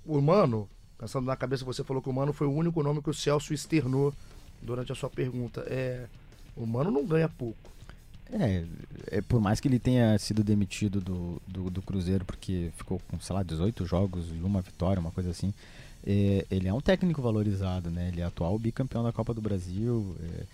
o 0.07 0.21
Mano, 0.21 0.69
pensando 0.99 1.27
na 1.27 1.37
cabeça, 1.37 1.65
você 1.65 1.83
falou 1.83 2.03
que 2.03 2.09
o 2.09 2.13
Mano 2.13 2.33
foi 2.33 2.47
o 2.47 2.53
único 2.53 2.83
nome 2.83 3.03
que 3.03 3.11
o 3.11 3.15
Celso 3.15 3.53
externou 3.53 4.15
durante 4.61 4.93
a 4.93 4.95
sua 4.95 5.11
pergunta. 5.11 5.65
É, 5.67 6.07
o 6.57 6.65
Mano 6.65 6.91
não 6.91 7.05
ganha 7.05 7.29
pouco. 7.29 7.73
É, 8.33 8.65
é, 9.09 9.21
por 9.21 9.41
mais 9.41 9.61
que 9.61 9.69
ele 9.69 9.79
tenha 9.79 10.19
sido 10.19 10.43
demitido 10.43 11.01
do, 11.01 11.43
do, 11.47 11.69
do 11.69 11.83
Cruzeiro 11.83 12.25
porque 12.25 12.71
ficou 12.77 12.99
com, 13.09 13.21
sei 13.21 13.37
lá, 13.37 13.43
18 13.43 13.85
jogos 13.85 14.31
e 14.31 14.43
uma 14.43 14.63
vitória, 14.63 15.01
uma 15.01 15.11
coisa 15.11 15.31
assim 15.31 15.53
é, 16.05 16.45
ele 16.51 16.69
é 16.69 16.75
um 16.75 16.81
técnico 16.81 17.23
valorizado, 17.23 17.91
né? 17.91 18.09
Ele 18.09 18.21
é 18.21 18.25
atual 18.25 18.59
bicampeão 18.59 19.05
da 19.05 19.13
Copa 19.13 19.33
do 19.33 19.41
Brasil. 19.41 20.17
É, 20.21 20.45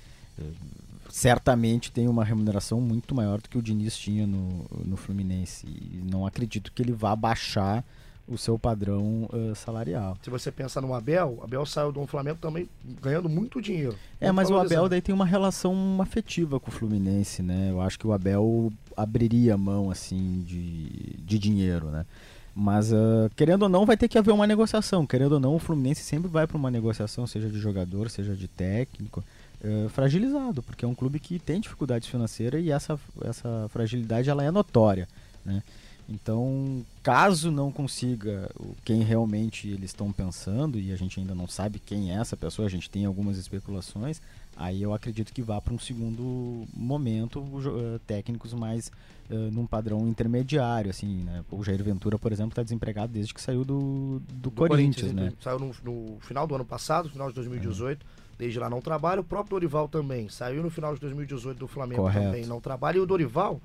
certamente 1.10 1.90
tem 1.90 2.06
uma 2.08 2.24
remuneração 2.24 2.80
muito 2.80 3.14
maior 3.14 3.40
do 3.40 3.48
que 3.48 3.58
o 3.58 3.62
Diniz 3.62 3.96
tinha 3.96 4.26
no, 4.26 4.66
no 4.84 4.96
Fluminense. 4.96 5.66
E 5.66 6.02
não 6.04 6.26
acredito 6.26 6.72
que 6.72 6.82
ele 6.82 6.92
vá 6.92 7.14
baixar 7.16 7.84
o 8.28 8.36
seu 8.36 8.58
padrão 8.58 9.28
uh, 9.32 9.54
salarial. 9.54 10.18
Se 10.22 10.28
você 10.28 10.52
pensar 10.52 10.82
no 10.82 10.92
Abel, 10.92 11.40
Abel 11.42 11.64
saiu 11.64 11.90
do 11.90 12.06
Flamengo 12.06 12.38
também 12.40 12.68
ganhando 13.00 13.28
muito 13.28 13.60
dinheiro. 13.60 13.96
É, 14.20 14.30
mas 14.30 14.50
o 14.50 14.58
Abel 14.58 14.88
daí 14.88 15.00
tem 15.00 15.14
uma 15.14 15.24
relação 15.24 15.98
afetiva 16.00 16.60
com 16.60 16.70
o 16.70 16.72
Fluminense, 16.72 17.42
né? 17.42 17.70
Eu 17.70 17.80
acho 17.80 17.98
que 17.98 18.06
o 18.06 18.12
Abel 18.12 18.70
abriria 18.94 19.56
mão 19.56 19.90
assim 19.90 20.44
de, 20.46 21.16
de 21.24 21.38
dinheiro, 21.38 21.86
né? 21.86 22.04
Mas, 22.54 22.92
uh, 22.92 23.30
querendo 23.36 23.62
ou 23.62 23.68
não, 23.68 23.86
vai 23.86 23.96
ter 23.96 24.08
que 24.08 24.18
haver 24.18 24.32
uma 24.32 24.46
negociação. 24.46 25.06
Querendo 25.06 25.32
ou 25.32 25.40
não, 25.40 25.54
o 25.54 25.58
Fluminense 25.60 26.02
sempre 26.02 26.28
vai 26.28 26.46
para 26.46 26.56
uma 26.56 26.70
negociação, 26.70 27.26
seja 27.26 27.48
de 27.48 27.58
jogador, 27.58 28.10
seja 28.10 28.34
de 28.34 28.48
técnico, 28.48 29.24
uh, 29.62 29.88
fragilizado, 29.88 30.62
porque 30.62 30.84
é 30.84 30.88
um 30.88 30.94
clube 30.94 31.18
que 31.18 31.38
tem 31.38 31.60
dificuldades 31.60 32.08
financeiras 32.08 32.64
e 32.64 32.70
essa, 32.70 32.98
essa 33.22 33.68
fragilidade 33.70 34.30
ela 34.30 34.44
é 34.44 34.50
notória. 34.50 35.08
Né? 35.44 35.62
Então, 36.08 36.84
caso 37.02 37.50
não 37.50 37.70
consiga 37.70 38.50
quem 38.82 39.02
realmente 39.02 39.68
eles 39.68 39.90
estão 39.90 40.10
pensando, 40.10 40.78
e 40.78 40.90
a 40.90 40.96
gente 40.96 41.20
ainda 41.20 41.34
não 41.34 41.46
sabe 41.46 41.78
quem 41.78 42.10
é 42.10 42.14
essa 42.14 42.34
pessoa, 42.34 42.66
a 42.66 42.70
gente 42.70 42.88
tem 42.88 43.04
algumas 43.04 43.36
especulações, 43.36 44.18
aí 44.56 44.80
eu 44.80 44.94
acredito 44.94 45.34
que 45.34 45.42
vá 45.42 45.60
para 45.60 45.74
um 45.74 45.78
segundo 45.78 46.66
momento 46.74 47.40
uh, 47.40 47.98
técnicos 48.06 48.54
mais 48.54 48.90
uh, 49.30 49.34
num 49.52 49.66
padrão 49.66 50.08
intermediário, 50.08 50.90
assim, 50.90 51.24
né? 51.24 51.44
O 51.50 51.62
Jair 51.62 51.84
Ventura, 51.84 52.18
por 52.18 52.32
exemplo, 52.32 52.52
está 52.52 52.62
desempregado 52.62 53.12
desde 53.12 53.34
que 53.34 53.40
saiu 53.42 53.62
do, 53.62 54.20
do, 54.20 54.44
do 54.44 54.50
Corinthians, 54.50 55.12
Corinthians, 55.12 55.12
né? 55.12 55.32
Saiu 55.42 55.58
no, 55.58 55.74
no, 55.84 56.18
final 56.20 56.46
do 56.46 56.54
ano 56.54 56.64
passado, 56.64 57.10
final 57.10 57.28
de 57.28 57.34
2018. 57.34 58.02
É. 58.02 58.17
Desde 58.38 58.58
lá 58.58 58.70
não 58.70 58.80
trabalha. 58.80 59.20
O 59.20 59.24
próprio 59.24 59.50
Dorival 59.50 59.88
também 59.88 60.28
saiu 60.28 60.62
no 60.62 60.70
final 60.70 60.94
de 60.94 61.00
2018 61.00 61.58
do 61.58 61.66
Flamengo 61.66 62.02
Correto. 62.02 62.26
também 62.26 62.46
não 62.46 62.60
trabalha. 62.60 62.98
E 62.98 63.00
o 63.00 63.06
Dorival, 63.06 63.60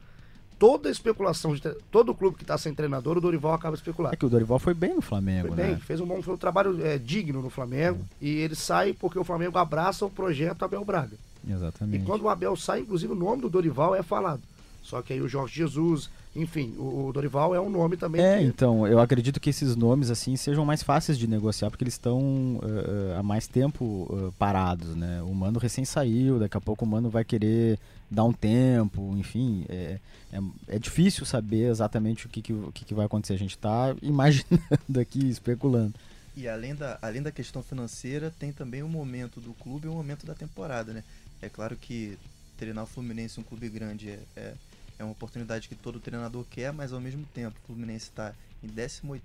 toda 0.57 0.89
especulação, 0.89 1.53
de, 1.53 1.61
todo 1.91 2.15
clube 2.15 2.37
que 2.37 2.43
está 2.43 2.57
sem 2.57 2.73
treinador, 2.73 3.17
o 3.17 3.21
Dorival 3.21 3.53
acaba 3.53 3.75
especulando. 3.75 4.15
É 4.15 4.17
que 4.17 4.25
o 4.25 4.29
Dorival 4.29 4.57
foi 4.57 4.73
bem 4.73 4.95
no 4.95 5.01
Flamengo, 5.01 5.49
foi 5.49 5.57
né? 5.57 5.67
Bem, 5.67 5.77
fez 5.77 6.01
um 6.01 6.07
bom 6.07 6.19
um 6.25 6.37
trabalho 6.37 6.83
é, 6.83 6.97
digno 6.97 7.41
no 7.41 7.51
Flamengo 7.51 7.99
é. 8.21 8.25
e 8.25 8.29
ele 8.37 8.55
sai 8.55 8.93
porque 8.93 9.19
o 9.19 9.23
Flamengo 9.23 9.59
abraça 9.59 10.05
o 10.05 10.09
projeto 10.09 10.63
Abel 10.63 10.83
Braga. 10.83 11.15
Exatamente. 11.47 12.01
E 12.01 12.05
quando 12.05 12.23
o 12.23 12.29
Abel 12.29 12.55
sai, 12.55 12.79
inclusive 12.79 13.13
o 13.13 13.15
nome 13.15 13.43
do 13.43 13.49
Dorival 13.49 13.93
é 13.93 14.01
falado. 14.01 14.41
Só 14.81 15.01
que 15.01 15.13
aí 15.13 15.21
o 15.21 15.27
Jorge 15.27 15.55
Jesus, 15.55 16.09
enfim, 16.35 16.73
o, 16.77 17.07
o 17.07 17.13
Dorival 17.13 17.53
é 17.53 17.61
um 17.61 17.69
nome 17.69 17.95
também. 17.95 18.21
É, 18.21 18.39
que... 18.39 18.45
então, 18.45 18.87
eu 18.87 18.99
acredito 18.99 19.39
que 19.39 19.49
esses 19.49 19.75
nomes 19.75 20.09
assim 20.09 20.35
sejam 20.35 20.65
mais 20.65 20.81
fáceis 20.81 21.17
de 21.17 21.27
negociar, 21.27 21.69
porque 21.69 21.83
eles 21.83 21.93
estão 21.93 22.57
uh, 22.57 23.19
há 23.19 23.23
mais 23.23 23.47
tempo 23.47 24.07
uh, 24.09 24.33
parados, 24.37 24.95
né? 24.95 25.21
O 25.21 25.33
Mano 25.33 25.59
recém 25.59 25.85
saiu, 25.85 26.39
daqui 26.39 26.57
a 26.57 26.61
pouco 26.61 26.85
o 26.85 26.87
Mano 26.87 27.09
vai 27.09 27.23
querer 27.23 27.79
dar 28.09 28.23
um 28.23 28.33
tempo, 28.33 29.15
enfim, 29.17 29.65
é, 29.69 29.99
é, 30.31 30.39
é 30.75 30.79
difícil 30.79 31.25
saber 31.25 31.69
exatamente 31.69 32.25
o 32.25 32.29
que, 32.29 32.41
que, 32.41 32.53
o 32.53 32.71
que, 32.71 32.85
que 32.85 32.93
vai 32.93 33.05
acontecer. 33.05 33.33
A 33.33 33.39
gente 33.39 33.55
está 33.55 33.95
imaginando 34.01 34.99
aqui, 34.99 35.29
especulando. 35.29 35.93
E 36.35 36.47
além 36.47 36.73
da, 36.73 36.97
além 36.99 37.21
da 37.21 37.31
questão 37.31 37.61
financeira, 37.61 38.33
tem 38.39 38.51
também 38.51 38.81
o 38.81 38.89
momento 38.89 39.39
do 39.39 39.53
clube 39.53 39.85
e 39.85 39.89
o 39.89 39.93
momento 39.93 40.25
da 40.25 40.33
temporada, 40.33 40.91
né? 40.93 41.03
É 41.39 41.47
claro 41.47 41.75
que 41.75 42.17
treinar 42.57 42.85
o 42.85 42.87
Fluminense, 42.87 43.39
um 43.39 43.43
clube 43.43 43.69
grande, 43.69 44.09
é, 44.09 44.19
é 44.35 44.53
é 44.97 45.03
uma 45.03 45.11
oportunidade 45.11 45.67
que 45.67 45.75
todo 45.75 45.99
treinador 45.99 46.45
quer, 46.49 46.71
mas 46.71 46.93
ao 46.93 46.99
mesmo 46.99 47.25
tempo 47.33 47.57
o 47.63 47.67
Fluminense 47.67 48.05
está 48.05 48.33
em 48.61 48.67
18 48.67 49.23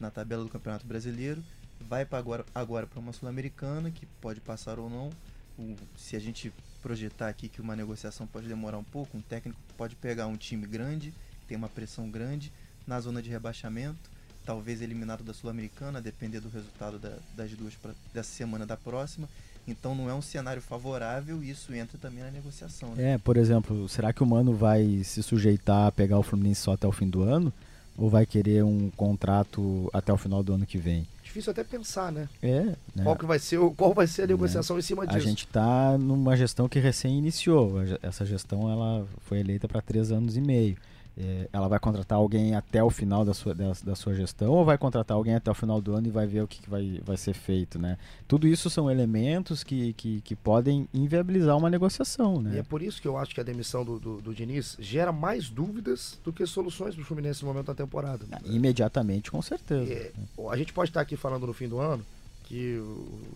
na 0.00 0.10
tabela 0.10 0.42
do 0.42 0.50
Campeonato 0.50 0.86
Brasileiro, 0.86 1.42
vai 1.88 2.04
para 2.04 2.18
agora, 2.18 2.46
agora 2.54 2.86
para 2.86 2.98
uma 2.98 3.12
Sul-Americana, 3.12 3.90
que 3.90 4.06
pode 4.20 4.40
passar 4.40 4.78
ou 4.78 4.90
não. 4.90 5.10
O, 5.58 5.76
se 5.96 6.16
a 6.16 6.18
gente 6.18 6.52
projetar 6.82 7.28
aqui 7.28 7.48
que 7.48 7.60
uma 7.60 7.76
negociação 7.76 8.26
pode 8.26 8.48
demorar 8.48 8.78
um 8.78 8.84
pouco, 8.84 9.16
um 9.16 9.20
técnico 9.20 9.60
pode 9.76 9.94
pegar 9.96 10.26
um 10.26 10.36
time 10.36 10.66
grande, 10.66 11.14
tem 11.46 11.56
uma 11.56 11.68
pressão 11.68 12.10
grande, 12.10 12.52
na 12.86 12.98
zona 13.00 13.22
de 13.22 13.30
rebaixamento, 13.30 14.10
talvez 14.44 14.82
eliminado 14.82 15.22
da 15.22 15.32
Sul-Americana, 15.32 16.00
depender 16.00 16.40
do 16.40 16.48
resultado 16.48 16.98
da, 16.98 17.16
das 17.36 17.52
duas 17.52 17.74
pra, 17.74 17.92
dessa 18.12 18.30
semana 18.30 18.66
da 18.66 18.76
próxima, 18.76 19.28
então 19.66 19.94
não 19.94 20.10
é 20.10 20.14
um 20.14 20.22
cenário 20.22 20.60
favorável 20.60 21.42
e 21.42 21.50
isso 21.50 21.74
entra 21.74 21.98
também 21.98 22.22
na 22.22 22.30
negociação. 22.30 22.94
Né? 22.94 23.12
É, 23.12 23.18
por 23.18 23.36
exemplo, 23.36 23.88
será 23.88 24.12
que 24.12 24.22
o 24.22 24.26
Mano 24.26 24.54
vai 24.54 25.02
se 25.04 25.22
sujeitar 25.22 25.86
a 25.86 25.92
pegar 25.92 26.18
o 26.18 26.22
Fluminense 26.22 26.62
só 26.62 26.72
até 26.72 26.86
o 26.86 26.92
fim 26.92 27.08
do 27.08 27.22
ano? 27.22 27.52
Ou 27.96 28.08
vai 28.08 28.24
querer 28.24 28.64
um 28.64 28.90
contrato 28.90 29.90
até 29.92 30.12
o 30.12 30.16
final 30.16 30.42
do 30.42 30.54
ano 30.54 30.64
que 30.64 30.78
vem? 30.78 31.06
Difícil 31.22 31.50
até 31.50 31.62
pensar, 31.62 32.10
né? 32.10 32.28
É. 32.42 32.60
Né? 32.94 33.04
Qual, 33.04 33.16
que 33.16 33.26
vai 33.26 33.38
ser, 33.38 33.60
qual 33.76 33.92
vai 33.92 34.06
ser 34.06 34.22
a 34.22 34.26
negociação 34.26 34.76
é. 34.76 34.78
em 34.78 34.82
cima 34.82 35.06
disso? 35.06 35.18
A 35.18 35.20
gente 35.20 35.44
está 35.44 35.96
numa 35.98 36.34
gestão 36.36 36.68
que 36.68 36.78
recém 36.78 37.18
iniciou. 37.18 37.74
Essa 38.02 38.24
gestão 38.24 38.70
ela 38.70 39.06
foi 39.26 39.40
eleita 39.40 39.68
para 39.68 39.82
três 39.82 40.10
anos 40.10 40.36
e 40.36 40.40
meio. 40.40 40.76
É, 41.16 41.48
ela 41.52 41.68
vai 41.68 41.78
contratar 41.78 42.18
alguém 42.18 42.54
até 42.54 42.82
o 42.82 42.88
final 42.88 43.24
da 43.24 43.34
sua, 43.34 43.54
da, 43.54 43.72
da, 43.84 43.94
sua 43.94 44.14
gestão 44.14 44.50
ou 44.50 44.64
vai 44.64 44.78
contratar 44.78 45.16
alguém 45.16 45.34
até 45.34 45.50
o 45.50 45.54
final 45.54 45.80
do 45.80 45.94
ano 45.94 46.06
e 46.06 46.10
vai 46.10 46.26
ver 46.26 46.42
o 46.42 46.48
que, 46.48 46.62
que 46.62 46.70
vai, 46.70 47.00
vai 47.04 47.16
ser 47.16 47.34
feito, 47.34 47.78
né? 47.78 47.98
Tudo 48.26 48.46
isso 48.46 48.70
são 48.70 48.90
elementos 48.90 49.62
que, 49.62 49.92
que, 49.92 50.20
que, 50.22 50.34
podem 50.34 50.88
inviabilizar 50.92 51.56
uma 51.56 51.68
negociação, 51.68 52.40
né? 52.40 52.54
E 52.54 52.58
é 52.58 52.62
por 52.62 52.82
isso 52.82 53.00
que 53.00 53.06
eu 53.06 53.18
acho 53.18 53.34
que 53.34 53.40
a 53.40 53.44
demissão 53.44 53.84
do, 53.84 53.98
do, 53.98 54.20
do 54.22 54.34
Diniz 54.34 54.76
gera 54.80 55.12
mais 55.12 55.50
dúvidas 55.50 56.18
do 56.24 56.32
que 56.32 56.46
soluções 56.46 56.94
para 56.94 57.02
o 57.02 57.04
Fluminense 57.04 57.42
no 57.42 57.48
momento 57.48 57.66
da 57.66 57.74
temporada. 57.74 58.24
Ah, 58.32 58.40
imediatamente, 58.44 59.30
com 59.30 59.42
certeza. 59.42 59.92
É, 59.92 60.12
a 60.50 60.56
gente 60.56 60.72
pode 60.72 60.90
estar 60.90 61.02
aqui 61.02 61.16
falando 61.16 61.46
no 61.46 61.52
fim 61.52 61.68
do 61.68 61.78
ano 61.78 62.04
que 62.44 62.82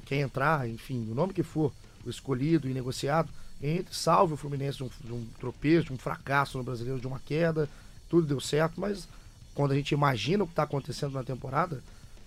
quem 0.05 0.21
entrar, 0.21 0.69
enfim, 0.69 1.09
o 1.11 1.15
nome 1.15 1.33
que 1.33 1.43
for, 1.43 1.73
o 2.05 2.11
escolhido 2.11 2.69
e 2.69 2.75
negociado, 2.75 3.29
entre, 3.63 3.95
salve 3.95 4.35
o 4.35 4.37
Fluminense 4.37 4.79
de 4.79 4.85
um, 4.85 4.91
de 5.05 5.13
um 5.13 5.27
tropeço, 5.41 5.87
de 5.87 5.93
um 5.93 5.99
fracasso 5.99 6.59
no 6.59 6.65
brasileiro, 6.65 7.01
de 7.01 7.07
uma 7.07 7.19
queda, 7.19 7.69
tudo 8.09 8.27
deu 8.27 8.41
certo, 8.41 8.81
mas 8.81 9.09
quando 9.55 9.73
a 9.73 9.75
gente 9.75 9.93
imagina 9.93 10.45
o 10.45 10.47
que 10.47 10.53
está 10.53 10.65
acontecendo 10.65 11.13
na 11.13 11.25
temporada, 11.25 11.83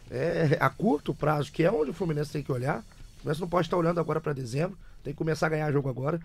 é 0.10 0.58
a 0.60 0.70
curto 0.70 1.14
prazo, 1.14 1.52
que 1.52 1.64
é 1.64 1.72
onde 1.72 1.92
o 1.92 1.94
Fluminense 1.94 2.32
tem 2.32 2.42
que 2.42 2.52
olhar. 2.52 2.80
O 2.80 3.22
Fluminense 3.22 3.42
não 3.42 3.48
pode 3.48 3.68
estar 3.68 3.78
olhando 3.78 4.00
agora 4.00 4.20
para 4.20 4.34
dezembro, 4.34 4.78
tem 5.04 5.14
que 5.14 5.18
começar 5.18 5.46
a 5.46 5.50
ganhar 5.50 5.72
jogo 5.72 5.90
agora. 5.90 6.20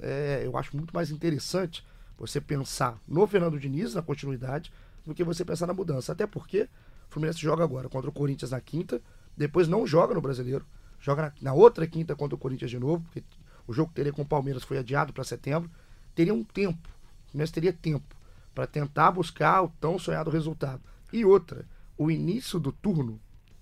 É, 0.00 0.42
eu 0.44 0.56
acho 0.56 0.76
muito 0.76 0.92
mais 0.92 1.10
interessante 1.10 1.84
você 2.18 2.40
pensar 2.40 2.98
no 3.06 3.26
Fernando 3.26 3.58
Diniz, 3.58 3.94
na 3.94 4.02
continuidade, 4.02 4.72
do 5.06 5.14
que 5.14 5.22
você 5.22 5.44
pensar 5.44 5.66
na 5.66 5.72
mudança. 5.72 6.12
Até 6.12 6.26
porque 6.26 6.62
o 6.62 6.68
Fluminense 7.10 7.38
joga 7.38 7.62
agora 7.62 7.88
contra 7.88 8.10
o 8.10 8.12
Corinthians 8.12 8.50
na 8.50 8.60
quinta, 8.60 9.00
depois 9.36 9.68
não 9.68 9.86
joga 9.86 10.14
no 10.14 10.20
brasileiro, 10.20 10.66
joga 11.00 11.22
na, 11.22 11.32
na 11.40 11.52
outra 11.54 11.86
quinta 11.86 12.16
contra 12.16 12.34
o 12.34 12.38
Corinthians 12.38 12.70
de 12.70 12.78
novo, 12.78 13.04
porque 13.04 13.22
o 13.68 13.72
jogo 13.72 13.90
que 13.90 13.96
teria 13.96 14.12
com 14.12 14.22
o 14.22 14.26
Palmeiras 14.26 14.64
foi 14.64 14.78
adiado 14.78 15.12
para 15.12 15.22
setembro, 15.22 15.70
teria 16.14 16.32
um 16.32 16.42
tempo. 16.42 16.88
O 17.32 17.46
teria 17.52 17.72
tempo 17.72 18.16
para 18.54 18.66
tentar 18.66 19.12
buscar 19.12 19.62
o 19.62 19.68
tão 19.78 19.98
sonhado 19.98 20.30
resultado. 20.30 20.80
E 21.12 21.24
outra, 21.24 21.64
o 21.96 22.10
início 22.10 22.58
do 22.58 22.72
turno, 22.72 23.20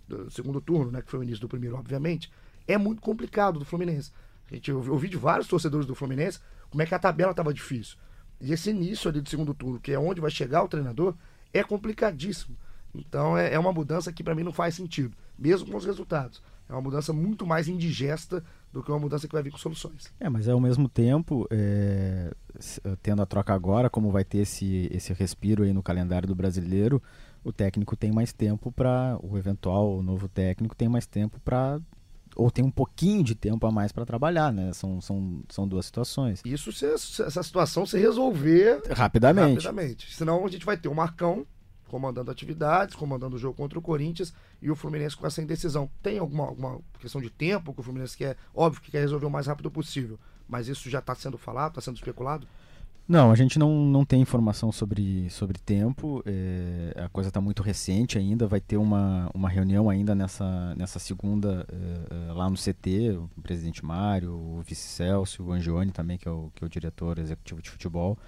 do 0.09 0.31
segundo 0.31 0.61
turno, 0.61 0.93
né, 0.93 1.03
que 1.03 1.11
foi 1.11 1.21
o 1.21 1.23
início 1.25 1.41
do 1.41 1.49
primeiro, 1.49 1.77
obviamente, 1.77 2.33
é 2.67 2.79
muito 2.79 3.03
complicado 3.03 3.59
do 3.59 3.65
Fluminense. 3.65 4.13
A 4.51 4.55
gente 4.55 4.71
ouvi 4.71 5.09
de 5.09 5.17
vários 5.17 5.49
torcedores 5.49 5.87
do 5.87 5.95
Fluminense 5.95 6.39
como 6.71 6.83
é 6.83 6.87
que 6.87 6.95
a 6.95 6.99
tabela 6.99 7.33
estava 7.33 7.53
difícil. 7.53 7.97
E 8.41 8.53
esse 8.53 8.71
início 8.71 9.11
ali 9.11 9.21
do 9.21 9.29
segundo 9.29 9.53
turno, 9.53 9.81
que 9.81 9.93
é 9.93 9.99
onde 9.99 10.21
vai 10.21 10.31
chegar 10.31 10.63
o 10.63 10.69
treinador, 10.69 11.15
é 11.53 11.65
complicadíssimo. 11.65 12.57
Então 12.95 13.37
é, 13.37 13.53
é 13.53 13.59
uma 13.59 13.73
mudança 13.73 14.13
que 14.13 14.23
para 14.23 14.35
mim 14.35 14.45
não 14.45 14.53
faz 14.53 14.77
sentido, 14.77 15.17
mesmo 15.39 15.71
com 15.71 15.77
os 15.77 15.85
resultados. 15.85 16.41
É 16.69 16.73
uma 16.73 16.81
mudança 16.81 17.13
muito 17.13 17.47
mais 17.47 17.69
indigesta 17.69 18.43
do 18.73 18.83
que 18.83 18.91
uma 18.91 18.99
mudança 18.99 19.27
que 19.27 19.33
vai 19.33 19.43
vir 19.43 19.51
com 19.51 19.59
soluções. 19.59 20.13
É, 20.19 20.29
mas 20.29 20.49
ao 20.49 20.61
mesmo 20.61 20.89
tempo, 20.89 21.47
é, 21.51 22.33
tendo 23.03 23.23
a 23.23 23.27
troca 23.27 23.55
agora, 23.55 23.89
como 23.89 24.11
vai 24.11 24.25
ter 24.25 24.39
esse, 24.39 24.89
esse 24.93 25.13
respiro 25.13 25.63
aí 25.63 25.73
no 25.73 25.83
calendário 25.83 26.27
do 26.27 26.35
brasileiro, 26.35 27.03
o 27.45 27.53
técnico 27.53 27.97
tem 27.97 28.11
mais 28.11 28.33
tempo 28.33 28.73
para 28.73 29.17
o 29.23 29.39
eventual 29.39 30.03
novo 30.03 30.29
técnico 30.29 30.75
tem 30.75 30.89
mais 30.89 31.07
tempo 31.07 31.39
para 31.41 31.81
ou 32.35 32.51
tem 32.51 32.63
um 32.63 32.71
pouquinho 32.71 33.25
de 33.25 33.35
tempo 33.35 33.67
a 33.67 33.71
mais 33.71 33.93
para 33.93 34.05
trabalhar, 34.05 34.53
né? 34.53 34.71
São, 34.75 35.01
são, 35.01 35.43
são 35.49 35.67
duas 35.67 35.87
situações. 35.87 36.43
Isso 36.45 36.71
se 36.71 36.85
essa 36.85 37.43
situação 37.43 37.87
se 37.87 37.99
resolver 37.99 38.83
rapidamente. 38.91 39.65
rapidamente. 39.65 40.15
Senão 40.15 40.45
a 40.45 40.49
gente 40.49 40.67
vai 40.67 40.77
ter 40.77 40.89
o 40.89 40.95
Marcão 40.95 41.47
comandando 41.89 42.31
atividades, 42.31 42.95
comandando 42.95 43.37
o 43.37 43.39
jogo 43.39 43.57
contra 43.57 43.79
o 43.79 43.83
Corinthians 43.83 44.33
e 44.61 44.71
o 44.71 44.77
Fluminense 44.77 45.17
com 45.17 45.27
essa 45.27 45.43
indecisão. 45.43 45.89
Tem 46.03 46.19
alguma, 46.19 46.45
alguma 46.45 46.81
questão 46.99 47.21
de 47.21 47.31
tempo 47.31 47.73
que 47.73 47.81
o 47.81 47.83
Fluminense 47.83 48.17
quer? 48.17 48.37
Óbvio 48.55 48.83
que 48.83 48.91
quer 48.91 49.01
resolver 49.01 49.27
o 49.27 49.31
mais 49.31 49.47
rápido 49.47 49.71
possível, 49.71 50.19
mas 50.49 50.69
isso 50.69 50.91
já 50.91 50.99
está 50.99 51.15
sendo 51.15 51.39
falado, 51.39 51.73
está 51.73 51.81
sendo 51.81 51.97
especulado? 51.97 52.47
Não, 53.09 53.31
a 53.31 53.37
gente 53.37 53.57
não, 53.57 53.85
não 53.85 54.05
tem 54.05 54.21
informação 54.21 54.73
sobre, 54.73 55.31
sobre 55.31 55.61
tempo, 55.61 56.25
é, 56.27 57.05
a 57.05 57.09
coisa 57.09 57.29
está 57.29 57.41
muito 57.41 57.63
recente 57.63 58.19
ainda, 58.19 58.49
vai 58.49 58.61
ter 58.61 58.77
uma, 58.77 59.31
uma 59.33 59.49
reunião 59.49 59.89
ainda 59.89 60.13
nessa, 60.13 60.75
nessa 60.75 60.99
segunda 60.99 61.65
é, 61.71 62.33
lá 62.33 62.51
no 62.51 62.57
CT, 62.57 63.17
o 63.37 63.43
presidente 63.43 63.85
Mário, 63.85 64.33
o 64.33 64.61
vice 64.67 64.89
Celso, 64.89 65.45
o 65.45 65.53
Angione 65.53 65.93
também, 65.93 66.19
que 66.19 66.27
é 66.27 66.31
o, 66.33 66.51
que 66.53 66.65
é 66.65 66.67
o 66.67 66.69
diretor 66.69 67.21
executivo 67.21 67.63
de 67.63 67.71
futebol, 67.71 68.19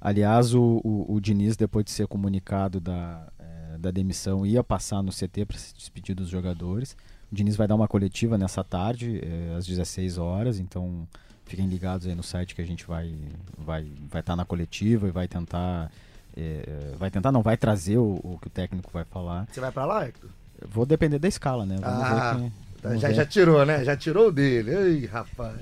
Aliás, 0.00 0.54
o, 0.54 0.80
o, 0.84 1.14
o 1.14 1.20
Diniz, 1.20 1.56
depois 1.56 1.84
de 1.84 1.90
ser 1.90 2.06
comunicado 2.06 2.80
da, 2.80 3.26
é, 3.38 3.78
da 3.78 3.90
demissão, 3.90 4.46
ia 4.46 4.62
passar 4.62 5.02
no 5.02 5.10
CT 5.10 5.44
para 5.46 5.58
se 5.58 5.74
despedir 5.74 6.14
dos 6.14 6.28
jogadores. 6.28 6.96
O 7.30 7.34
Diniz 7.34 7.56
vai 7.56 7.66
dar 7.66 7.74
uma 7.74 7.88
coletiva 7.88 8.38
nessa 8.38 8.62
tarde, 8.62 9.20
é, 9.22 9.54
às 9.56 9.66
16 9.66 10.18
horas, 10.18 10.60
então 10.60 11.08
fiquem 11.44 11.66
ligados 11.66 12.06
aí 12.06 12.14
no 12.14 12.22
site 12.22 12.54
que 12.54 12.60
a 12.60 12.66
gente 12.66 12.84
vai 12.86 13.14
vai 13.56 13.84
vai 14.10 14.20
estar 14.20 14.32
tá 14.32 14.36
na 14.36 14.44
coletiva 14.44 15.06
e 15.06 15.10
vai 15.12 15.28
tentar 15.28 15.90
é, 16.36 16.92
vai 16.98 17.10
tentar 17.10 17.32
não 17.32 17.42
vai 17.42 17.56
trazer 17.56 17.98
o, 17.98 18.20
o, 18.22 18.38
que 18.40 18.48
o 18.48 18.50
técnico 18.50 18.90
vai 18.92 19.04
falar. 19.04 19.46
Você 19.50 19.60
vai 19.60 19.72
para 19.72 19.86
lá, 19.86 20.06
Hector? 20.06 20.30
Vou 20.68 20.84
depender 20.84 21.18
da 21.18 21.28
escala, 21.28 21.64
né? 21.64 21.76
Vamos 21.80 22.02
ah, 22.02 22.34
ver 22.34 22.40
quem, 22.40 22.98
já, 22.98 23.12
já 23.12 23.26
tirou, 23.26 23.64
né? 23.64 23.84
Já 23.84 23.96
tirou 23.96 24.30
dele. 24.30 24.70
Ei, 24.70 25.06
rapaz. 25.06 25.60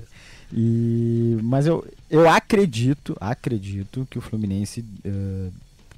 E, 0.57 1.37
mas 1.43 1.67
eu, 1.67 1.85
eu 2.09 2.29
acredito, 2.29 3.17
acredito 3.19 4.07
que 4.09 4.17
o 4.17 4.21
Fluminense 4.21 4.85
uh, 5.05 5.51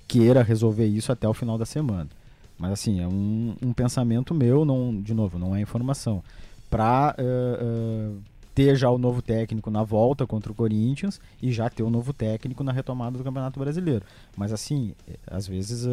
queira 0.07 0.41
resolver 0.41 0.87
isso 0.87 1.11
até 1.11 1.27
o 1.29 1.33
final 1.33 1.59
da 1.59 1.65
semana. 1.65 2.09
Mas 2.57 2.71
assim, 2.71 2.99
é 2.99 3.07
um, 3.07 3.55
um 3.61 3.71
pensamento 3.71 4.33
meu, 4.33 4.65
não, 4.65 4.99
de 4.99 5.13
novo, 5.13 5.37
não 5.37 5.55
é 5.55 5.61
informação. 5.61 6.23
Para 6.71 7.15
uh, 7.17 7.21
eh, 7.21 7.23
uh, 7.23 8.17
eh, 8.17 8.21
ter 8.55 8.75
já 8.75 8.89
o 8.89 8.97
novo 8.97 9.21
técnico 9.21 9.69
na 9.69 9.83
volta 9.83 10.25
contra 10.25 10.51
o 10.51 10.55
Corinthians 10.55 11.21
e 11.39 11.51
já 11.51 11.69
ter 11.69 11.83
o 11.83 11.89
novo 11.91 12.11
técnico 12.11 12.63
na 12.63 12.71
retomada 12.71 13.15
do 13.15 13.23
Campeonato 13.23 13.59
Brasileiro. 13.59 14.03
Mas 14.35 14.51
assim, 14.51 14.95
às 15.27 15.47
vezes 15.47 15.85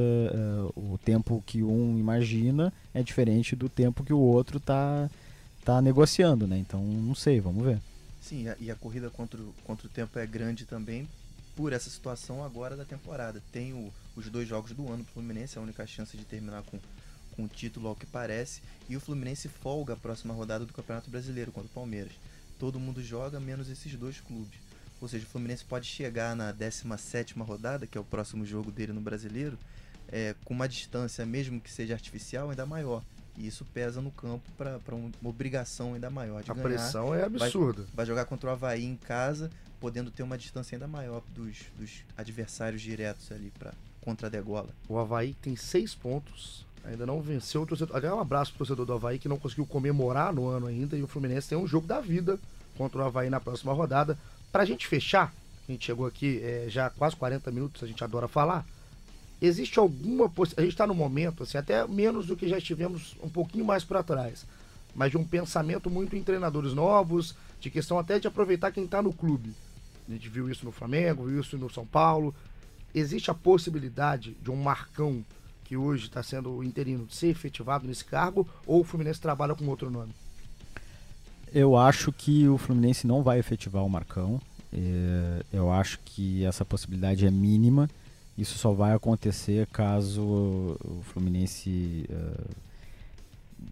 o 0.74 0.98
tempo 1.04 1.44
que 1.46 1.62
um 1.62 1.98
imagina 1.98 2.72
é 2.94 3.02
diferente 3.02 3.54
do 3.54 3.68
tempo 3.68 4.02
que 4.02 4.14
o 4.14 4.18
outro 4.18 4.56
está 4.56 5.10
tá 5.62 5.82
negociando, 5.82 6.46
né? 6.46 6.56
Então 6.56 6.82
não 6.82 7.14
sei, 7.14 7.38
vamos 7.38 7.62
ver. 7.62 7.78
Sim, 8.24 8.46
e 8.58 8.70
a 8.70 8.74
corrida 8.74 9.10
contra 9.10 9.38
o, 9.38 9.54
contra 9.64 9.86
o 9.86 9.90
tempo 9.90 10.18
é 10.18 10.26
grande 10.26 10.64
também 10.64 11.06
por 11.54 11.74
essa 11.74 11.90
situação 11.90 12.42
agora 12.42 12.74
da 12.74 12.84
temporada. 12.84 13.42
Tem 13.52 13.74
o, 13.74 13.92
os 14.16 14.30
dois 14.30 14.48
jogos 14.48 14.72
do 14.72 14.90
ano 14.90 15.04
do 15.04 15.10
Fluminense, 15.10 15.58
é 15.58 15.60
a 15.60 15.62
única 15.62 15.86
chance 15.86 16.16
de 16.16 16.24
terminar 16.24 16.62
com, 16.62 16.80
com 17.36 17.44
o 17.44 17.48
título, 17.48 17.86
ao 17.86 17.94
que 17.94 18.06
parece. 18.06 18.62
E 18.88 18.96
o 18.96 19.00
Fluminense 19.00 19.46
folga 19.46 19.92
a 19.92 19.96
próxima 19.96 20.32
rodada 20.32 20.64
do 20.64 20.72
Campeonato 20.72 21.10
Brasileiro 21.10 21.52
contra 21.52 21.68
o 21.70 21.74
Palmeiras. 21.74 22.12
Todo 22.58 22.80
mundo 22.80 23.02
joga, 23.02 23.38
menos 23.38 23.68
esses 23.68 23.94
dois 23.94 24.20
clubes. 24.20 24.58
Ou 25.02 25.06
seja, 25.06 25.26
o 25.26 25.28
Fluminense 25.28 25.62
pode 25.62 25.86
chegar 25.86 26.34
na 26.34 26.50
17 26.50 27.34
rodada, 27.40 27.86
que 27.86 27.98
é 27.98 28.00
o 28.00 28.04
próximo 28.04 28.46
jogo 28.46 28.72
dele 28.72 28.94
no 28.94 29.02
Brasileiro, 29.02 29.58
é, 30.08 30.34
com 30.46 30.54
uma 30.54 30.66
distância, 30.66 31.26
mesmo 31.26 31.60
que 31.60 31.70
seja 31.70 31.92
artificial, 31.92 32.48
ainda 32.48 32.64
maior. 32.64 33.02
E 33.36 33.46
isso 33.46 33.64
pesa 33.64 34.00
no 34.00 34.10
campo 34.10 34.48
para 34.56 34.94
uma 34.94 35.10
obrigação 35.22 35.94
ainda 35.94 36.08
maior 36.08 36.42
de 36.42 36.50
a 36.50 36.54
ganhar. 36.54 36.66
A 36.66 36.68
pressão 36.68 37.14
é 37.14 37.24
absurda. 37.24 37.82
Vai, 37.82 37.90
vai, 37.94 38.06
jogar 38.06 38.24
contra 38.26 38.50
o 38.50 38.52
Havaí 38.52 38.84
em 38.84 38.96
casa, 38.96 39.50
podendo 39.80 40.10
ter 40.10 40.22
uma 40.22 40.38
distância 40.38 40.76
ainda 40.76 40.86
maior 40.86 41.22
dos, 41.34 41.64
dos 41.78 42.02
adversários 42.16 42.80
diretos 42.80 43.32
ali 43.32 43.52
para 43.58 43.72
contra 44.00 44.26
a 44.26 44.30
degola. 44.30 44.68
O 44.88 44.98
Havaí 44.98 45.34
tem 45.40 45.56
seis 45.56 45.94
pontos, 45.94 46.66
ainda 46.84 47.06
não 47.06 47.20
venceu 47.20 47.62
o 47.62 47.66
torcedor. 47.66 47.96
Aliás, 47.96 48.14
um 48.14 48.20
abraço 48.20 48.52
pro 48.52 48.58
torcedor 48.58 48.84
do 48.84 48.92
Havaí 48.92 49.18
que 49.18 49.28
não 49.28 49.38
conseguiu 49.38 49.66
comemorar 49.66 50.32
no 50.32 50.46
ano 50.46 50.66
ainda. 50.66 50.96
E 50.96 51.02
o 51.02 51.08
Fluminense 51.08 51.48
tem 51.48 51.58
um 51.58 51.66
jogo 51.66 51.86
da 51.86 52.00
vida 52.00 52.38
contra 52.76 53.00
o 53.00 53.04
Havaí 53.04 53.30
na 53.30 53.40
próxima 53.40 53.72
rodada. 53.72 54.18
Pra 54.52 54.64
gente 54.64 54.86
fechar, 54.86 55.34
a 55.66 55.72
gente 55.72 55.86
chegou 55.86 56.06
aqui 56.06 56.40
é, 56.42 56.66
já 56.68 56.90
quase 56.90 57.16
40 57.16 57.50
minutos, 57.50 57.82
a 57.82 57.86
gente 57.86 58.04
adora 58.04 58.28
falar 58.28 58.64
existe 59.44 59.78
alguma 59.78 60.28
possibilidade, 60.28 60.60
a 60.60 60.64
gente 60.64 60.74
está 60.74 60.86
no 60.86 60.94
momento, 60.94 61.42
assim, 61.42 61.58
até 61.58 61.86
menos 61.86 62.26
do 62.26 62.36
que 62.36 62.48
já 62.48 62.58
estivemos 62.58 63.16
um 63.22 63.28
pouquinho 63.28 63.64
mais 63.64 63.84
para 63.84 64.02
trás, 64.02 64.46
mas 64.94 65.10
de 65.10 65.16
um 65.16 65.24
pensamento 65.24 65.90
muito 65.90 66.16
em 66.16 66.22
treinadores 66.22 66.72
novos, 66.72 67.34
de 67.60 67.70
questão 67.70 67.98
até 67.98 68.18
de 68.18 68.28
aproveitar 68.28 68.72
quem 68.72 68.84
está 68.84 69.02
no 69.02 69.12
clube. 69.12 69.52
A 70.08 70.12
gente 70.12 70.28
viu 70.28 70.50
isso 70.50 70.64
no 70.64 70.72
Flamengo, 70.72 71.26
viu 71.26 71.40
isso 71.40 71.56
no 71.56 71.70
São 71.70 71.86
Paulo. 71.86 72.34
Existe 72.94 73.30
a 73.30 73.34
possibilidade 73.34 74.36
de 74.42 74.50
um 74.50 74.56
Marcão, 74.56 75.24
que 75.64 75.76
hoje 75.76 76.04
está 76.04 76.22
sendo 76.22 76.62
interino, 76.62 77.08
ser 77.10 77.28
efetivado 77.28 77.86
nesse 77.86 78.04
cargo, 78.04 78.46
ou 78.66 78.80
o 78.80 78.84
Fluminense 78.84 79.20
trabalha 79.20 79.54
com 79.54 79.66
outro 79.66 79.90
nome? 79.90 80.12
Eu 81.52 81.76
acho 81.76 82.12
que 82.12 82.46
o 82.48 82.58
Fluminense 82.58 83.06
não 83.06 83.22
vai 83.22 83.38
efetivar 83.38 83.84
o 83.84 83.88
Marcão. 83.88 84.40
É, 84.72 85.42
eu 85.52 85.70
acho 85.72 85.98
que 86.04 86.44
essa 86.44 86.64
possibilidade 86.64 87.26
é 87.26 87.30
mínima. 87.30 87.88
Isso 88.36 88.58
só 88.58 88.72
vai 88.72 88.92
acontecer 88.92 89.66
caso 89.68 90.22
o 90.22 91.02
Fluminense 91.04 92.04
uh, 92.10 92.50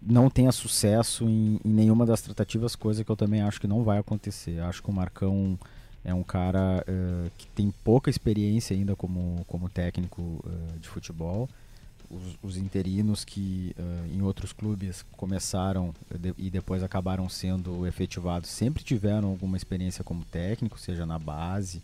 não 0.01 0.29
tenha 0.29 0.51
sucesso 0.51 1.25
em, 1.25 1.59
em, 1.63 1.69
nenhuma 1.69 2.05
das 2.05 2.21
tratativas, 2.21 2.75
coisa 2.75 3.03
que 3.03 3.11
eu 3.11 3.15
também 3.15 3.41
acho 3.41 3.59
que 3.59 3.67
não 3.67 3.83
vai 3.83 3.97
acontecer. 3.97 4.61
Acho 4.61 4.81
que 4.81 4.89
o 4.89 4.93
Marcão 4.93 5.59
é 6.03 6.13
um 6.13 6.23
cara 6.23 6.83
uh, 6.87 7.31
que 7.37 7.45
tem 7.47 7.73
pouca 7.83 8.09
experiência 8.09 8.75
ainda 8.75 8.95
como, 8.95 9.43
como 9.47 9.69
técnico 9.69 10.21
uh, 10.21 10.79
de 10.79 10.87
futebol. 10.87 11.49
Os, 12.09 12.37
os 12.41 12.57
interinos 12.57 13.25
que 13.25 13.75
em 14.13 14.21
outros 14.21 14.53
clubes 14.53 15.03
começaram 15.13 15.95
e 16.37 16.47
depois 16.47 16.83
acabaram 16.83 17.27
sendo 17.27 17.87
efetivados 17.87 18.51
sempre 18.51 18.83
tiveram 18.83 19.29
alguma 19.29 19.57
experiência 19.57 20.03
como 20.03 20.23
técnico, 20.25 20.79
seja 20.79 21.07
na 21.07 21.17
base 21.17 21.81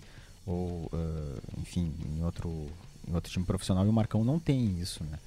ou 0.50 0.90
uh, 0.92 1.42
enfim 1.62 1.94
em 2.18 2.24
outro 2.24 2.68
em 3.08 3.14
outro 3.14 3.32
time 3.32 3.46
profissional 3.46 3.86
e 3.86 3.90
o 3.90 3.94
Marcão 3.94 4.24
não 4.24 4.40
tem 4.40 4.80
isso, 4.80 5.04
né? 5.04 5.18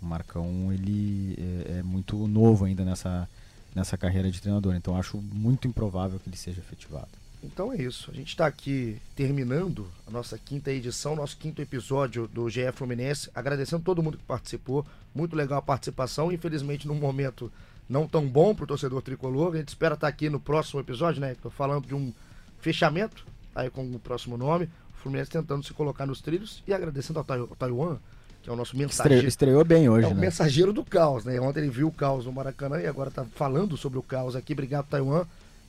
O 0.00 0.06
Marcão 0.06 0.72
ele 0.72 1.36
é, 1.68 1.78
é 1.78 1.82
muito 1.82 2.16
novo 2.26 2.64
ainda 2.64 2.84
nessa, 2.84 3.28
nessa 3.74 3.96
carreira 3.96 4.30
de 4.30 4.40
treinador, 4.40 4.74
então 4.74 4.96
acho 4.96 5.18
muito 5.18 5.68
improvável 5.68 6.18
que 6.18 6.28
ele 6.28 6.36
seja 6.36 6.60
efetivado. 6.60 7.08
Então 7.42 7.72
é 7.72 7.76
isso. 7.76 8.10
A 8.10 8.14
gente 8.14 8.28
está 8.28 8.46
aqui 8.46 9.00
terminando 9.16 9.90
a 10.06 10.10
nossa 10.10 10.38
quinta 10.38 10.70
edição, 10.70 11.16
nosso 11.16 11.36
quinto 11.38 11.62
episódio 11.62 12.28
do 12.28 12.48
GE 12.50 12.70
Fluminense. 12.72 13.30
Agradecendo 13.34 13.82
todo 13.82 14.02
mundo 14.02 14.18
que 14.18 14.24
participou. 14.24 14.84
Muito 15.14 15.34
legal 15.34 15.58
a 15.58 15.62
participação. 15.62 16.30
Infelizmente, 16.30 16.86
num 16.86 16.96
momento 16.96 17.50
não 17.88 18.06
tão 18.06 18.26
bom 18.28 18.54
para 18.54 18.64
o 18.64 18.66
torcedor 18.66 19.00
tricolor. 19.00 19.54
A 19.54 19.56
gente 19.56 19.68
espera 19.68 19.94
estar 19.94 20.06
tá 20.06 20.10
aqui 20.10 20.28
no 20.28 20.38
próximo 20.38 20.80
episódio, 20.80 21.20
né? 21.20 21.32
Estou 21.32 21.50
falando 21.50 21.86
de 21.86 21.94
um 21.94 22.12
fechamento, 22.60 23.24
aí 23.54 23.70
com 23.70 23.82
o 23.82 23.98
próximo 23.98 24.36
nome. 24.36 24.66
O 24.94 25.02
Fluminense 25.02 25.30
tentando 25.30 25.64
se 25.64 25.72
colocar 25.72 26.06
nos 26.06 26.20
trilhos 26.20 26.62
e 26.66 26.74
agradecendo 26.74 27.18
ao 27.18 27.24
Taiwan, 27.24 27.96
que 28.42 28.50
é 28.50 28.52
o 28.52 28.56
nosso 28.56 28.76
mensageiro. 28.76 29.26
Estreou, 29.26 29.62
estreou 29.62 29.64
bem 29.64 29.88
hoje, 29.88 30.06
é 30.06 30.10
o 30.10 30.14
né? 30.14 30.20
mensageiro 30.20 30.72
do 30.72 30.84
caos, 30.84 31.24
né? 31.24 31.40
Ontem 31.40 31.60
ele 31.60 31.70
viu 31.70 31.88
o 31.88 31.92
caos 31.92 32.26
no 32.26 32.32
Maracanã 32.32 32.80
e 32.80 32.86
agora 32.86 33.08
está 33.08 33.24
falando 33.24 33.76
sobre 33.76 33.98
o 33.98 34.02
caos 34.02 34.36
aqui. 34.36 34.52
Obrigado, 34.52 34.86
Taiwan. 34.86 35.26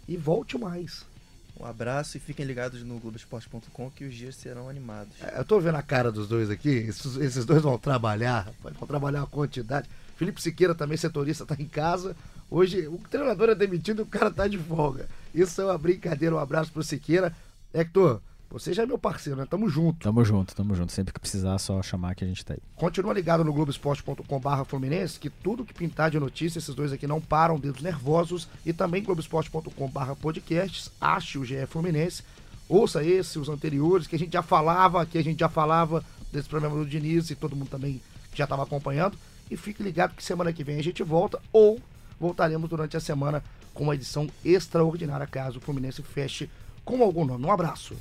E 0.08 0.18
volte 0.18 0.58
mais. 0.58 1.06
Um 1.62 1.66
abraço 1.66 2.18
e 2.18 2.20
fiquem 2.20 2.44
ligados 2.44 2.82
no 2.84 2.98
Globoesporte.com 3.00 3.92
que 3.92 4.04
os 4.04 4.16
dias 4.16 4.36
serão 4.36 4.68
animados. 4.68 5.14
É, 5.22 5.40
eu 5.40 5.46
tô 5.46 5.60
vendo 5.60 5.76
a 5.76 5.84
cara 5.84 6.12
dos 6.12 6.28
dois 6.28 6.50
aqui, 6.50 6.70
esses, 6.70 7.16
esses 7.18 7.46
dois 7.46 7.62
vão 7.62 7.78
trabalhar, 7.78 8.52
vão 8.64 8.88
trabalhar 8.88 9.22
a 9.22 9.28
quantidade. 9.28 9.88
Felipe 10.16 10.42
Siqueira, 10.42 10.74
também 10.74 10.98
setorista, 10.98 11.46
tá 11.46 11.56
em 11.60 11.68
casa. 11.68 12.16
Hoje 12.50 12.88
o 12.88 12.98
treinador 13.10 13.50
é 13.50 13.56
demitido 13.56 14.00
e 14.00 14.04
o 14.04 14.08
cara 14.08 14.32
tá 14.32 14.48
de 14.48 14.58
folga. 14.58 15.08
Isso 15.34 15.62
é 15.62 15.66
uma 15.66 15.78
brincadeira, 15.78 16.36
um 16.36 16.40
abraço 16.40 16.72
pro 16.72 16.84
Siqueira. 16.84 17.36
Hector, 17.74 18.22
você 18.52 18.74
já 18.74 18.84
é 18.84 18.86
meu 18.86 18.98
parceiro, 18.98 19.40
né? 19.40 19.46
Tamo 19.50 19.70
junto. 19.70 20.04
Tamo 20.04 20.26
junto, 20.26 20.54
tamo 20.54 20.76
junto. 20.76 20.92
Sempre 20.92 21.14
que 21.14 21.20
precisar, 21.20 21.58
só 21.58 21.82
chamar 21.82 22.16
que 22.16 22.24
a 22.26 22.28
gente 22.28 22.44
tá 22.44 22.54
aí. 22.54 22.60
Continua 22.76 23.14
ligado 23.14 23.46
no 23.46 23.54
Globoesporte.com.br 23.54 24.64
Fluminense, 24.68 25.18
que 25.18 25.30
tudo 25.30 25.64
que 25.64 25.74
pintar 25.74 26.12
de 26.12 26.20
notícia, 26.20 26.60
esses 26.60 26.76
dois 26.76 26.92
aqui 26.92 27.08
não 27.08 27.22
param, 27.22 27.58
dedos 27.58 27.82
nervosos. 27.82 28.50
E 28.66 28.74
também 28.74 29.04
Globoesporte.com.br 29.04 30.16
podcasts. 30.22 30.92
Ache 31.00 31.38
o 31.38 31.46
GE 31.46 31.66
Fluminense. 31.66 32.24
Ouça 32.68 33.04
esse, 33.04 33.40
os 33.40 33.48
anteriores, 33.48 34.06
que 34.06 34.18
a 34.18 34.20
gente 34.20 34.34
já 34.34 34.42
falava, 34.42 35.06
que 35.06 35.18
a 35.18 35.24
gente 35.24 35.40
já 35.40 35.50
falava 35.50 36.04
desse 36.32 36.50
programa 36.50 36.76
do 36.76 36.86
Diniz 36.86 37.30
e 37.30 37.36
todo 37.36 37.56
mundo 37.56 37.70
também 37.70 38.02
já 38.34 38.44
estava 38.44 38.64
acompanhando. 38.64 39.18
E 39.50 39.56
fique 39.56 39.82
ligado 39.82 40.14
que 40.14 40.24
semana 40.24 40.52
que 40.52 40.64
vem 40.64 40.78
a 40.78 40.84
gente 40.84 41.04
volta 41.04 41.40
ou 41.54 41.80
voltaremos 42.20 42.70
durante 42.70 42.98
a 42.98 43.00
semana 43.00 43.44
com 43.74 43.86
uma 43.86 43.96
edição 43.96 44.30
extraordinária 44.44 45.26
caso 45.26 45.58
o 45.58 45.62
Fluminense 45.62 46.02
feche 46.04 46.50
com 46.84 47.02
algum 47.04 47.26
nome. 47.26 47.46
Um 47.46 47.52
abraço. 47.52 47.96